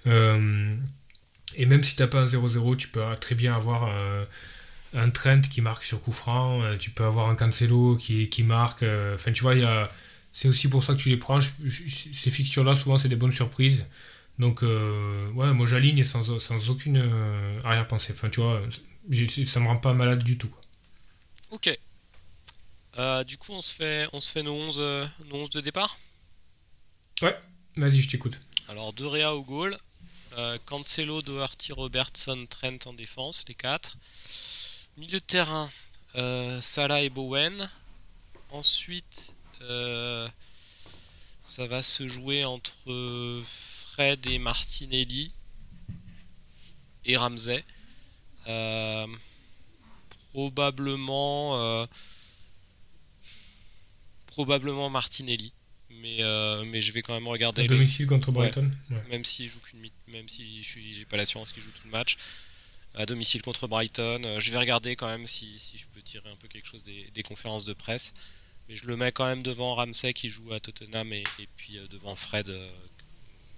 Euh, 0.06 0.76
et 1.56 1.66
même 1.66 1.84
si 1.84 1.96
t'as 1.96 2.06
pas 2.06 2.20
un 2.20 2.26
0-0, 2.26 2.78
tu 2.78 2.88
peux 2.90 3.02
très 3.20 3.34
bien 3.34 3.56
avoir 3.56 3.90
euh, 3.92 4.24
un 4.94 5.10
Trent 5.10 5.42
qui 5.42 5.62
marque 5.62 5.84
sur 5.84 6.02
coup 6.02 6.12
franc. 6.12 6.62
tu 6.80 6.92
peux 6.92 7.06
avoir 7.06 7.30
un 7.30 7.36
Cancelo 7.36 7.96
qui, 7.96 8.30
qui 8.30 8.44
marque. 8.44 8.84
Enfin, 9.14 9.32
tu 9.32 9.44
vois, 9.44 9.56
c'est 10.34 10.48
aussi 10.48 10.70
pour 10.70 10.84
ça 10.84 10.94
que 10.94 11.00
tu 11.00 11.10
les 11.10 11.18
prends. 11.18 11.40
ces 11.42 12.32
fixtures-là, 12.32 12.76
souvent, 12.76 12.98
c'est 12.98 13.10
des 13.10 13.16
bonnes 13.16 13.32
surprises. 13.32 13.86
Donc, 14.40 14.62
ouais, 14.62 15.54
moi 15.54 15.66
j'aligne 15.66 16.04
sans, 16.04 16.40
sans 16.40 16.70
aucune 16.70 16.98
arrière-pensée. 17.64 18.14
Enfin, 18.14 18.30
tu 18.30 18.42
vois, 18.42 18.62
ça 19.46 19.60
me 19.60 19.68
rend 19.68 19.78
pas 19.78 19.94
malade 19.94 20.24
du 20.24 20.38
tout. 20.38 20.54
Ok. 21.52 21.78
Euh, 22.98 23.24
du 23.24 23.38
coup, 23.38 23.54
on 23.54 23.62
se 23.62 23.74
fait, 23.74 24.08
on 24.14 24.20
se 24.20 24.32
fait 24.32 24.44
nos 24.44 24.54
11, 24.54 24.78
euh, 24.80 25.08
nos 25.26 25.38
11 25.38 25.50
de 25.52 25.62
départ? 25.62 25.98
Ouais, 27.22 27.38
vas-y, 27.78 28.02
je 28.02 28.10
t'écoute. 28.10 28.40
Alors, 28.68 28.94
De 28.94 29.06
Réa 29.06 29.34
au 29.36 29.44
goal. 29.44 29.76
Cancelo, 30.66 31.22
Doherty, 31.22 31.74
Robertson, 31.74 32.46
Trent 32.50 32.78
en 32.86 32.94
défense, 32.94 33.44
les 33.50 33.56
quatre. 33.56 33.98
Milieu 34.98 35.20
de 35.20 35.24
terrain, 35.24 35.70
Salah 36.62 37.02
et 37.02 37.10
Bowen. 37.10 37.70
Ensuite, 38.52 39.36
ça 41.42 41.68
va 41.68 41.82
se 41.82 42.08
jouer 42.08 42.46
entre 42.46 43.42
Fred 43.44 44.26
et 44.28 44.40
Martinelli 44.40 45.32
et 47.06 47.16
Ramsey. 47.18 47.64
probablement 50.34 51.88
probablement 54.40 54.90
Martinelli. 54.90 55.52
Mais, 56.02 56.18
euh, 56.22 56.64
mais 56.66 56.80
je 56.80 56.94
vais 56.94 57.02
quand 57.02 57.14
même 57.14 57.28
regarder. 57.28 57.64
À 57.64 57.68
domicile 57.68 58.08
contre 58.08 58.32
Brighton 58.32 58.72
Même 59.10 59.26
si 59.26 59.50
joue 59.50 59.60
qu'une 59.60 59.82
même 60.08 60.30
si 60.30 60.64
je 60.64 60.80
j'ai 60.80 61.06
pas 61.06 61.18
l'assurance 61.18 61.52
qu'il 61.52 61.62
joue 61.62 61.72
tout 61.72 61.86
le 61.86 61.92
match. 61.92 62.18
À 62.96 63.06
domicile 63.06 63.42
contre 63.42 63.68
Brighton. 63.68 64.22
Euh, 64.26 64.40
je 64.40 64.52
vais 64.52 64.58
regarder 64.58 64.96
quand 64.96 65.08
même 65.08 65.28
si, 65.28 65.58
je 65.76 65.86
peux 65.94 66.02
tirer 66.02 66.30
un 66.30 66.36
peu 66.36 66.48
quelque 66.48 66.66
chose 66.66 66.84
des, 66.84 67.24
conférences 67.24 67.66
de 67.66 67.74
presse. 67.74 68.14
Mais 68.68 68.76
je 68.76 68.86
le 68.86 68.98
mets 68.98 69.12
quand 69.12 69.26
même 69.26 69.44
devant 69.44 69.76
Ramsey 69.76 70.14
qui 70.14 70.30
joue 70.30 70.54
à 70.54 70.60
Tottenham 70.60 71.12
et, 71.14 71.24
puis 71.56 71.78
euh, 71.78 71.88
devant 71.88 72.16
Fred 72.16 72.54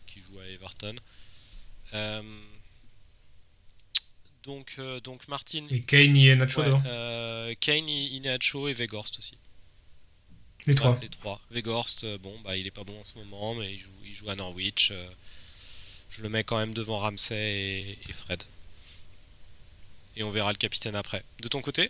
qui 0.08 0.22
joue 0.22 0.40
à 0.40 0.48
Everton. 0.48 0.96
donc, 4.44 4.80
donc 5.04 5.28
Martin. 5.28 5.66
Et 5.70 5.82
Kane, 5.82 6.16
y 6.16 6.28
est 6.28 6.36
Nacho 6.36 6.62
Kane, 7.60 7.90
y, 7.90 8.20
Nacho 8.22 8.68
et 8.68 8.74
Vegorst 8.74 9.20
aussi. 9.20 9.38
Les 10.68 10.76
trois. 10.76 11.00
les 11.02 11.10
trois. 11.10 11.40
Vegorst, 11.50 12.04
euh, 12.04 12.18
bon, 12.20 12.38
bah, 12.44 12.56
il 12.56 12.68
est 12.68 12.72
pas 12.72 12.84
bon 12.84 13.00
en 13.00 13.04
ce 13.04 13.18
moment, 13.18 13.56
mais 13.56 13.74
il 13.74 13.80
joue, 13.80 13.90
il 14.06 14.14
joue 14.14 14.30
à 14.30 14.36
Norwich. 14.36 14.92
Euh, 14.92 15.10
je 16.10 16.22
le 16.22 16.30
mets 16.30 16.44
quand 16.44 16.58
même 16.58 16.74
devant 16.74 17.00
Ramsey 17.00 17.98
et, 18.08 18.14
Fred. 18.14 18.44
Et 20.16 20.24
on 20.24 20.30
verra 20.30 20.52
le 20.52 20.58
capitaine 20.58 20.96
après. 20.96 21.24
De 21.42 21.48
ton 21.48 21.62
côté 21.62 21.90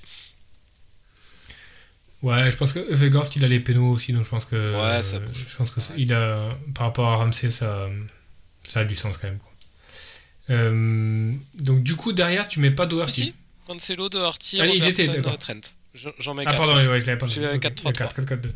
Ouais, 2.22 2.52
je 2.52 2.56
pense 2.56 2.72
que 2.72 2.80
Vegorst 2.94 3.36
il 3.36 3.44
a 3.44 3.48
les 3.48 3.60
pénaux 3.60 3.90
aussi, 3.90 4.14
donc 4.14 4.26
je 4.26 4.30
pense 4.30 4.46
que. 4.46 4.56
Ouais, 4.56 5.02
ça 5.02 5.20
bouge. 5.20 5.48
Je 5.50 5.56
pense 5.56 5.72
que 5.72 5.80
il 5.98 6.14
a, 6.14 6.56
par 6.76 6.86
rapport 6.86 7.08
à 7.10 7.16
Ramsey, 7.18 7.50
ça, 7.50 7.90
ça 8.64 8.82
a 8.82 8.86
du 8.86 8.96
sens 8.96 9.18
quand 9.18 9.28
même. 9.28 9.40
Euh, 10.50 11.34
donc 11.56 11.82
du 11.84 11.96
coup 11.96 12.14
derrière 12.14 12.48
tu 12.48 12.60
mets 12.60 12.72
pas 12.72 12.86
Doherty. 12.86 13.24
Si, 13.24 13.36
Cancelo, 13.68 14.10
Doherty, 14.10 14.60
ah, 14.62 14.68
il 14.68 14.86
était, 14.86 15.08
Trent. 15.22 15.62
J'en 15.94 16.34
mets 16.34 16.46
4. 16.46 16.54
Ah, 16.54 16.58
pardon, 16.58 16.76
ouais, 16.76 17.00
je 17.00 17.06
l'avais 17.06 17.18
pas 17.18 17.26
4-3-3. 17.26 18.54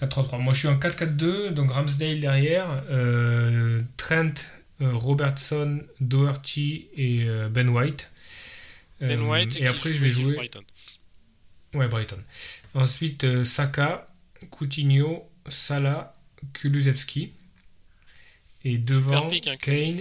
4-3-3. 0.00 0.38
Moi, 0.40 0.52
je 0.52 0.58
suis 0.58 0.68
en 0.68 0.76
4-4-2, 0.76 1.50
donc 1.50 1.72
Ramsdale 1.72 2.20
derrière, 2.20 2.82
euh, 2.90 3.80
Trent, 3.96 4.34
euh, 4.80 4.92
Robertson, 4.92 5.80
Doherty 6.00 6.86
et 6.96 7.24
euh, 7.24 7.48
Ben 7.48 7.68
White. 7.68 8.10
Ben 9.00 9.20
White 9.20 9.56
et, 9.56 9.66
après, 9.66 9.92
je 9.92 10.02
vais 10.02 10.10
jouer. 10.10 10.34
Brighton. 10.34 10.64
Ouais, 11.74 11.88
Brighton. 11.88 12.22
Ensuite, 12.74 13.44
Saka, 13.44 14.06
Coutinho, 14.50 15.28
Salah, 15.48 16.14
Kulusevski. 16.52 17.32
Et 18.64 18.78
devant, 18.78 19.28
hein, 19.30 19.56
Kane. 19.60 20.00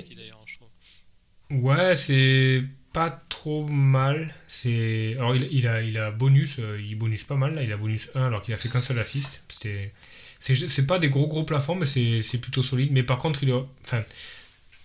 Ouais, 1.52 1.96
c'est 1.96 2.64
pas 2.94 3.24
trop 3.30 3.66
mal. 3.68 4.34
C'est 4.48 5.14
alors 5.18 5.36
il, 5.36 5.68
a 5.68 5.82
il 5.82 5.98
a 5.98 6.12
bonus, 6.12 6.58
euh, 6.60 6.82
il 6.82 6.98
bonus 6.98 7.24
pas 7.24 7.36
mal 7.36 7.56
là, 7.56 7.64
il 7.64 7.72
a 7.72 7.78
bonus 7.78 8.10
1 8.16 8.26
alors 8.26 8.42
qu'il 8.42 8.54
a 8.54 8.58
fait 8.58 8.70
qu'un 8.70 8.82
seul 8.82 9.00
assist. 9.00 9.44
C'était 9.48 9.94
c'est 10.40 10.88
pas 10.88 11.00
des 11.00 11.10
gros 11.10 11.28
gros 11.28 11.44
plafonds 11.44 11.76
mais 11.76 11.86
c'est 11.86 12.42
plutôt 12.42 12.64
solide. 12.64 12.92
Mais 12.92 13.04
par 13.04 13.20
contre 13.20 13.44
il 13.44 13.54
enfin 13.84 14.02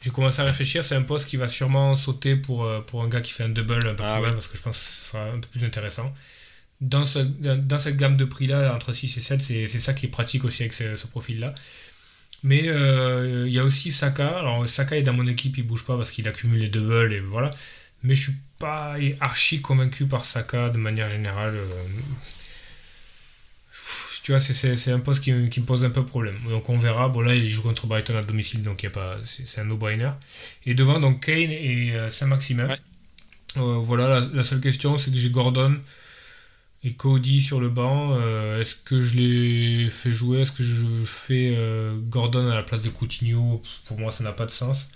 j'ai 0.03 0.11
commencé 0.11 0.41
à 0.43 0.45
réfléchir, 0.45 0.85
c'est 0.85 0.97
un 0.97 1.03
poste 1.03 1.29
qui 1.29 1.37
va 1.37 1.49
sûrement 1.49 1.95
sauter 1.97 2.37
pour, 2.37 2.65
euh, 2.65 2.81
pour 2.81 3.03
un 3.03 3.09
gars 3.09 3.21
qui 3.21 3.33
fait 3.33 3.45
un 3.45 3.49
double 3.49 3.89
un 3.89 3.95
peu 3.95 4.05
ah 4.05 4.15
plus 4.15 4.25
loin 4.25 4.33
parce 4.33 4.49
que 4.49 4.57
je 4.57 4.63
pense 4.63 4.77
que 4.77 4.85
ce 4.85 5.11
sera 5.11 5.25
un 5.25 5.39
peu 5.39 5.49
plus 5.49 5.65
intéressant. 5.65 6.13
Dans, 6.81 7.05
ce, 7.05 7.21
dans 7.21 7.79
cette 7.79 7.97
gamme 7.97 8.17
de 8.17 8.25
prix 8.25 8.49
là, 8.49 8.75
entre 8.75 8.93
6 8.93 9.17
et 9.17 9.21
7, 9.21 9.41
c'est 9.41 9.67
ça 9.67 9.95
qui 9.95 10.07
est 10.07 10.09
pratique 10.09 10.45
aussi 10.45 10.65
avec 10.65 10.75
ce, 10.75 11.07
profil 11.07 11.39
là. 11.39 11.55
Mais 12.43 12.63
euh, 12.67 13.45
il 13.47 13.53
y 13.53 13.61
a 13.61 13.65
aussi 13.65 13.93
Saka. 13.93 14.39
Alors 14.39 14.69
Saka 14.69 14.97
est 14.97 15.03
dans 15.03 15.13
mon 15.13 15.29
équipe, 15.29 15.59
il 15.59 15.65
bouge 15.65 15.87
pas 15.87 15.97
parce 15.97 16.11
qu'il 16.11 16.27
accumule 16.27 16.61
les 16.61 16.69
doubles 16.69 17.13
et 17.13 17.21
voilà 17.21 17.53
mais 18.03 18.15
je 18.15 18.23
suis 18.31 18.39
pas 18.59 18.97
archi 19.21 19.61
convaincu 19.61 20.07
par 20.07 20.25
Saka 20.25 20.71
de 20.71 20.79
manière 20.79 21.09
générale. 21.09 21.55
Euh, 21.55 21.85
tu 24.23 24.33
vois, 24.33 24.39
c'est 24.39 24.93
un 24.93 25.01
poste 25.01 25.23
qui, 25.23 25.33
me 25.33 25.49
pose 25.65 25.85
un 25.85 25.91
peu 25.91 26.05
problème. 26.05 26.39
Donc 26.49 26.69
on 26.69 26.79
verra. 26.79 27.09
Bon 27.09 27.21
là, 27.21 27.35
il 27.35 27.49
joue 27.49 27.63
contre 27.63 27.87
Brighton 27.87 28.17
à 28.17 28.23
domicile, 28.23 28.63
donc 28.63 28.87
c'est 29.25 29.61
un 29.61 29.65
no-brainer. 29.65 30.11
Et 30.65 30.75
devant, 30.75 31.01
donc 31.01 31.25
Kane 31.27 31.51
et 31.51 31.93
euh, 31.95 32.11
Saint-Maximin. 32.11 32.69
Euh, 33.57 33.79
voilà, 33.79 34.21
la, 34.33 34.43
seule 34.43 34.61
question, 34.61 34.97
c'est 34.97 35.11
que 35.11 35.17
j'ai 35.17 35.31
Gordon 35.31 35.77
et 36.85 36.95
Cody 36.95 37.41
sur 37.41 37.61
le 37.61 37.69
banc. 37.69 38.17
Est-ce 38.59 38.77
que 38.77 39.01
je 39.01 39.17
les 39.17 39.91
fais 39.91 40.13
jouer? 40.13 40.43
Est-ce 40.43 40.53
que 40.53 40.63
je, 40.63 40.87
je 40.87 41.05
fais 41.05 41.57
Gordon 42.09 42.49
à 42.49 42.55
la 42.55 42.63
place 42.63 42.83
de 42.83 42.89
Coutinho? 42.91 43.63
Pour 43.87 43.99
moi, 43.99 44.11
ça 44.13 44.25
n'a 44.25 44.33
pas 44.33 44.47
de 44.47 44.51
sens. 44.51 44.89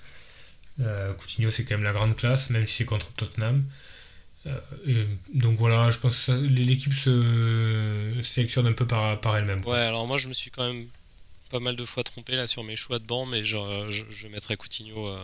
Euh, 0.81 1.13
Coutinho, 1.15 1.51
c'est 1.51 1.65
quand 1.65 1.75
même 1.75 1.85
la 1.85 1.93
grande 1.93 2.17
classe, 2.17 2.51
même 2.51 2.67
si 2.67 2.77
c'est 2.77 2.85
contre 2.85 3.13
Tottenham. 3.13 3.65
Euh, 4.47 5.07
donc 5.35 5.57
voilà, 5.59 5.91
je 5.91 5.99
pense 5.99 6.27
que 6.27 6.33
l'équipe 6.33 6.93
se 6.93 8.19
sélectionne 8.23 8.67
un 8.67 8.73
peu 8.73 8.87
par, 8.87 9.21
par 9.21 9.37
elle-même. 9.37 9.65
Ouais, 9.65 9.79
alors 9.79 10.07
moi 10.07 10.19
je 10.19 10.29
me 10.29 10.33
suis 10.33 10.51
quand 10.51 10.67
même 10.67 10.87
pas 11.51 11.61
mal 11.61 11.77
de 11.77 11.85
fois 11.85 12.05
trompé 12.05 12.37
là 12.37 12.47
sur 12.47 12.63
mes 12.63 12.77
choix 12.77 12.99
de 12.99 13.05
banc, 13.05 13.27
mais 13.27 13.45
je, 13.45 13.57
je, 14.11 14.29
mettrais 14.29 14.57
Coutinho 14.57 15.17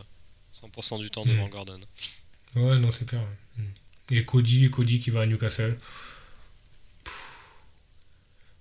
100% 0.55 0.95
euh, 0.95 0.99
du 0.99 1.11
temps 1.11 1.25
devant 1.25 1.47
mm. 1.47 1.51
Gordon. 1.51 1.81
Ouais, 2.57 2.79
non, 2.79 2.91
c'est 2.91 3.07
clair. 3.07 3.23
Mm. 3.57 3.63
Et 4.11 4.25
Cody, 4.25 4.71
Cody 4.71 4.99
qui 4.99 5.11
va 5.11 5.23
à 5.23 5.27
Newcastle. 5.27 5.79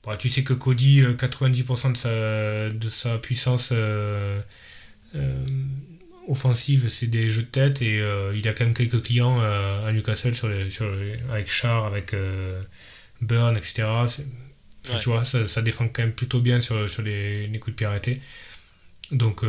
Bah, 0.04 0.18
tu 0.18 0.30
sais 0.30 0.44
que 0.44 0.54
Cody, 0.54 1.02
90% 1.02 1.92
de 1.92 1.98
sa, 1.98 2.70
de 2.70 2.90
sa 2.90 3.18
puissance 3.20 3.72
offensive, 6.32 6.88
c'est 6.90 7.08
des 7.08 7.30
jeux 7.30 7.44
de 7.44 7.48
tête 7.48 7.82
et 7.82 8.00
euh, 8.00 8.34
il 8.36 8.48
a 8.48 8.54
quand 8.54 8.64
même 8.64 8.74
quelques 8.74 9.04
clients 9.04 9.42
euh, 9.42 9.86
à 9.86 9.92
Newcastle 9.92 10.34
sur 10.34 10.48
les, 10.48 10.70
sur 10.70 10.88
avec 11.30 11.52
Char, 11.52 11.86
avec 11.86 12.14
euh, 12.14 12.64
Burn, 13.20 13.58
etc. 13.58 13.86
Tu 15.00 15.10
vois, 15.10 15.26
ça, 15.26 15.62
défend 15.62 15.90
quand 15.90 16.04
même 16.04 16.14
plutôt 16.14 16.40
bien 16.40 16.62
sur, 16.62 16.90
sur 16.90 17.02
les, 17.02 17.48
les 17.48 17.60
coups 17.60 17.74
de 17.74 17.78
pied 17.78 17.86
arrêtés. 17.86 18.22
Donc 19.12 19.44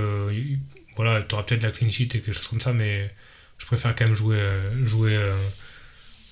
voilà, 0.97 1.23
tu 1.23 1.35
auras 1.35 1.45
peut-être 1.45 1.63
la 1.63 1.71
clean 1.71 1.89
sheet 1.89 2.05
et 2.05 2.21
quelque 2.21 2.33
chose 2.33 2.49
comme 2.49 2.61
ça, 2.61 2.73
mais 2.73 3.15
je 3.59 3.67
préfère 3.67 3.95
quand 3.95 4.05
même 4.05 4.15
jouer, 4.15 4.43
jouer 4.83 5.17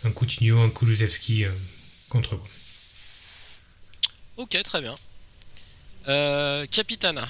un 0.05 0.11
Coutinho, 0.11 0.61
un 0.61 0.69
Kulusevski 0.69 1.45
contre 2.09 2.35
eux. 2.35 2.41
Ok, 4.37 4.61
très 4.65 4.83
bien. 4.83 4.97
Capitana. 6.67 7.27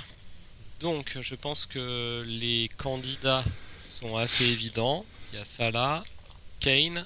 Donc, 0.80 1.18
je 1.20 1.34
pense 1.34 1.66
que 1.66 2.24
les 2.26 2.70
candidats 2.78 3.44
sont 3.84 4.16
assez 4.16 4.46
évidents. 4.46 5.04
Il 5.32 5.38
y 5.38 5.42
a 5.42 5.44
Salah, 5.44 6.02
Kane. 6.60 7.04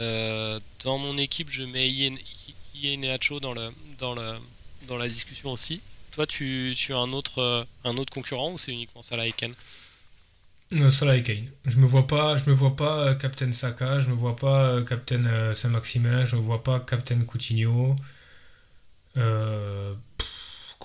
Euh, 0.00 0.60
dans 0.84 0.98
mon 0.98 1.18
équipe, 1.18 1.50
je 1.50 1.64
mets 1.64 1.90
Ieneacho 2.74 3.40
dans, 3.40 3.54
le, 3.54 3.70
dans, 3.98 4.14
dans 4.86 4.96
la 4.96 5.08
discussion 5.08 5.50
aussi. 5.50 5.80
Toi, 6.12 6.26
tu, 6.26 6.74
tu 6.76 6.94
as 6.94 6.98
un 6.98 7.12
autre, 7.12 7.66
un 7.84 7.96
autre 7.96 8.12
concurrent 8.12 8.52
ou 8.52 8.58
c'est 8.58 8.72
uniquement 8.72 9.02
Salah 9.02 9.26
et 9.26 9.32
Kane? 9.32 9.54
Euh, 10.74 10.90
Salah 10.90 11.16
et 11.16 11.24
Kane. 11.24 11.50
Je 11.64 11.78
me 11.78 11.86
vois 11.86 12.06
pas, 12.06 12.36
me 12.46 12.52
vois 12.52 12.76
pas 12.76 12.98
euh, 12.98 13.14
Captain 13.14 13.50
Saka, 13.50 13.98
je 13.98 14.10
me 14.10 14.14
vois 14.14 14.36
pas 14.36 14.80
Captain 14.82 15.52
Saint-Maximin, 15.54 16.24
je 16.24 16.36
me 16.36 16.40
vois 16.40 16.62
pas 16.62 16.78
Captain 16.78 17.20
Coutinho. 17.24 17.96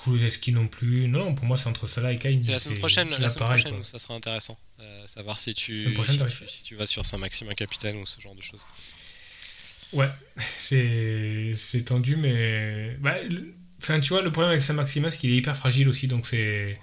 Kulusevski 0.03 0.51
non 0.51 0.67
plus. 0.67 1.07
Non, 1.07 1.33
pour 1.33 1.45
moi, 1.45 1.57
c'est 1.57 1.69
entre 1.69 1.87
cela 1.87 2.11
et 2.11 2.17
Kane. 2.17 2.43
C'est 2.43 2.51
la 2.51 2.59
semaine 2.59 2.79
prochaine, 2.79 3.09
la 3.09 3.29
semaine 3.29 3.47
prochaine 3.47 3.83
ça 3.83 3.99
sera 3.99 4.15
intéressant. 4.15 4.57
Euh, 4.79 5.07
savoir 5.07 5.39
si 5.39 5.53
tu, 5.53 5.95
si, 6.47 6.63
tu 6.63 6.75
vas 6.75 6.85
sur 6.85 7.05
Saint-Maxime 7.05 7.53
capitaine 7.55 7.97
ou 7.97 8.05
ce 8.05 8.19
genre 8.19 8.35
de 8.35 8.41
choses. 8.41 8.61
Ouais, 9.93 10.09
c'est 10.57 11.85
tendu, 11.85 12.17
mais. 12.17 12.97
Bah, 12.99 13.15
enfin, 13.81 13.99
tu 13.99 14.09
vois, 14.09 14.21
le 14.21 14.31
problème 14.31 14.51
avec 14.51 14.61
Saint-Maximin, 14.61 15.09
c'est 15.09 15.17
qu'il 15.17 15.31
est 15.31 15.37
hyper 15.37 15.55
fragile 15.55 15.87
aussi, 15.87 16.07
donc 16.07 16.27
c'est. 16.27 16.79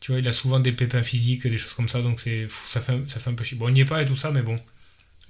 Tu 0.00 0.10
vois, 0.10 0.18
il 0.18 0.26
a 0.26 0.32
souvent 0.32 0.58
des 0.58 0.72
pépins 0.72 1.02
physiques, 1.02 1.46
des 1.46 1.56
choses 1.56 1.74
comme 1.74 1.88
ça, 1.88 2.02
donc 2.02 2.18
c'est 2.18 2.48
ça 2.50 2.80
fait, 2.80 2.98
ça 3.06 3.20
fait 3.20 3.30
un 3.30 3.34
peu 3.34 3.44
chier. 3.44 3.56
Bon, 3.56 3.66
on 3.66 3.70
n'y 3.70 3.80
est 3.80 3.84
pas 3.84 4.02
et 4.02 4.06
tout 4.06 4.16
ça, 4.16 4.32
mais 4.32 4.42
bon. 4.42 4.58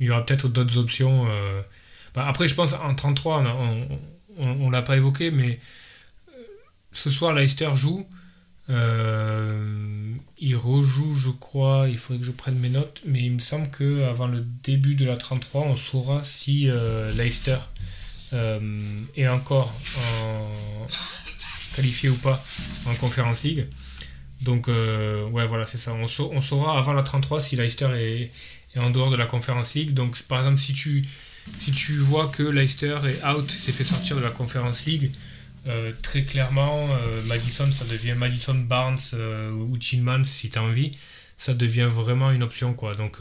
Il 0.00 0.06
y 0.06 0.10
aura 0.10 0.24
peut-être 0.24 0.48
d'autres 0.48 0.78
options. 0.78 1.26
Euh. 1.28 1.60
Bah, 2.14 2.26
après, 2.26 2.48
je 2.48 2.54
pense 2.54 2.72
en 2.72 2.94
33, 2.94 3.40
on, 3.40 4.00
on, 4.38 4.46
on 4.62 4.70
l'a 4.70 4.82
pas 4.82 4.96
évoqué, 4.96 5.30
mais 5.30 5.58
ce 6.92 7.10
soir, 7.10 7.34
Leicester 7.34 7.70
joue. 7.74 8.06
Euh, 8.70 10.14
il 10.38 10.56
rejoue, 10.56 11.14
je 11.14 11.30
crois, 11.30 11.88
il 11.88 11.98
faudrait 11.98 12.20
que 12.20 12.26
je 12.26 12.32
prenne 12.32 12.58
mes 12.58 12.68
notes, 12.68 13.02
mais 13.04 13.22
il 13.22 13.32
me 13.32 13.38
semble 13.38 13.68
qu'avant 13.70 14.26
le 14.26 14.44
début 14.62 14.94
de 14.94 15.04
la 15.04 15.16
33, 15.16 15.62
on 15.62 15.76
saura 15.76 16.22
si 16.22 16.68
euh, 16.68 17.12
Leicester 17.12 17.58
euh, 18.32 18.60
est 19.16 19.28
encore 19.28 19.72
qualifié 21.74 22.08
ou 22.08 22.16
pas 22.16 22.42
en 22.86 22.94
Conference 22.94 23.42
League. 23.42 23.66
Donc, 24.42 24.66
ouais, 24.66 25.46
voilà, 25.46 25.66
c'est 25.66 25.78
ça. 25.78 25.94
On, 25.94 26.08
saura 26.08 26.76
avant 26.78 26.92
la 26.92 27.02
33 27.02 27.40
si 27.40 27.54
Leicester 27.54 27.88
est, 27.94 28.32
est, 28.74 28.78
en 28.80 28.90
dehors 28.90 29.10
de 29.10 29.16
la 29.16 29.26
Conference 29.26 29.74
League. 29.74 29.94
Donc, 29.94 30.20
par 30.22 30.40
exemple, 30.40 30.58
si 30.58 30.72
tu, 30.72 31.04
si 31.58 31.70
tu 31.70 31.96
vois 31.98 32.26
que 32.26 32.42
Leicester 32.42 32.98
est 33.06 33.24
out, 33.24 33.48
s'est 33.48 33.70
fait 33.70 33.84
sortir 33.84 34.16
de 34.16 34.20
la 34.22 34.30
Conference 34.30 34.84
League, 34.86 35.12
euh, 35.66 35.92
très 36.02 36.22
clairement, 36.22 36.88
euh, 36.90 37.22
Madison, 37.26 37.70
ça 37.70 37.84
devient 37.84 38.14
Madison 38.14 38.54
Barnes 38.54 38.98
ou 39.52 39.76
Chinman 39.80 40.24
si 40.24 40.50
tu 40.50 40.58
as 40.58 40.62
envie. 40.62 40.92
Ça 41.36 41.54
devient 41.54 41.88
vraiment 41.90 42.30
une 42.30 42.42
option, 42.42 42.74
quoi. 42.74 42.94
Donc, 42.94 43.18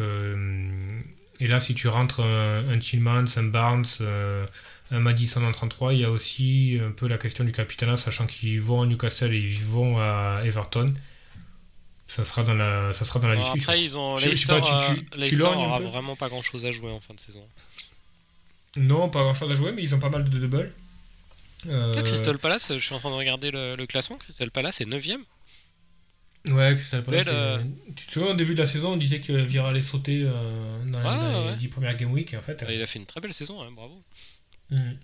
et 1.39 1.47
là, 1.47 1.59
si 1.59 1.73
tu 1.73 1.87
rentres 1.87 2.19
un, 2.19 2.63
un 2.69 3.25
un 3.35 3.43
Barnes, 3.43 3.85
un 4.91 4.99
Madison 4.99 5.43
en 5.43 5.51
33, 5.51 5.93
il 5.93 6.01
y 6.01 6.03
a 6.03 6.11
aussi 6.11 6.79
un 6.85 6.91
peu 6.91 7.07
la 7.07 7.17
question 7.17 7.43
du 7.43 7.51
capitana, 7.51 7.97
sachant 7.97 8.27
qu'ils 8.27 8.61
vont 8.61 8.83
à 8.83 8.85
Newcastle 8.85 9.33
et 9.33 9.39
ils 9.39 9.63
vont 9.63 9.97
à 9.97 10.41
Everton 10.43 10.93
ça 12.11 12.25
sera 12.25 12.43
dans 12.43 12.53
la, 12.53 12.91
ça 12.91 13.05
sera 13.05 13.21
dans 13.21 13.29
la 13.29 13.37
discussion. 13.37 13.69
Après, 13.69 13.81
ils 13.81 13.97
ont 13.97 14.17
Leicester, 14.17 14.59
tu, 14.61 15.29
tu, 15.29 15.35
vraiment 15.37 16.17
pas 16.17 16.27
grand 16.27 16.41
chose 16.41 16.65
à 16.65 16.71
jouer 16.71 16.91
en 16.91 16.99
fin 16.99 17.13
de 17.13 17.19
saison. 17.21 17.41
Non, 18.75 19.07
pas 19.07 19.21
grand 19.21 19.33
chose 19.33 19.49
à 19.49 19.53
jouer, 19.53 19.71
mais 19.71 19.81
ils 19.81 19.95
ont 19.95 19.99
pas 19.99 20.09
mal 20.09 20.25
de 20.25 20.37
double. 20.37 20.73
Euh... 21.67 22.01
Crystal 22.01 22.37
Palace, 22.37 22.73
je 22.73 22.79
suis 22.79 22.95
en 22.95 22.99
train 22.99 23.09
de 23.09 23.15
regarder 23.15 23.51
le, 23.51 23.85
classement. 23.85 24.17
Crystal 24.17 24.51
Palace 24.51 24.81
est 24.81 24.85
9ème. 24.85 25.21
Ouais, 26.49 26.73
Crystal 26.75 27.03
Palace. 27.03 27.27
Euh, 27.27 27.61
tu 27.95 28.07
te 28.07 28.11
souviens, 28.11 28.31
au 28.31 28.35
début 28.35 28.55
de 28.55 28.59
la 28.59 28.65
saison, 28.65 28.93
on 28.93 28.97
disait 28.97 29.19
que 29.19 29.33
Vira 29.33 29.69
allait 29.69 29.81
sauter 29.81 30.23
euh, 30.25 30.83
dans, 30.85 31.51
les 31.51 31.55
10 31.57 31.67
premières 31.67 31.95
Game 31.95 32.11
Week. 32.11 32.33
En 32.33 32.41
fait, 32.41 32.63
Il 32.67 32.81
a 32.81 32.85
fait 32.85 32.99
une 32.99 33.05
très 33.05 33.21
belle 33.21 33.33
saison, 33.33 33.61
hein, 33.61 33.71
bravo. 33.71 34.01
Mhm. 34.71 34.97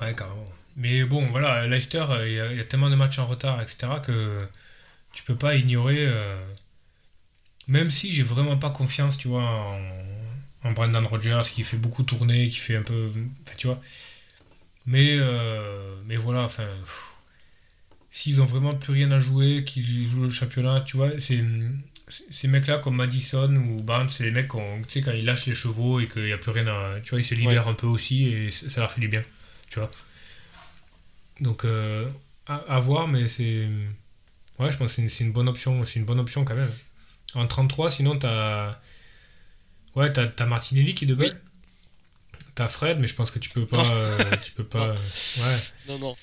Ouais, 0.00 0.14
carrément. 0.14 0.44
Mais 0.76 1.04
bon, 1.04 1.28
voilà, 1.30 1.66
Leicester, 1.66 2.04
il 2.26 2.32
y, 2.32 2.40
a 2.40 2.64
tellement 2.64 2.90
de 2.90 2.94
matchs 2.94 3.18
en 3.18 3.26
retard, 3.26 3.60
etc., 3.60 3.94
que 4.02 4.46
tu 5.12 5.22
peux 5.24 5.36
pas 5.36 5.56
ignorer. 5.56 6.06
Euh, 6.06 6.38
même 7.66 7.90
si 7.90 8.12
j'ai 8.12 8.22
vraiment 8.22 8.56
pas 8.56 8.70
confiance, 8.70 9.18
tu 9.18 9.28
vois, 9.28 9.78
en, 10.62 10.72
Brendan 10.72 11.06
Rodgers 11.06 11.42
qui 11.52 11.64
fait 11.64 11.76
beaucoup 11.76 12.02
tourner, 12.02 12.48
qui 12.48 12.58
fait 12.58 12.76
un 12.76 12.82
peu. 12.82 13.10
tu 13.56 13.66
vois. 13.66 13.80
Mais, 14.90 15.16
euh, 15.18 15.94
mais 16.06 16.16
voilà, 16.16 16.42
enfin. 16.42 16.66
S'ils 18.12 18.42
ont 18.42 18.44
vraiment 18.44 18.72
plus 18.72 18.92
rien 18.92 19.12
à 19.12 19.20
jouer, 19.20 19.64
qu'ils 19.64 20.08
jouent 20.10 20.24
le 20.24 20.30
championnat, 20.30 20.80
tu 20.80 20.96
vois, 20.96 21.20
c'est 21.20 21.44
ces 22.08 22.48
mecs-là 22.48 22.78
comme 22.78 22.96
Madison 22.96 23.54
ou 23.54 23.84
Barnes, 23.84 24.08
c'est 24.08 24.24
les 24.24 24.32
mecs 24.32 24.48
tu 24.48 24.58
sais, 24.88 25.00
quand 25.00 25.12
ils 25.12 25.24
lâchent 25.24 25.46
les 25.46 25.54
chevaux 25.54 26.00
et 26.00 26.08
qu'il 26.08 26.24
n'y 26.24 26.32
a 26.32 26.38
plus 26.38 26.50
rien 26.50 26.66
à. 26.66 26.98
Tu 27.04 27.10
vois, 27.10 27.20
ils 27.20 27.24
se 27.24 27.36
libèrent 27.36 27.68
un 27.68 27.74
peu 27.74 27.86
aussi 27.86 28.26
et 28.26 28.50
ça 28.50 28.80
leur 28.80 28.90
fait 28.90 29.00
du 29.00 29.06
bien. 29.06 29.22
Tu 29.70 29.78
vois. 29.78 29.92
Donc, 31.40 31.64
euh, 31.64 32.08
à, 32.46 32.80
voir, 32.80 33.06
mais 33.06 33.28
c'est. 33.28 33.68
Ouais, 34.58 34.72
je 34.72 34.76
pense 34.76 34.96
que 34.96 35.08
c'est 35.08 35.24
une, 35.24 35.30
bonne 35.30 35.48
option. 35.48 35.84
C'est 35.84 36.00
une 36.00 36.04
bonne 36.04 36.18
option 36.18 36.44
quand 36.44 36.56
même. 36.56 36.72
En 37.34 37.46
33, 37.46 37.90
sinon, 37.90 38.18
t'as. 38.18 38.80
Ouais, 39.94 40.12
t'as 40.12 40.26
as 40.36 40.46
Martinelli 40.46 40.96
qui 40.96 41.04
est 41.04 41.08
de 41.08 41.14
belle. 41.14 41.40
T'as 42.60 42.68
Fred, 42.68 42.98
mais 42.98 43.06
je 43.06 43.14
pense 43.14 43.30
que 43.30 43.38
tu 43.38 43.50
peux 43.50 43.64
pas. 43.64 43.88
Euh, 43.90 44.36
tu 44.44 44.52
peux 44.52 44.64
pas. 44.64 44.88
Non. 44.88 44.94
Ouais. 44.94 45.58
Non, 45.88 45.98
non. 45.98 46.16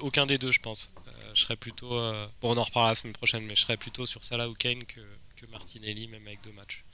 aucun 0.00 0.26
des 0.26 0.38
deux, 0.38 0.52
je 0.52 0.60
pense. 0.60 0.92
Euh, 1.08 1.10
je 1.34 1.40
serais 1.40 1.56
plutôt. 1.56 1.92
Euh, 1.92 2.14
bon, 2.40 2.54
on 2.54 2.56
en 2.56 2.62
reparlera 2.62 2.92
la 2.92 2.94
semaine 2.94 3.14
prochaine, 3.14 3.44
mais 3.44 3.56
je 3.56 3.62
serais 3.62 3.76
plutôt 3.76 4.06
sur 4.06 4.22
Salah 4.22 4.48
ou 4.48 4.54
Kane 4.54 4.84
que, 4.84 5.00
que 5.36 5.46
Martinelli, 5.46 6.06
même 6.08 6.26
avec 6.26 6.40
deux 6.42 6.52
matchs. 6.52 6.84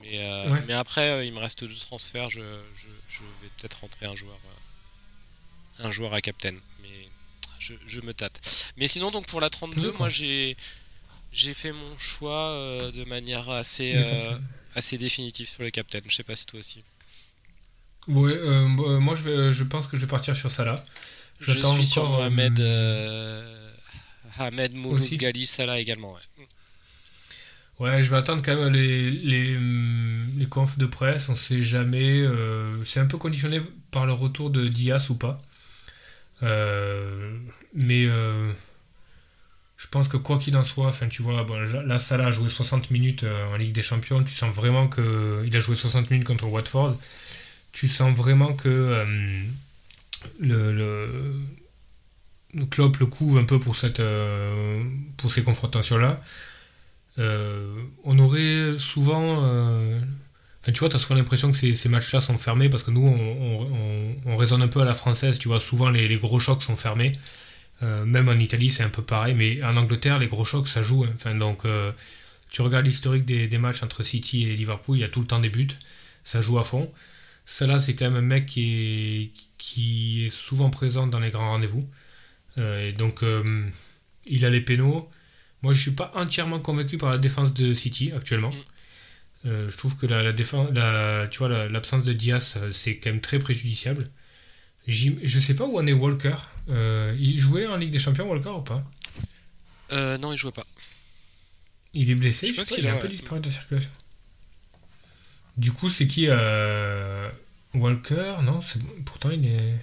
Mais, 0.00 0.18
mais 0.66 0.72
après, 0.72 1.26
il 1.26 1.34
me 1.34 1.40
reste 1.40 1.64
deux 1.64 1.74
transferts. 1.74 2.30
Je, 2.30 2.40
je, 2.74 2.88
je 3.08 3.20
vais 3.42 3.50
peut-être 3.58 3.80
rentrer 3.80 4.06
un 4.06 4.14
joueur, 4.14 4.38
un 5.78 5.90
joueur 5.90 6.14
à 6.14 6.22
captain 6.22 6.54
je, 7.60 8.00
me 8.00 8.12
tâte. 8.12 8.72
Mais 8.76 8.88
sinon, 8.88 9.10
donc 9.10 9.26
pour 9.26 9.40
la 9.40 9.50
32, 9.50 9.92
moi 9.92 10.08
j'ai 10.08 10.56
j'ai 11.32 11.54
fait 11.54 11.72
mon 11.72 11.96
choix 11.96 12.48
euh, 12.48 12.90
de 12.90 13.04
manière 13.04 13.48
assez 13.50 13.92
euh, 13.94 14.36
assez 14.74 14.98
définitive 14.98 15.48
sur 15.48 15.62
le 15.62 15.70
captain. 15.70 16.00
Je 16.06 16.14
sais 16.14 16.24
pas 16.24 16.36
si 16.36 16.46
toi 16.46 16.58
aussi. 16.58 16.82
Ouais, 18.08 18.32
euh, 18.34 18.66
moi 18.66 19.14
je 19.14 19.22
vais, 19.22 19.52
je 19.52 19.64
pense 19.64 19.86
que 19.86 19.96
je 19.96 20.02
vais 20.02 20.10
partir 20.10 20.34
sur 20.34 20.50
ça 20.50 20.64
là. 20.64 20.82
Je 21.40 21.52
suis 21.52 21.86
sur 21.86 22.20
Ahmed 22.20 22.60
Ahmed 24.38 24.74
Mouloud 24.74 25.16
Gali 25.16 25.46
Salah 25.46 25.78
également. 25.78 26.14
Ouais. 26.14 26.46
Ouais, 27.78 28.02
je 28.02 28.10
vais 28.10 28.16
attendre 28.16 28.42
quand 28.44 28.56
même 28.56 28.72
les, 28.72 29.10
les, 29.10 29.58
les 30.38 30.46
confs 30.46 30.76
de 30.76 30.84
presse, 30.84 31.30
on 31.30 31.34
sait 31.34 31.62
jamais. 31.62 32.26
c'est 32.84 33.00
un 33.00 33.06
peu 33.06 33.16
conditionné 33.16 33.62
par 33.90 34.04
le 34.06 34.12
retour 34.12 34.50
de 34.50 34.68
Diaz 34.68 35.08
ou 35.10 35.14
pas. 35.14 35.40
Euh, 36.42 37.38
mais 37.74 38.06
euh, 38.06 38.52
je 39.76 39.86
pense 39.88 40.08
que 40.08 40.16
quoi 40.16 40.38
qu'il 40.38 40.56
en 40.56 40.64
soit, 40.64 40.86
enfin 40.86 41.08
tu 41.08 41.22
vois, 41.22 41.44
bon, 41.44 41.58
là 41.60 41.98
Salah 41.98 42.26
a 42.26 42.32
joué 42.32 42.48
60 42.48 42.90
minutes 42.90 43.24
euh, 43.24 43.52
en 43.52 43.56
Ligue 43.56 43.72
des 43.74 43.82
Champions, 43.82 44.22
tu 44.24 44.32
sens 44.32 44.54
vraiment 44.54 44.88
que 44.88 45.42
il 45.46 45.56
a 45.56 45.60
joué 45.60 45.74
60 45.74 46.10
minutes 46.10 46.26
contre 46.26 46.46
Watford. 46.46 46.96
Tu 47.72 47.88
sens 47.88 48.16
vraiment 48.16 48.52
que 48.54 49.04
le, 50.38 50.72
le, 50.72 51.34
le 52.54 52.66
Klopp 52.66 52.98
le 52.98 53.06
couvre 53.06 53.38
un 53.38 53.44
peu 53.44 53.58
pour 53.58 53.76
cette 53.76 54.02
pour 55.16 55.32
ces 55.32 55.42
confrontations 55.42 55.98
là. 55.98 56.20
on 57.16 58.18
aurait 58.18 58.76
souvent 58.78 59.44
Enfin, 60.62 60.72
tu 60.72 60.80
vois, 60.80 60.90
tu 60.90 60.96
as 60.96 60.98
souvent 60.98 61.14
l'impression 61.14 61.50
que 61.50 61.56
ces, 61.56 61.88
matchs-là 61.88 62.20
sont 62.20 62.36
fermés 62.36 62.68
parce 62.68 62.82
que 62.82 62.90
nous, 62.90 63.06
on, 63.06 64.20
on, 64.26 64.36
raisonne 64.36 64.60
un 64.60 64.68
peu 64.68 64.80
à 64.80 64.84
la 64.84 64.94
française. 64.94 65.38
Tu 65.38 65.48
vois, 65.48 65.58
souvent 65.58 65.88
les, 65.88 66.16
gros 66.16 66.38
chocs 66.38 66.62
sont 66.62 66.76
fermés. 66.76 67.12
Euh, 67.82 68.04
même 68.04 68.28
en 68.28 68.34
Italie, 68.34 68.68
c'est 68.68 68.82
un 68.82 68.90
peu 68.90 69.02
pareil. 69.02 69.34
Mais 69.34 69.62
en 69.62 69.76
Angleterre, 69.78 70.18
les 70.18 70.26
gros 70.26 70.44
chocs, 70.44 70.68
ça 70.68 70.82
joue. 70.82 71.04
Hein. 71.04 71.12
Enfin, 71.14 71.34
donc, 71.34 71.64
euh, 71.64 71.92
tu 72.50 72.60
regardes 72.60 72.84
l'historique 72.84 73.24
des, 73.24 73.58
matchs 73.58 73.82
entre 73.82 74.02
City 74.02 74.50
et 74.50 74.56
Liverpool, 74.56 74.98
il 74.98 75.00
y 75.00 75.04
a 75.04 75.08
tout 75.08 75.20
le 75.20 75.26
temps 75.26 75.40
des 75.40 75.48
buts. 75.48 75.68
Ça 76.24 76.42
joue 76.42 76.58
à 76.58 76.64
fond. 76.64 76.92
Là, 77.60 77.80
c'est 77.80 77.94
quand 77.94 78.06
même 78.06 78.16
un 78.16 78.26
mec 78.26 78.46
qui 78.46 78.62
est, 78.62 79.30
qui 79.58 80.26
est 80.26 80.30
souvent 80.30 80.70
présent 80.70 81.06
dans 81.06 81.20
les 81.20 81.30
grands 81.30 81.50
rendez-vous. 81.50 81.88
Euh, 82.58 82.88
et 82.88 82.92
donc, 82.92 83.24
il 84.26 84.44
a 84.44 84.50
les 84.50 84.60
pénaux. 84.60 85.08
Moi, 85.62 85.72
je 85.72 85.80
suis 85.80 85.90
pas 85.90 86.12
entièrement 86.14 86.58
convaincu 86.58 86.96
par 86.96 87.10
la 87.10 87.18
défense 87.18 87.52
de 87.52 87.74
City 87.74 88.12
actuellement. 88.12 88.52
Mm. 88.52 88.62
Euh, 89.46 89.70
je 89.70 89.76
trouve 89.76 89.96
que 89.96 90.06
la, 90.06 90.32
défense, 90.32 90.70
la, 90.72 91.26
tu 91.30 91.38
vois, 91.38 91.48
l'absence 91.68 92.02
de 92.02 92.12
Diaz, 92.12 92.56
euh, 92.58 92.72
c'est 92.72 92.98
quand 92.98 93.10
même 93.10 93.20
très 93.20 93.38
préjudiciable. 93.38 94.04
Je 94.86 95.38
sais 95.38 95.54
pas 95.54 95.64
où 95.64 95.78
en 95.78 95.86
est 95.86 95.92
Walker. 95.92 96.34
Euh, 96.68 97.16
il 97.18 97.38
jouait 97.38 97.66
en 97.66 97.76
Ligue 97.76 97.90
des 97.90 97.98
Champions, 97.98 98.28
Walker, 98.28 98.50
ou 98.50 98.62
pas? 98.62 98.84
Non, 100.18 100.32
il 100.32 100.36
jouait 100.36 100.52
pas. 100.52 100.66
Il 101.92 102.10
est 102.10 102.14
blessé, 102.14 102.48
je, 102.48 102.54
pense 102.54 102.68
qu'il 102.68 102.86
est 102.86 102.90
un 102.90 102.96
peu 102.96 103.08
disparu 103.08 103.40
de 103.40 103.46
la 103.46 103.50
circulation. 103.50 103.90
Du 105.56 105.72
coup, 105.72 105.88
c'est 105.88 106.06
qui 106.06 106.28
Walker? 107.74 108.34
Non, 108.42 108.60
pourtant 109.04 109.30
il 109.30 109.46
est. 109.46 109.74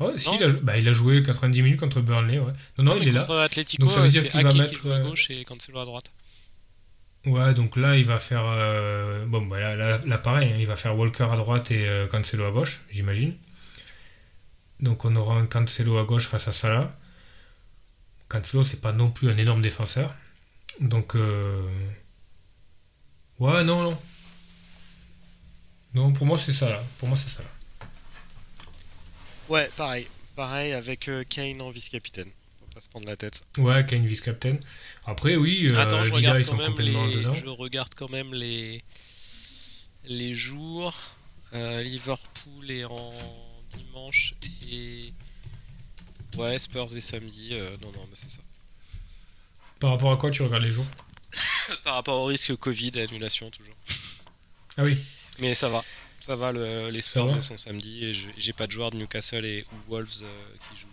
Oh, 0.00 0.10
si, 0.16 0.34
il 0.34 0.42
a, 0.42 0.48
bah, 0.48 0.78
il 0.78 0.88
a, 0.88 0.92
joué 0.92 1.22
90 1.22 1.62
minutes 1.62 1.80
contre 1.80 2.00
Burnley. 2.00 2.38
Ouais. 2.38 2.52
Non, 2.78 2.84
non, 2.84 3.00
il 3.00 3.08
est 3.08 3.12
là. 3.12 3.24
Donc 3.78 3.92
ça 3.92 4.00
veut 4.00 4.08
dire 4.08 4.28
qu'il 4.28 4.42
va 4.42 4.52
mettre. 4.52 4.90
à 4.90 5.00
gauche 5.00 5.30
et 5.30 5.44
Cancelo 5.44 5.78
à 5.80 5.84
droite. 5.84 6.12
Ouais, 7.24 7.54
donc 7.54 7.76
là, 7.76 7.96
il 7.96 8.04
va 8.04 8.18
faire. 8.18 8.44
Euh, 8.46 9.24
bon, 9.26 9.46
bah 9.46 9.60
là, 9.60 9.98
là, 10.04 10.18
pareil, 10.18 10.50
hein, 10.52 10.56
il 10.58 10.66
va 10.66 10.74
faire 10.74 10.98
Walker 10.98 11.28
à 11.30 11.36
droite 11.36 11.70
et 11.70 11.88
euh, 11.88 12.08
Cancelo 12.08 12.44
à 12.44 12.50
gauche, 12.50 12.80
j'imagine. 12.90 13.34
Donc 14.80 15.04
on 15.04 15.14
aura 15.14 15.36
un 15.36 15.46
Cancelo 15.46 15.98
à 15.98 16.04
gauche 16.04 16.26
face 16.26 16.48
à 16.48 16.52
Salah. 16.52 16.92
Cancelo, 18.28 18.64
c'est 18.64 18.80
pas 18.80 18.92
non 18.92 19.10
plus 19.10 19.30
un 19.30 19.36
énorme 19.36 19.62
défenseur. 19.62 20.12
Donc. 20.80 21.14
Euh, 21.14 21.62
ouais, 23.38 23.62
non, 23.62 23.82
non. 23.82 23.98
Non, 25.94 26.12
pour 26.12 26.26
moi, 26.26 26.38
c'est 26.38 26.52
ça 26.52 26.68
là. 26.68 26.82
Pour 26.98 27.08
moi, 27.08 27.16
c'est 27.16 27.30
ça 27.30 27.42
là. 27.42 27.86
Ouais, 29.48 29.70
pareil. 29.76 30.06
Pareil 30.34 30.72
avec 30.72 31.10
Kane 31.28 31.60
en 31.60 31.70
vice-capitaine 31.70 32.30
pas 32.72 32.80
se 32.80 32.88
prendre 32.88 33.06
la 33.06 33.16
tête. 33.16 33.44
Ouais, 33.58 33.84
Kane 33.86 34.06
vice-captain. 34.06 34.56
Après, 35.06 35.36
oui, 35.36 35.68
euh, 35.70 35.78
Attends, 35.78 36.02
je 36.04 36.12
regarde, 36.12 36.42
quand 36.44 36.56
même 36.56 36.78
les... 36.78 37.22
je 37.34 37.48
regarde 37.48 37.94
quand 37.94 38.10
même 38.10 38.32
les, 38.34 38.82
les 40.04 40.34
jours. 40.34 40.94
Euh, 41.52 41.82
Liverpool 41.82 42.70
est 42.70 42.84
en 42.84 43.12
dimanche 43.70 44.34
et. 44.70 45.12
Ouais, 46.38 46.58
Spurs 46.58 46.96
et 46.96 47.00
samedi. 47.00 47.50
Euh, 47.52 47.70
non, 47.82 47.92
non, 47.92 48.06
mais 48.08 48.14
c'est 48.14 48.30
ça. 48.30 48.40
Par 49.80 49.90
rapport 49.90 50.12
à 50.12 50.16
quoi 50.16 50.30
tu 50.30 50.42
regardes 50.42 50.62
les 50.62 50.72
jours? 50.72 50.86
Par 51.84 51.94
rapport 51.94 52.20
au 52.20 52.26
risque 52.26 52.56
Covid 52.56 52.92
et 52.94 53.02
annulation, 53.02 53.50
toujours. 53.50 53.74
Ah 54.78 54.84
oui. 54.84 54.96
Mais 55.40 55.54
ça 55.54 55.68
va. 55.68 55.82
Ça 56.20 56.36
va, 56.36 56.52
le, 56.52 56.90
les 56.90 57.02
Spurs 57.02 57.42
sont 57.42 57.58
samedi 57.58 58.04
et 58.04 58.12
j'ai 58.12 58.52
pas 58.52 58.66
de 58.66 58.72
joueurs 58.72 58.90
de 58.90 58.96
Newcastle 58.96 59.44
et 59.44 59.66
ou 59.72 59.90
Wolves 59.92 60.22
qui 60.70 60.78
jouent 60.78 60.88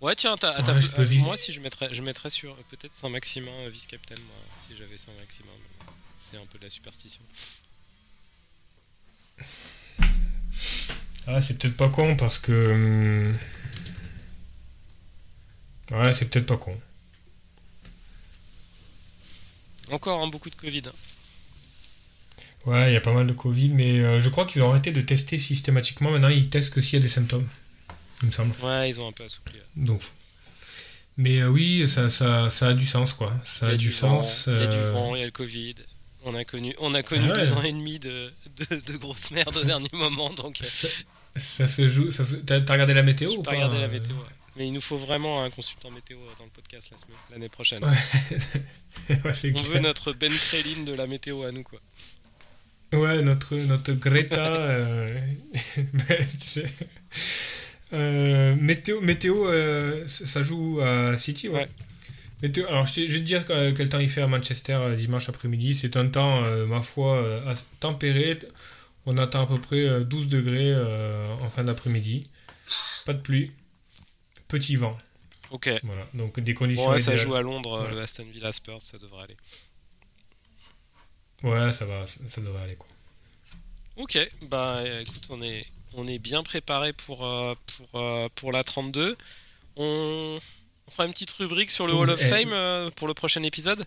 Ouais, 0.00 0.16
tiens, 0.16 0.34
t'as, 0.36 0.58
euh, 0.66 1.10
moi 1.20 1.36
si 1.36 1.52
je 1.52 1.60
mettrais, 1.60 1.92
je 1.94 2.00
mettrais 2.00 2.30
sur 2.30 2.56
peut-être 2.70 2.94
Saint-Maximin 2.94 3.50
euh, 3.66 3.68
vice-captain, 3.68 4.14
moi, 4.14 4.36
si 4.66 4.74
j'avais 4.74 4.96
Saint-Maximin. 4.96 5.52
C'est 6.18 6.38
un 6.38 6.46
peu 6.46 6.58
de 6.58 6.64
la 6.64 6.70
superstition. 6.70 7.20
Ah, 11.26 11.42
c'est 11.42 11.58
peut-être 11.58 11.76
pas 11.76 11.90
con 11.90 12.16
parce 12.16 12.38
que. 12.38 12.52
Hum, 12.72 13.34
Ouais, 15.90 16.12
c'est 16.12 16.30
peut-être 16.30 16.46
pas 16.46 16.56
con. 16.56 16.80
Encore 19.90 20.22
hein, 20.22 20.28
beaucoup 20.28 20.48
de 20.50 20.54
Covid. 20.54 20.84
hein. 20.86 20.92
Ouais, 22.66 22.90
il 22.90 22.94
y 22.94 22.96
a 22.96 23.00
pas 23.00 23.12
mal 23.12 23.26
de 23.26 23.32
Covid, 23.32 23.68
mais 23.70 24.00
euh, 24.00 24.20
je 24.20 24.28
crois 24.28 24.44
qu'ils 24.44 24.62
ont 24.62 24.70
arrêté 24.70 24.92
de 24.92 25.00
tester 25.00 25.38
systématiquement. 25.38 26.10
Maintenant, 26.10 26.28
ils 26.28 26.48
testent 26.50 26.74
que 26.74 26.80
s'il 26.80 26.98
y 26.98 27.02
a 27.02 27.02
des 27.02 27.08
symptômes, 27.08 27.48
il 28.22 28.26
me 28.28 28.32
semble. 28.32 28.54
Ouais, 28.62 28.90
ils 28.90 29.00
ont 29.00 29.08
un 29.08 29.12
peu 29.12 29.24
assoupli. 29.24 29.54
ouais. 29.54 29.64
Donc, 29.76 30.02
mais 31.16 31.38
euh, 31.40 31.48
oui, 31.48 31.88
ça, 31.88 32.08
ça, 32.10 32.50
ça 32.50 32.68
a 32.68 32.74
du 32.74 32.86
sens, 32.86 33.12
quoi. 33.14 33.32
Ça 33.44 33.66
Il 33.66 33.68
y 33.68 33.72
a, 33.72 33.74
a 33.74 33.76
du, 33.78 33.90
vent, 33.90 34.20
sens. 34.22 34.44
Il 34.46 34.52
y 34.54 34.56
a 34.62 34.66
du 34.66 34.76
euh, 34.76 34.92
vent, 34.92 35.14
il 35.14 35.20
y 35.20 35.22
a 35.22 35.26
le 35.26 35.30
Covid. 35.32 35.74
On 36.24 36.34
a 36.34 36.44
connu, 36.44 36.74
on 36.80 36.92
a 36.92 37.02
connu 37.02 37.28
Ah 37.30 37.32
ouais. 37.34 37.40
deux 37.40 37.52
ans 37.54 37.62
et 37.62 37.72
demi 37.72 37.98
de, 37.98 38.30
de, 38.70 38.76
de 38.92 38.96
grosses 38.98 39.30
merdes 39.30 39.56
au 39.56 39.64
dernier 39.64 39.88
moment, 39.94 40.28
donc 40.34 40.58
ça, 40.62 40.88
ça 41.36 41.66
se 41.66 41.88
joue. 41.88 42.10
ça 42.10 42.26
se- 42.26 42.36
T'as 42.36 42.58
regardé 42.58 42.92
la 42.92 43.02
météo 43.02 43.32
ou 43.32 43.42
pas 43.42 43.52
pas 43.52 43.56
regardé 43.56 43.78
la 43.78 43.88
météo. 43.88 44.14
ouais. 44.16 44.22
Mais 44.56 44.66
il 44.66 44.72
nous 44.72 44.82
faut 44.82 44.98
vraiment 44.98 45.42
un 45.42 45.48
consultant 45.48 45.90
météo 45.90 46.18
dans 46.38 46.44
le 46.44 46.50
podcast 46.50 46.90
l'année 47.30 47.48
prochaine. 47.48 47.82
Ouais. 47.84 48.38
Ouais, 49.24 49.32
c'est 49.34 49.50
On 49.50 49.54
clair. 49.54 49.64
veut 49.70 49.80
notre 49.80 50.12
Ben 50.12 50.30
Krellin 50.30 50.82
de 50.84 50.92
la 50.92 51.06
météo 51.06 51.42
à 51.44 51.52
nous, 51.52 51.62
quoi. 51.62 51.80
Ouais, 52.92 53.22
notre, 53.22 53.54
notre 53.56 53.92
Greta. 53.92 54.46
euh, 54.46 55.20
euh, 57.92 58.56
météo, 58.56 59.00
météo 59.00 59.48
euh, 59.48 60.06
ça 60.06 60.42
joue 60.42 60.80
à 60.80 61.16
City, 61.16 61.48
ouais. 61.48 61.60
Ouais. 61.60 61.66
Météo, 62.42 62.66
alors, 62.68 62.86
je, 62.86 63.02
vais 63.02 63.06
te 63.06 63.16
dire 63.18 63.44
que- 63.44 63.70
quel 63.72 63.88
temps 63.88 63.98
il 63.98 64.08
fait 64.08 64.22
à 64.22 64.26
Manchester 64.26 64.94
dimanche 64.96 65.28
après-midi. 65.28 65.74
C'est 65.74 65.96
un 65.96 66.06
temps, 66.06 66.40
ma 66.66 66.80
foi, 66.80 67.40
tempéré. 67.80 68.38
On 69.06 69.16
attend 69.18 69.42
à 69.42 69.46
peu 69.46 69.58
près 69.60 69.80
euh, 69.86 70.04
12 70.04 70.28
degrés 70.28 70.74
en 71.42 71.48
fin 71.50 71.64
d'après-midi. 71.64 72.28
Pas 73.06 73.12
de 73.14 73.20
pluie. 73.20 73.50
Petit 74.48 74.76
vent. 74.76 74.96
Ok. 75.50 75.68
Voilà. 75.82 76.02
Donc 76.14 76.38
des 76.40 76.54
conditions. 76.54 76.86
Bon, 76.86 76.92
ouais, 76.92 76.98
ça 76.98 77.16
joue 77.16 77.34
à 77.34 77.42
Londres, 77.42 77.78
Voilà. 77.78 77.94
le 77.94 78.00
Aston 78.00 78.24
Villa 78.32 78.52
Spurs, 78.52 78.80
ça 78.80 78.98
devrait 78.98 79.24
aller. 79.24 79.36
Ouais, 81.42 81.72
ça 81.72 81.84
va, 81.86 82.06
ça, 82.06 82.40
devrait 82.40 82.62
aller 82.62 82.76
quoi. 82.76 82.88
Ok, 83.96 84.18
bah 84.48 84.82
écoute, 85.00 85.26
on 85.30 85.42
est, 85.42 85.64
on 85.94 86.06
est 86.06 86.18
bien 86.18 86.42
préparé 86.42 86.92
pour, 86.92 87.26
euh, 87.26 87.54
pour, 87.66 88.00
euh, 88.00 88.28
pour 88.34 88.52
la 88.52 88.64
32. 88.64 89.16
On, 89.76 90.38
on 90.86 90.90
fera 90.90 91.06
une 91.06 91.12
petite 91.12 91.30
rubrique 91.32 91.70
sur 91.70 91.86
le 91.86 91.94
Hall 91.94 92.10
of 92.10 92.20
eh, 92.22 92.28
Fame 92.28 92.52
euh, 92.52 92.90
pour 92.90 93.08
le 93.08 93.14
prochain 93.14 93.42
épisode. 93.42 93.84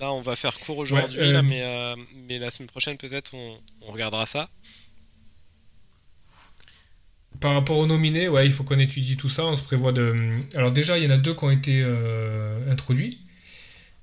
Là, 0.00 0.12
on 0.12 0.22
va 0.22 0.34
faire 0.34 0.58
court 0.58 0.78
aujourd'hui, 0.78 1.32
mais, 1.44 1.94
mais 2.26 2.38
la 2.38 2.50
semaine 2.50 2.68
prochaine, 2.68 2.96
peut-être, 2.96 3.32
on, 3.34 3.58
on 3.82 3.92
regardera 3.92 4.26
ça. 4.26 4.50
Par 7.40 7.54
rapport 7.54 7.78
aux 7.78 7.86
nominés, 7.86 8.28
ouais, 8.28 8.44
il 8.44 8.52
faut 8.52 8.64
qu'on 8.64 8.78
étudie 8.78 9.16
tout 9.16 9.28
ça. 9.28 9.44
On 9.44 9.54
se 9.54 9.62
prévoit 9.62 9.92
de. 9.92 10.16
Alors 10.54 10.72
déjà, 10.72 10.98
il 10.98 11.04
y 11.04 11.06
en 11.06 11.10
a 11.10 11.16
deux 11.16 11.34
qui 11.34 11.44
ont 11.44 11.50
été 11.50 11.84
introduits, 12.68 13.20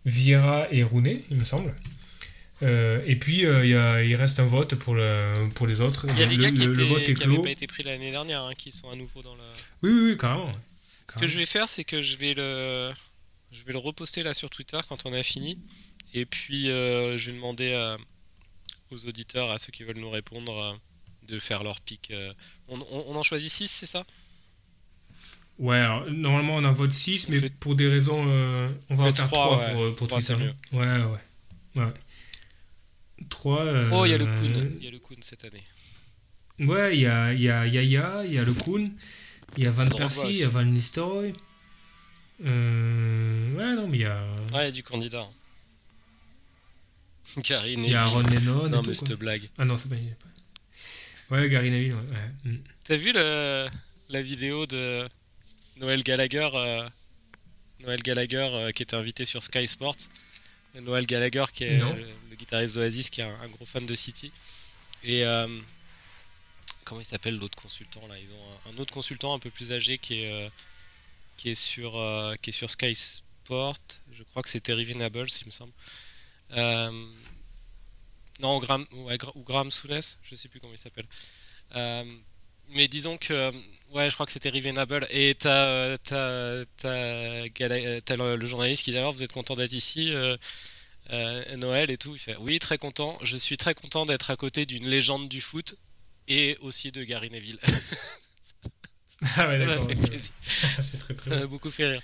Vieira 0.05 0.65
et 0.71 0.83
Rooney, 0.83 1.23
il 1.29 1.37
me 1.37 1.43
semble. 1.43 1.75
Euh, 2.63 3.01
et 3.07 3.15
puis 3.15 3.45
euh, 3.45 3.65
il, 3.65 3.71
y 3.71 3.75
a- 3.75 4.03
il 4.03 4.15
reste 4.15 4.39
un 4.39 4.45
vote 4.45 4.75
pour, 4.75 4.93
le, 4.93 5.49
pour 5.55 5.65
les 5.67 5.81
autres. 5.81 6.05
Il 6.09 6.19
y 6.19 6.23
a 6.23 6.27
des 6.27 6.35
le, 6.35 6.43
gars 6.43 6.51
qui 6.51 6.59
n'avaient 6.67 7.41
pas 7.41 7.49
été 7.51 7.67
pris 7.67 7.83
l'année 7.83 8.11
dernière, 8.11 8.43
hein, 8.43 8.53
qui 8.55 8.71
sont 8.71 8.89
à 8.89 8.95
nouveau 8.95 9.21
dans 9.21 9.35
le. 9.35 9.41
Oui, 9.81 9.91
oui, 9.91 10.11
oui, 10.11 10.17
carrément. 10.17 10.51
Ce 11.09 11.17
que 11.17 11.25
je 11.27 11.37
vais 11.37 11.45
faire, 11.45 11.67
c'est 11.67 11.83
que 11.83 12.01
je 12.01 12.15
vais 12.17 12.33
le, 12.33 12.91
je 13.51 13.63
vais 13.63 13.73
le 13.73 13.79
reposter 13.79 14.23
là 14.23 14.33
sur 14.33 14.49
Twitter 14.49 14.79
quand 14.87 15.05
on 15.05 15.13
a 15.13 15.23
fini. 15.23 15.57
Et 16.13 16.25
puis, 16.25 16.69
euh, 16.69 17.17
je 17.17 17.31
vais 17.31 17.35
demander 17.37 17.73
à- 17.73 17.97
aux 18.91 19.05
auditeurs, 19.07 19.49
à 19.51 19.57
ceux 19.57 19.71
qui 19.71 19.83
veulent 19.83 19.97
nous 19.99 20.09
répondre, 20.11 20.77
de 21.27 21.39
faire 21.39 21.63
leur 21.63 21.81
pic. 21.81 22.13
On, 22.67 22.79
on- 22.79 23.05
on 23.07 23.15
en 23.15 23.23
choisit 23.23 23.49
6, 23.51 23.67
c'est 23.69 23.85
ça? 23.85 24.03
Ouais, 25.59 25.77
alors, 25.77 26.09
normalement 26.09 26.55
on 26.55 26.63
en 26.63 26.71
vote 26.71 26.91
6, 26.91 27.25
On 27.27 27.31
mais 27.31 27.39
fait- 27.39 27.53
pour 27.59 27.75
des 27.75 27.87
raisons. 27.87 28.23
on 28.89 28.95
va 28.95 29.03
en 29.05 29.11
faire 29.11 29.27
trois, 29.27 29.59
3 29.59 29.67
ouais. 29.67 29.73
pour, 29.93 30.07
pour 30.07 30.17
Twitter. 30.17 30.33
Ouais, 30.73 30.79
ouais. 30.79 31.81
ouais. 31.83 31.93
3. 33.29 33.89
Oh, 33.91 34.05
il 34.05 34.11
y 34.11 34.13
a 34.13 34.17
le 34.17 34.25
Kun. 34.25 34.71
Il 34.79 34.83
y 34.83 34.87
a 34.87 34.91
le 34.91 34.99
Kun 34.99 35.15
cette 35.21 35.45
année. 35.45 35.63
Ouais, 36.59 36.95
il 36.95 37.01
y 37.01 37.07
a, 37.07 37.33
y 37.33 37.49
a 37.49 37.65
Yaya, 37.65 38.23
il 38.23 38.33
y 38.33 38.37
a 38.37 38.43
le 38.43 38.53
Kuhn, 38.53 38.91
il 39.57 39.63
y 39.63 39.67
a 39.67 39.71
Van 39.71 39.89
Persie, 39.89 40.29
il 40.29 40.37
y 40.37 40.43
a 40.43 40.47
Van 40.47 40.63
Nistelrooy. 40.63 41.33
Euh, 42.45 43.55
ouais, 43.55 43.75
non, 43.75 43.87
mais 43.87 43.97
il 43.97 44.01
y 44.01 44.05
a, 44.05 44.23
Ouais, 44.53 44.63
il 44.63 44.65
y 44.65 44.67
a 44.67 44.71
du 44.71 44.83
candidat. 44.83 45.27
Gary 47.37 47.73
il 47.73 47.89
y 47.89 47.95
a 47.95 48.03
Aaron 48.03 48.23
Neville. 48.23 48.39
Lennon. 48.39 48.69
Non, 48.69 48.83
mais 48.83 48.93
cette 48.93 49.13
blague. 49.13 49.49
Ah 49.57 49.65
non, 49.65 49.77
c'est 49.77 49.89
pas. 49.89 49.95
Ouais, 51.35 51.49
Gary 51.49 51.71
Neville, 51.71 51.93
ouais. 51.93 51.99
ouais. 51.99 52.51
Mm. 52.51 52.63
T'as 52.83 52.95
vu 52.95 53.11
le, 53.13 53.67
la 54.09 54.21
vidéo 54.21 54.65
de 54.65 55.07
Noël 55.77 56.03
Gallagher 56.03 56.49
euh, 56.53 56.87
Noël 57.79 58.01
Gallagher 58.03 58.49
euh, 58.51 58.71
qui 58.71 58.83
était 58.83 58.95
invité 58.95 59.25
sur 59.25 59.41
Sky 59.41 59.65
Sports? 59.67 59.95
Noël 60.79 61.05
Gallagher 61.05 61.45
qui 61.53 61.65
est 61.65 61.81
guitariste 62.41 62.75
d'Oasis 62.75 63.09
qui 63.09 63.21
est 63.21 63.23
un, 63.23 63.47
gros 63.49 63.65
fan 63.65 63.85
de 63.85 63.95
City. 63.95 64.31
Et 65.03 65.25
euh, 65.25 65.59
comment 66.83 67.01
il 67.01 67.05
s'appelle 67.05 67.37
l'autre 67.37 67.55
consultant 67.61 68.05
là? 68.07 68.15
Ils 68.19 68.31
ont 68.33 68.69
un, 68.69 68.73
un 68.73 68.77
autre 68.79 68.93
consultant 68.93 69.33
un 69.33 69.39
peu 69.39 69.49
plus 69.49 69.71
âgé 69.71 69.97
qui 69.97 70.23
est, 70.23 70.31
euh, 70.31 70.49
qui 71.37 71.49
est, 71.49 71.55
sur, 71.55 71.97
euh, 71.97 72.35
qui 72.41 72.49
est 72.49 72.53
sur 72.53 72.69
Sky 72.69 72.95
Sport. 72.95 73.77
Je 74.11 74.23
crois 74.23 74.41
que 74.41 74.49
c'est 74.49 74.61
Terry 74.61 74.83
Venables, 74.83 75.27
il 75.41 75.47
me 75.47 75.51
semble. 75.51 75.73
Non, 78.39 78.57
Graham, 78.57 78.87
ou 78.91 79.43
Graham 79.43 79.69
Souness, 79.69 80.17
je 80.23 80.35
sais 80.35 80.49
plus 80.49 80.59
comment 80.59 80.73
il 80.73 80.79
s'appelle. 80.79 81.05
Mais 82.69 82.87
disons 82.87 83.17
que, 83.17 83.51
ouais, 83.91 84.09
je 84.09 84.13
crois 84.15 84.25
que 84.25 84.31
c'était 84.31 84.49
Rivenable. 84.49 85.05
Et 85.11 85.35
t'as, 85.35 85.97
t'as, 85.97 86.65
t'as, 86.77 88.15
le, 88.15 88.45
journaliste 88.45 88.83
qui 88.83 88.91
dit 88.91 88.97
alors, 88.97 89.11
vous 89.13 89.23
êtes 89.23 89.31
content 89.31 89.55
d'être 89.55 89.73
ici, 89.73 90.11
euh, 91.11 91.57
Noël 91.57 91.89
et 91.91 91.97
tout. 91.97 92.15
Il 92.15 92.19
fait 92.19 92.37
oui, 92.37 92.59
très 92.59 92.77
content. 92.77 93.17
Je 93.23 93.37
suis 93.37 93.57
très 93.57 93.73
content 93.73 94.05
d'être 94.05 94.31
à 94.31 94.35
côté 94.35 94.65
d'une 94.65 94.87
légende 94.87 95.29
du 95.29 95.41
foot 95.41 95.75
et 96.27 96.57
aussi 96.61 96.91
de 96.91 97.03
Gary 97.03 97.29
Neville. 97.29 97.59
Ah 99.35 99.47
ouais, 99.47 99.57
d'accord. 99.57 99.87
fait 99.87 99.95
ok. 99.95 100.07
plaisir. 100.07 100.31
c'est 100.81 100.97
très 100.99 101.13
très 101.15 101.31
Ça 101.31 101.47
beaucoup 101.47 101.69
fait 101.69 101.87
rire. 101.87 102.01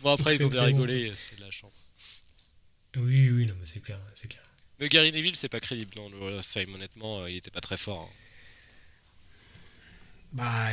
Bon, 0.00 0.12
après, 0.12 0.36
ils 0.36 0.46
ont 0.46 0.48
bien 0.48 0.62
très 0.62 0.70
bon. 0.70 0.78
rigolé, 0.78 1.14
c'était 1.16 1.36
de 1.36 1.40
la 1.42 1.50
chance. 1.50 1.90
Oui, 2.96 3.28
oui, 3.30 3.46
non, 3.46 3.54
mais 3.58 3.66
c'est 3.66 3.80
clair, 3.80 4.00
c'est 4.14 4.28
clair. 4.28 4.42
Mais 4.78 4.88
Gary 4.88 5.12
Neville, 5.12 5.36
c'est 5.36 5.48
pas 5.48 5.60
crédible 5.60 5.94
dans 5.94 6.08
le 6.08 6.16
Hall 6.20 6.34
of 6.34 6.46
Fame, 6.46 6.74
honnêtement, 6.74 7.20
euh, 7.20 7.30
il 7.30 7.36
était 7.36 7.50
pas 7.50 7.60
très 7.60 7.76
fort. 7.76 8.02
hein. 8.02 8.14
Bah, 10.32 10.68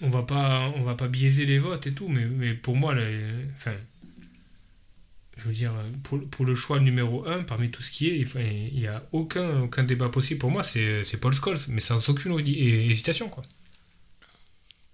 on 0.00 0.08
va 0.08 0.22
pas, 0.22 0.68
on 0.76 0.82
va 0.82 0.94
pas 0.94 1.08
biaiser 1.08 1.44
les 1.46 1.58
votes 1.58 1.86
et 1.86 1.92
tout, 1.94 2.08
mais, 2.08 2.24
mais 2.26 2.54
pour 2.54 2.76
moi, 2.76 2.94
le- 2.94 3.46
enfin, 3.54 3.74
je 5.42 5.48
veux 5.48 5.54
dire, 5.54 5.72
pour, 6.04 6.20
pour 6.28 6.44
le 6.46 6.54
choix 6.54 6.78
numéro 6.80 7.26
1, 7.26 7.42
parmi 7.42 7.70
tout 7.70 7.82
ce 7.82 7.90
qui 7.90 8.08
est, 8.08 8.16
il 8.72 8.78
n'y 8.80 8.86
a 8.86 9.02
aucun, 9.12 9.62
aucun 9.62 9.82
débat 9.82 10.08
possible. 10.08 10.38
Pour 10.38 10.50
moi, 10.50 10.62
c'est 10.62 11.04
Paul 11.20 11.34
Scholes, 11.34 11.58
mais 11.68 11.80
sans 11.80 12.08
aucune 12.08 12.32
hési- 12.38 12.54
hé- 12.58 12.86
hésitation, 12.88 13.28
quoi. 13.28 13.42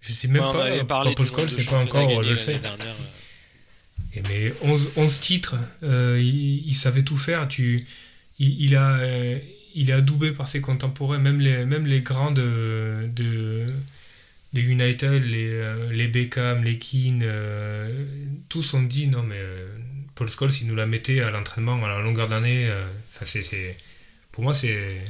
Je 0.01 0.13
sais 0.13 0.29
même 0.29 0.43
Ouais, 0.43 0.81
on 0.81 0.85
pas 0.87 1.03
pourquoi 1.05 1.15
Paul 1.15 1.49
Scholes 1.49 1.59
n'est 1.59 1.65
pas 1.65 1.79
encore 1.83 2.09
gagnés 2.09 2.31
le 2.31 2.37
fait. 2.37 2.59
dernière, 2.59 2.95
euh. 2.95 4.15
Et 4.15 4.23
mais 4.29 4.55
11, 4.63 4.91
11 4.97 5.21
titres, 5.21 5.57
euh, 5.83 6.19
il, 6.21 6.67
il 6.67 6.75
savait 6.75 7.03
tout 7.03 7.17
faire. 7.17 7.47
Tu, 7.49 7.85
il, 8.39 8.61
il 8.63 8.77
a, 8.77 8.95
euh, 9.01 9.39
il 9.75 9.91
est 9.91 9.93
adoubé 9.93 10.31
par 10.33 10.49
ses 10.49 10.61
contemporains, 10.61 11.19
même 11.19 11.41
les, 11.41 11.67
même 11.67 11.87
les 11.87 12.01
grands 12.01 12.31
de, 12.31 13.09
de, 13.15 13.67
de 14.55 14.61
United, 14.61 15.23
les, 15.25 15.49
euh, 15.51 15.93
les 15.93 16.09
Beckham, 16.09 16.63
les 16.65 16.79
Keane, 16.79 17.21
euh, 17.23 18.07
tous 18.49 18.73
ont 18.75 18.83
dit 18.83 19.09
non, 19.09 19.23
mais 19.25 19.37
euh, 19.37 19.69
Paul 20.19 20.29
Scholes, 20.29 20.51
il 20.61 20.67
nous 20.67 20.75
la 20.75 20.87
mettait 20.87 21.21
à 21.21 21.31
l'entraînement 21.31 21.77
à 21.85 21.89
la 21.89 22.01
longueur 22.01 22.27
d'année. 22.29 22.67
euh, 22.69 22.93
Enfin, 23.11 23.25
c'est, 23.25 23.79
pour 24.33 24.43
moi, 24.43 24.53
c'est, 24.53 25.01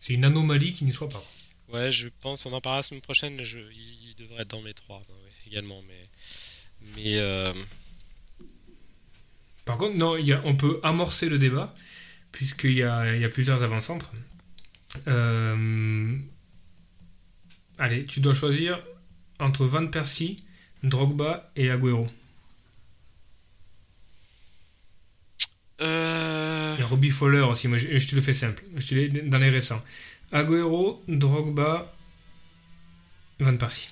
c'est 0.00 0.14
une 0.14 0.24
anomalie 0.24 0.72
qu'il 0.72 0.86
n'y 0.86 0.92
soit 0.92 1.10
pas. 1.10 1.22
Ouais, 1.68 1.92
je 1.92 2.08
pense, 2.22 2.46
on 2.46 2.52
en 2.54 2.62
parlera 2.62 2.78
la 2.78 2.82
semaine 2.82 3.02
prochaine. 3.02 3.44
Je, 3.44 3.58
il, 3.58 4.14
devrait 4.16 4.42
être 4.42 4.48
dans 4.48 4.62
mes 4.62 4.72
trois 4.72 5.00
ouais, 5.00 5.32
également, 5.46 5.82
mais 5.86 6.08
mais 6.96 7.18
euh, 7.18 7.52
Par 9.66 9.76
contre, 9.76 9.96
non, 9.96 10.16
il 10.16 10.26
y 10.28 10.32
a, 10.32 10.40
on 10.46 10.56
peut 10.56 10.80
amorcer 10.82 11.28
le 11.28 11.38
débat, 11.38 11.74
puisqu'il 12.32 12.72
y 12.72 12.82
a, 12.82 13.14
il 13.14 13.20
y 13.20 13.24
a 13.24 13.28
plusieurs 13.28 13.62
avant-centres. 13.62 14.12
Euh, 15.08 16.16
allez, 17.78 18.04
tu 18.04 18.20
dois 18.20 18.34
choisir 18.34 18.82
entre 19.40 19.66
Van 19.66 19.86
Persie, 19.88 20.36
Drogba 20.82 21.48
et 21.56 21.70
Agüero. 21.70 22.06
Euh, 25.80 26.74
Il 26.76 26.80
y 26.80 26.84
a 26.84 26.86
Robbie 26.86 27.10
Fowler 27.10 27.40
aussi, 27.40 27.68
moi 27.68 27.78
je, 27.78 27.98
je 27.98 28.08
te 28.08 28.14
le 28.14 28.20
fais 28.20 28.32
simple, 28.32 28.62
je 28.76 28.86
te 28.86 28.94
l'ai 28.94 29.08
dans 29.08 29.38
les 29.38 29.50
récents. 29.50 29.82
Agüero, 30.32 31.02
Drogba, 31.06 31.94
Van 33.40 33.56
Persie. 33.56 33.90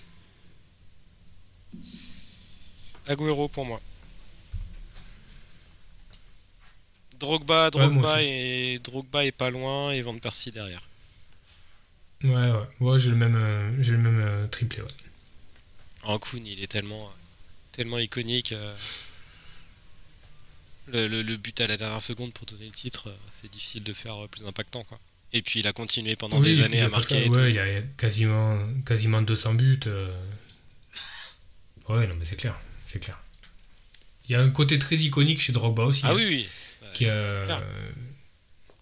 Agüero 3.06 3.48
pour 3.48 3.64
moi. 3.64 3.80
Drogba, 7.18 7.70
Drogba 7.70 7.88
moi 7.88 8.22
et 8.22 8.80
Drogba 8.82 9.24
est 9.24 9.32
pas 9.32 9.50
loin 9.50 9.92
et 9.92 10.02
Van 10.02 10.18
Persie 10.18 10.50
derrière. 10.50 10.82
Ouais, 12.24 12.30
ouais, 12.30 12.68
ouais 12.80 12.98
j'ai 12.98 13.10
le 13.10 13.16
même, 13.16 13.36
euh, 13.36 13.82
j'ai 13.82 13.92
le 13.92 13.98
même 13.98 14.20
euh, 14.20 14.46
triplé. 14.48 14.82
Ouais. 14.82 14.88
En 16.04 16.18
Kuhn, 16.18 16.44
il 16.44 16.62
est 16.62 16.66
tellement 16.66 17.12
tellement 17.72 17.98
iconique. 17.98 18.54
Euh, 20.88 21.08
Le, 21.08 21.08
le- 21.08 21.22
le 21.22 21.36
but 21.36 21.60
à 21.60 21.66
la 21.66 21.76
dernière 21.76 22.02
seconde 22.02 22.32
pour 22.32 22.46
donner 22.46 22.66
le 22.66 22.72
titre, 22.72 23.08
euh, 23.08 23.16
c'est 23.40 23.50
difficile 23.50 23.82
de 23.82 23.92
faire 23.92 24.22
euh, 24.24 24.28
plus 24.28 24.44
impactant. 24.44 24.84
Quoi. 24.84 24.98
Et 25.32 25.42
puis 25.42 25.60
il 25.60 25.66
a 25.66 25.72
continué 25.72 26.16
pendant 26.16 26.38
Oui, 26.40 26.44
des 26.56 26.62
années 26.62 26.80
a 26.82 26.86
à 26.86 26.88
marquer. 26.88 27.24
ça, 27.26 27.30
ouais, 27.30 27.50
il 27.50 27.54
y 27.54 27.58
a 27.58 27.64
a 27.64 27.80
quasiment, 27.96 28.58
quasiment 28.84 29.22
200 29.22 29.54
buts. 29.54 29.80
euh. 29.86 30.12
Ouais, 31.88 32.06
non, 32.06 32.14
mais 32.18 32.24
c'est 32.24 32.36
clair. 32.36 32.58
C'est 32.86 33.00
clair. 33.00 33.18
Il 34.28 34.32
y 34.32 34.34
a 34.34 34.40
un 34.40 34.50
côté 34.50 34.78
très 34.78 34.96
iconique 34.96 35.40
chez 35.40 35.52
Drogba 35.52 35.84
aussi. 35.84 36.02
Ah 36.04 36.10
hein, 36.10 36.14
oui, 36.16 36.24
oui. 36.26 36.48
Bah, 36.80 36.86
qui 36.94 37.06
a- 37.06 37.24
c'est 37.40 37.44
clair. 37.44 37.62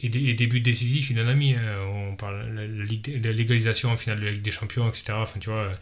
et, 0.00 0.08
des, 0.08 0.24
et 0.30 0.34
des 0.34 0.46
buts 0.46 0.60
décisifs, 0.60 1.10
il 1.10 1.20
en 1.20 1.28
a 1.28 1.34
mis. 1.34 1.54
hein. 1.54 1.78
On 2.10 2.16
parle 2.16 2.54
de 2.54 3.18
la, 3.22 3.32
légalisation 3.32 3.90
en 3.90 3.96
finale 3.96 4.20
de 4.20 4.24
la 4.26 4.32
Ligue 4.32 4.42
des 4.42 4.50
Champions, 4.50 4.88
etc. 4.88 5.12
Enfin, 5.12 5.38
tu 5.38 5.48
vois, 5.50 5.72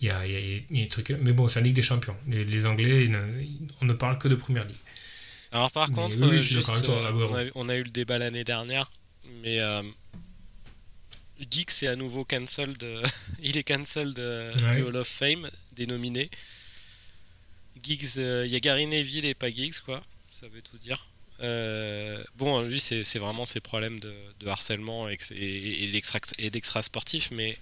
il 0.00 0.06
y 0.06 0.10
a, 0.10 0.26
il 0.26 0.32
y 0.32 0.36
a- 0.36 0.40
il 0.70 0.78
y 0.78 0.80
a 0.80 0.84
des 0.84 0.88
trucs. 0.88 1.10
Mais 1.10 1.32
bon, 1.32 1.48
c'est 1.48 1.60
la 1.60 1.66
Ligue 1.66 1.76
des 1.76 1.82
Champions. 1.82 2.16
Les, 2.28 2.44
les 2.44 2.66
Anglais, 2.66 3.10
on 3.80 3.84
ne 3.86 3.92
parle 3.94 4.18
que 4.18 4.28
de 4.28 4.34
première 4.36 4.64
ligue. 4.64 4.76
Alors 5.52 5.70
par 5.72 5.90
contre, 5.92 6.16
oui, 6.18 6.28
oui, 6.28 6.36
euh, 6.36 6.40
juste, 6.40 6.84
toi, 6.84 6.94
euh, 6.94 7.28
on, 7.30 7.34
a, 7.34 7.44
on 7.54 7.68
a 7.70 7.76
eu 7.76 7.82
le 7.82 7.90
débat 7.90 8.18
l'année 8.18 8.44
dernière, 8.44 8.90
mais 9.42 9.60
euh, 9.60 9.82
Geeks 11.50 11.82
est 11.84 11.86
à 11.88 11.96
nouveau 11.96 12.24
cancelled. 12.24 12.82
euh, 12.82 13.02
il 13.42 13.56
est 13.56 13.64
cancelled 13.64 14.18
euh, 14.18 14.52
Ouais. 14.58 14.76
du 14.76 14.82
Hall 14.82 14.96
of 14.96 15.08
Fame. 15.08 15.50
Giggs, 17.82 18.18
euh, 18.18 18.44
il 18.46 18.52
y 18.52 18.56
a 18.56 18.60
Gary 18.60 18.86
Neville 18.86 19.24
et 19.24 19.34
pas 19.34 19.50
Giggs, 19.50 19.78
quoi. 19.84 20.02
Ça 20.32 20.48
veut 20.48 20.60
tout 20.62 20.76
dire. 20.78 21.06
Euh, 21.40 22.22
bon, 22.34 22.60
lui, 22.62 22.80
c'est 22.80 23.04
c'est 23.04 23.20
vraiment 23.20 23.46
ses 23.46 23.60
problèmes 23.60 24.00
de, 24.00 24.12
de 24.40 24.46
harcèlement 24.48 25.08
et, 25.08 25.16
que 25.16 25.24
c'est- 25.24 25.36
et, 25.36 25.84
et 25.84 25.88
d'extra- 26.50 26.82
sportif, 26.82 27.30
mais 27.30 27.56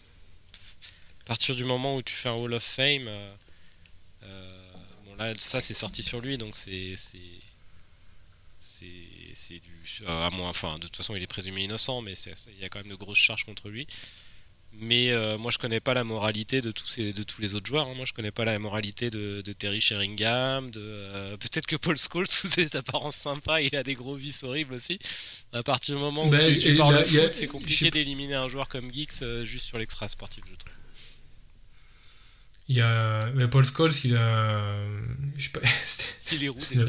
à 1.21 1.25
partir 1.27 1.55
du 1.55 1.65
moment 1.65 1.97
où 1.97 2.03
tu 2.03 2.15
fais 2.15 2.31
un 2.31 2.35
Hall 2.35 2.55
of 2.55 2.63
Fame, 2.65 3.11
bon 5.05 5.15
là, 5.19 5.35
ça 5.39 5.61
c'est 5.61 5.75
sorti 5.75 6.03
sur 6.03 6.21
lui, 6.23 6.39
donc 6.39 6.57
c'est 6.57 6.95
c'est 8.59 9.61
du 9.61 10.07
à 10.07 10.31
moins, 10.31 10.49
enfin 10.49 10.77
de 10.79 10.85
toute 10.85 10.97
façon 10.97 11.15
il 11.15 11.23
est 11.23 11.27
présumé 11.27 11.65
innocent, 11.65 12.03
mais 12.03 12.15
il 12.15 12.61
y 12.61 12.65
a 12.65 12.69
quand 12.69 12.81
même 12.81 12.91
de 12.91 12.95
grosses 12.95 13.19
charges 13.19 13.45
contre 13.45 13.69
lui. 13.69 13.87
Mais 14.79 15.11
euh, 15.11 15.39
moi 15.39 15.51
je 15.51 15.59
connais 15.59 15.81
pas 15.81 15.95
la 15.95 16.05
moralité 16.05 16.61
de 16.61 16.71
tous 16.71 16.87
ces, 16.87 17.13
de 17.15 17.23
tous 17.23 17.41
les 17.41 17.55
autres 17.55 17.67
joueurs. 17.67 17.89
hein. 17.89 17.95
Moi 17.95 18.05
je 18.05 18.13
connais 18.13 18.31
pas 18.31 18.45
la 18.45 18.59
moralité 18.59 19.09
de, 19.11 19.41
de 19.41 19.53
Terry 19.55 19.81
Sheringham, 19.81 20.71
de 20.71 20.81
euh, 20.83 21.37
peut-être 21.39 21.67
que 21.67 21.77
Paul 21.77 21.97
Scholes 21.97 22.27
sous 22.29 22.49
ses 22.49 22.77
apparences 22.77 23.17
sympas, 23.17 23.61
il 23.61 23.75
a 23.75 23.83
des 23.83 23.95
gros 23.95 24.15
vices 24.15 24.43
horribles 24.43 24.75
aussi. 24.75 24.99
À 25.53 25.63
partir 25.63 25.97
du 25.97 26.03
moment 26.03 26.27
où 26.27 26.31
Ben, 26.31 26.59
tu, 26.59 26.75
parles 26.77 26.99
de 26.99 27.05
foot, 27.05 27.33
c'est 27.33 27.47
compliqué 27.47 27.91
d'éliminer 27.91 28.35
un 28.35 28.49
joueur 28.49 28.69
comme 28.69 28.93
Geeks 28.93 29.23
euh, 29.23 29.45
juste 29.45 29.67
sur 29.67 29.79
l'extra 29.79 30.09
sportif, 30.09 30.45
je 30.51 30.55
trouve. 30.57 30.73
Il 32.69 32.77
y 32.77 32.81
a 32.81 33.31
mais 33.35 33.47
Paul 33.49 33.65
Scholes, 33.65 33.93
il 34.05 34.17
a. 34.17 34.77
Je 35.37 35.45
sais 35.45 35.51
pas. 35.51 35.61
Il 36.33 36.45
est 36.45 36.49
roux 36.49 36.59
déjà. 36.71 36.85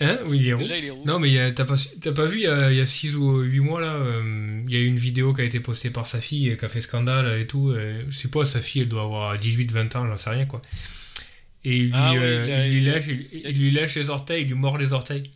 Hein 0.00 0.18
Oui, 0.26 0.38
il 0.40 0.48
est 0.48 0.52
roux. 0.52 0.60
Déjà 0.62 0.78
il 0.78 0.84
est 0.84 0.90
roux. 0.90 1.04
Non, 1.06 1.18
mais 1.18 1.28
il 1.28 1.34
y 1.34 1.38
a- 1.38 1.50
t'as 1.52 1.64
pas, 1.64 1.74
pas 2.14 2.24
vu, 2.26 2.38
il 2.38 2.42
y 2.42 2.46
a- 2.46 2.70
il 2.70 2.76
y 2.76 2.80
a 2.80 2.86
6 2.86 3.16
ou 3.16 3.40
8 3.40 3.60
mois, 3.60 3.80
là, 3.80 3.94
euh, 3.94 4.62
il 4.66 4.72
y 4.72 4.76
a 4.76 4.80
eu 4.80 4.86
une 4.86 4.96
vidéo 4.98 5.32
qui 5.34 5.40
a 5.40 5.44
été 5.44 5.60
postée 5.60 5.90
par 5.90 6.06
sa 6.06 6.20
fille 6.20 6.48
et 6.50 6.56
qui 6.56 6.64
a 6.64 6.68
fait 6.68 6.80
scandale 6.80 7.40
et 7.40 7.46
tout. 7.46 7.74
et 7.74 8.04
je 8.08 8.16
sais 8.16 8.28
pas, 8.28 8.44
sa 8.44 8.60
fille, 8.60 8.82
elle 8.82 8.88
doit 8.88 9.02
avoir 9.02 9.36
18-20 9.36 9.94
ans, 9.96 10.06
j'en 10.06 10.16
sais 10.16 10.30
rien, 10.30 10.46
quoi. 10.46 10.62
Et 11.64 11.76
il 11.76 11.84
lui, 11.86 11.90
Ah 11.94 12.12
oui, 12.12 12.18
euh, 12.20 12.44
il 12.46 12.52
a- 12.52 12.66
il 12.66 12.72
lui 12.72 12.82
il 12.82 12.88
a- 12.88 12.92
lèche, 12.94 13.06
il, 13.08 13.28
il 13.44 13.58
lui 13.60 13.70
lèche 13.72 13.94
les 13.96 14.10
orteils, 14.10 14.42
il 14.42 14.48
lui 14.48 14.54
mord 14.54 14.78
les 14.78 14.92
orteils. 14.92 15.30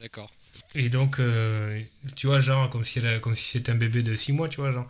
D'accord. 0.00 0.30
Et 0.76 0.88
donc, 0.88 1.18
euh, 1.20 1.80
tu 2.16 2.26
vois, 2.28 2.40
genre, 2.40 2.68
comme 2.70 2.84
si, 2.84 2.98
elle 3.00 3.20
comme 3.20 3.34
si 3.34 3.44
c'était 3.44 3.72
un 3.72 3.76
bébé 3.76 4.02
de 4.02 4.14
6 4.16 4.32
mois, 4.32 4.48
tu 4.48 4.60
vois, 4.60 4.70
genre. 4.70 4.88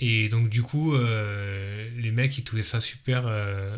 Et 0.00 0.28
donc, 0.28 0.50
du 0.50 0.62
coup, 0.62 0.94
euh, 0.94 1.88
les 1.98 2.10
mecs, 2.10 2.36
ils 2.36 2.44
trouvaient 2.44 2.62
ça 2.62 2.80
super, 2.80 3.24
euh, 3.26 3.76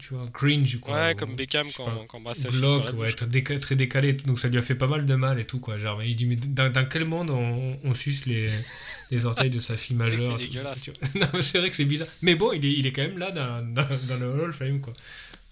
tu 0.00 0.14
vois, 0.14 0.26
cringe, 0.32 0.80
quoi. 0.80 0.94
Ouais, 0.94 1.12
Ou- 1.12 1.16
comme 1.16 1.36
Beckham 1.36 1.68
quand, 1.76 1.84
pas, 1.84 2.04
quand 2.08 2.34
sa 2.34 2.50
fille 2.50 2.58
sur 2.58 2.84
la 2.84 2.92
ouais, 2.92 3.12
très, 3.12 3.26
déca- 3.26 3.60
très 3.60 3.76
décalé. 3.76 4.14
Donc 4.14 4.38
ça 4.38 4.48
lui 4.48 4.58
a 4.58 4.62
fait 4.62 4.74
pas 4.74 4.86
mal 4.88 5.06
de 5.06 5.14
mal 5.14 5.38
et 5.38 5.44
tout, 5.44 5.60
quoi. 5.60 5.76
Genre, 5.76 6.02
il 6.02 6.16
dit, 6.16 6.26
mais 6.26 6.36
dans, 6.36 6.72
dans 6.72 6.84
quel 6.88 7.04
monde 7.04 7.30
on, 7.30 7.78
on 7.84 7.94
suce 7.94 8.26
les, 8.26 8.48
les 9.10 9.26
orteils 9.26 9.50
de 9.50 9.60
sa 9.60 9.76
fille 9.76 9.94
majeure 9.96 10.38
c'est 10.38 10.46
dégueulasse. 10.46 10.90
Non, 11.14 11.40
c'est 11.40 11.58
vrai 11.58 11.70
que 11.70 11.76
c'est 11.76 11.84
bizarre. 11.84 12.08
Mais 12.22 12.34
bon, 12.34 12.52
il 12.52 12.64
est, 12.64 12.72
il 12.72 12.86
est 12.86 12.92
quand 12.92 13.02
même 13.02 13.18
là 13.18 13.30
dans, 13.30 13.62
dans, 13.72 13.88
dans 14.08 14.16
le 14.18 14.26
Hall 14.42 14.50
of 14.50 14.56
Fame, 14.56 14.80
quoi. 14.80 14.94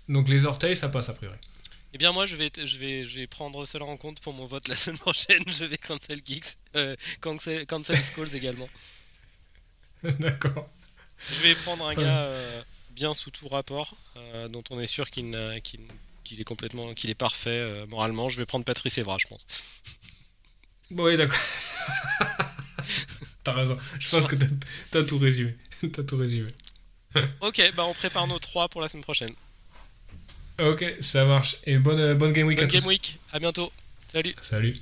Donc 0.09 0.28
les 0.28 0.46
orteils, 0.46 0.74
ça 0.76 0.88
passe 0.88 1.09
a 1.11 1.14
priori. 1.14 1.36
Eh 1.94 1.99
bien 1.99 2.12
moi 2.12 2.26
je 2.26 2.36
vais, 2.36 2.51
je, 2.62 2.76
vais, 2.76 3.05
je 3.07 3.18
vais 3.18 3.26
prendre 3.26 3.64
cela 3.64 3.86
en 3.86 3.96
compte 3.96 4.20
pour 4.20 4.34
mon 4.34 4.44
vote 4.44 4.68
la 4.68 4.76
semaine 4.76 4.99
prochaine. 5.07 5.42
Je 5.46 5.64
vais 5.64 5.78
cancel 5.78 6.20
Geeks. 6.24 6.57
Euh, 6.76 6.94
cancel, 7.20 7.64
cancel 7.66 7.96
Skulls 7.96 8.34
également. 8.34 8.68
D'accord. 10.03 10.68
Je 11.18 11.42
vais 11.42 11.55
prendre 11.55 11.86
un 11.88 11.94
gars 11.94 12.22
euh, 12.24 12.62
bien 12.99 13.14
sous 13.14 13.30
tout 13.30 13.46
rapport, 13.49 13.96
euh, 14.16 14.49
dont 14.49 14.62
on 14.70 14.80
est 14.80 14.86
sûr 14.88 15.09
qu'il 15.11 15.34
est 15.34 16.44
complètement, 16.44 16.94
qu'il 16.94 17.11
est 17.11 17.14
parfait 17.14 17.51
euh, 17.51 17.86
moralement. 17.86 18.28
Je 18.28 18.38
vais 18.38 18.46
prendre 18.46 18.64
Patrice 18.64 18.99
Evra, 18.99 19.16
je 19.18 19.26
pense. 19.28 19.46
Oui, 20.90 21.16
d'accord. 21.16 21.38
T'as 23.44 23.53
raison. 23.53 23.78
Je 24.01 24.09
pense 24.09 24.26
que 24.26 24.36
t'as 24.90 25.05
tout 25.05 25.18
résumé. 25.18 25.55
T'as 25.92 26.03
tout 26.03 26.16
résumé. 26.16 26.51
Ok, 27.40 27.62
bah 27.74 27.84
on 27.86 27.94
prépare 27.94 28.26
nos 28.26 28.38
trois 28.38 28.68
pour 28.68 28.80
la 28.80 28.88
semaine 28.88 29.05
prochaine. 29.05 29.30
Ok, 30.59 30.84
ça 31.01 31.24
marche. 31.24 31.57
Et 31.64 31.78
bonne, 31.78 32.14
bonne 32.14 32.32
game 32.32 32.46
week 32.46 32.59
à 32.59 32.62
Bonne 32.62 32.70
tous. 32.70 32.78
game 32.78 32.86
week, 32.88 33.18
à 33.32 33.38
bientôt. 33.38 33.72
Salut. 34.12 34.34
Salut. 34.42 34.76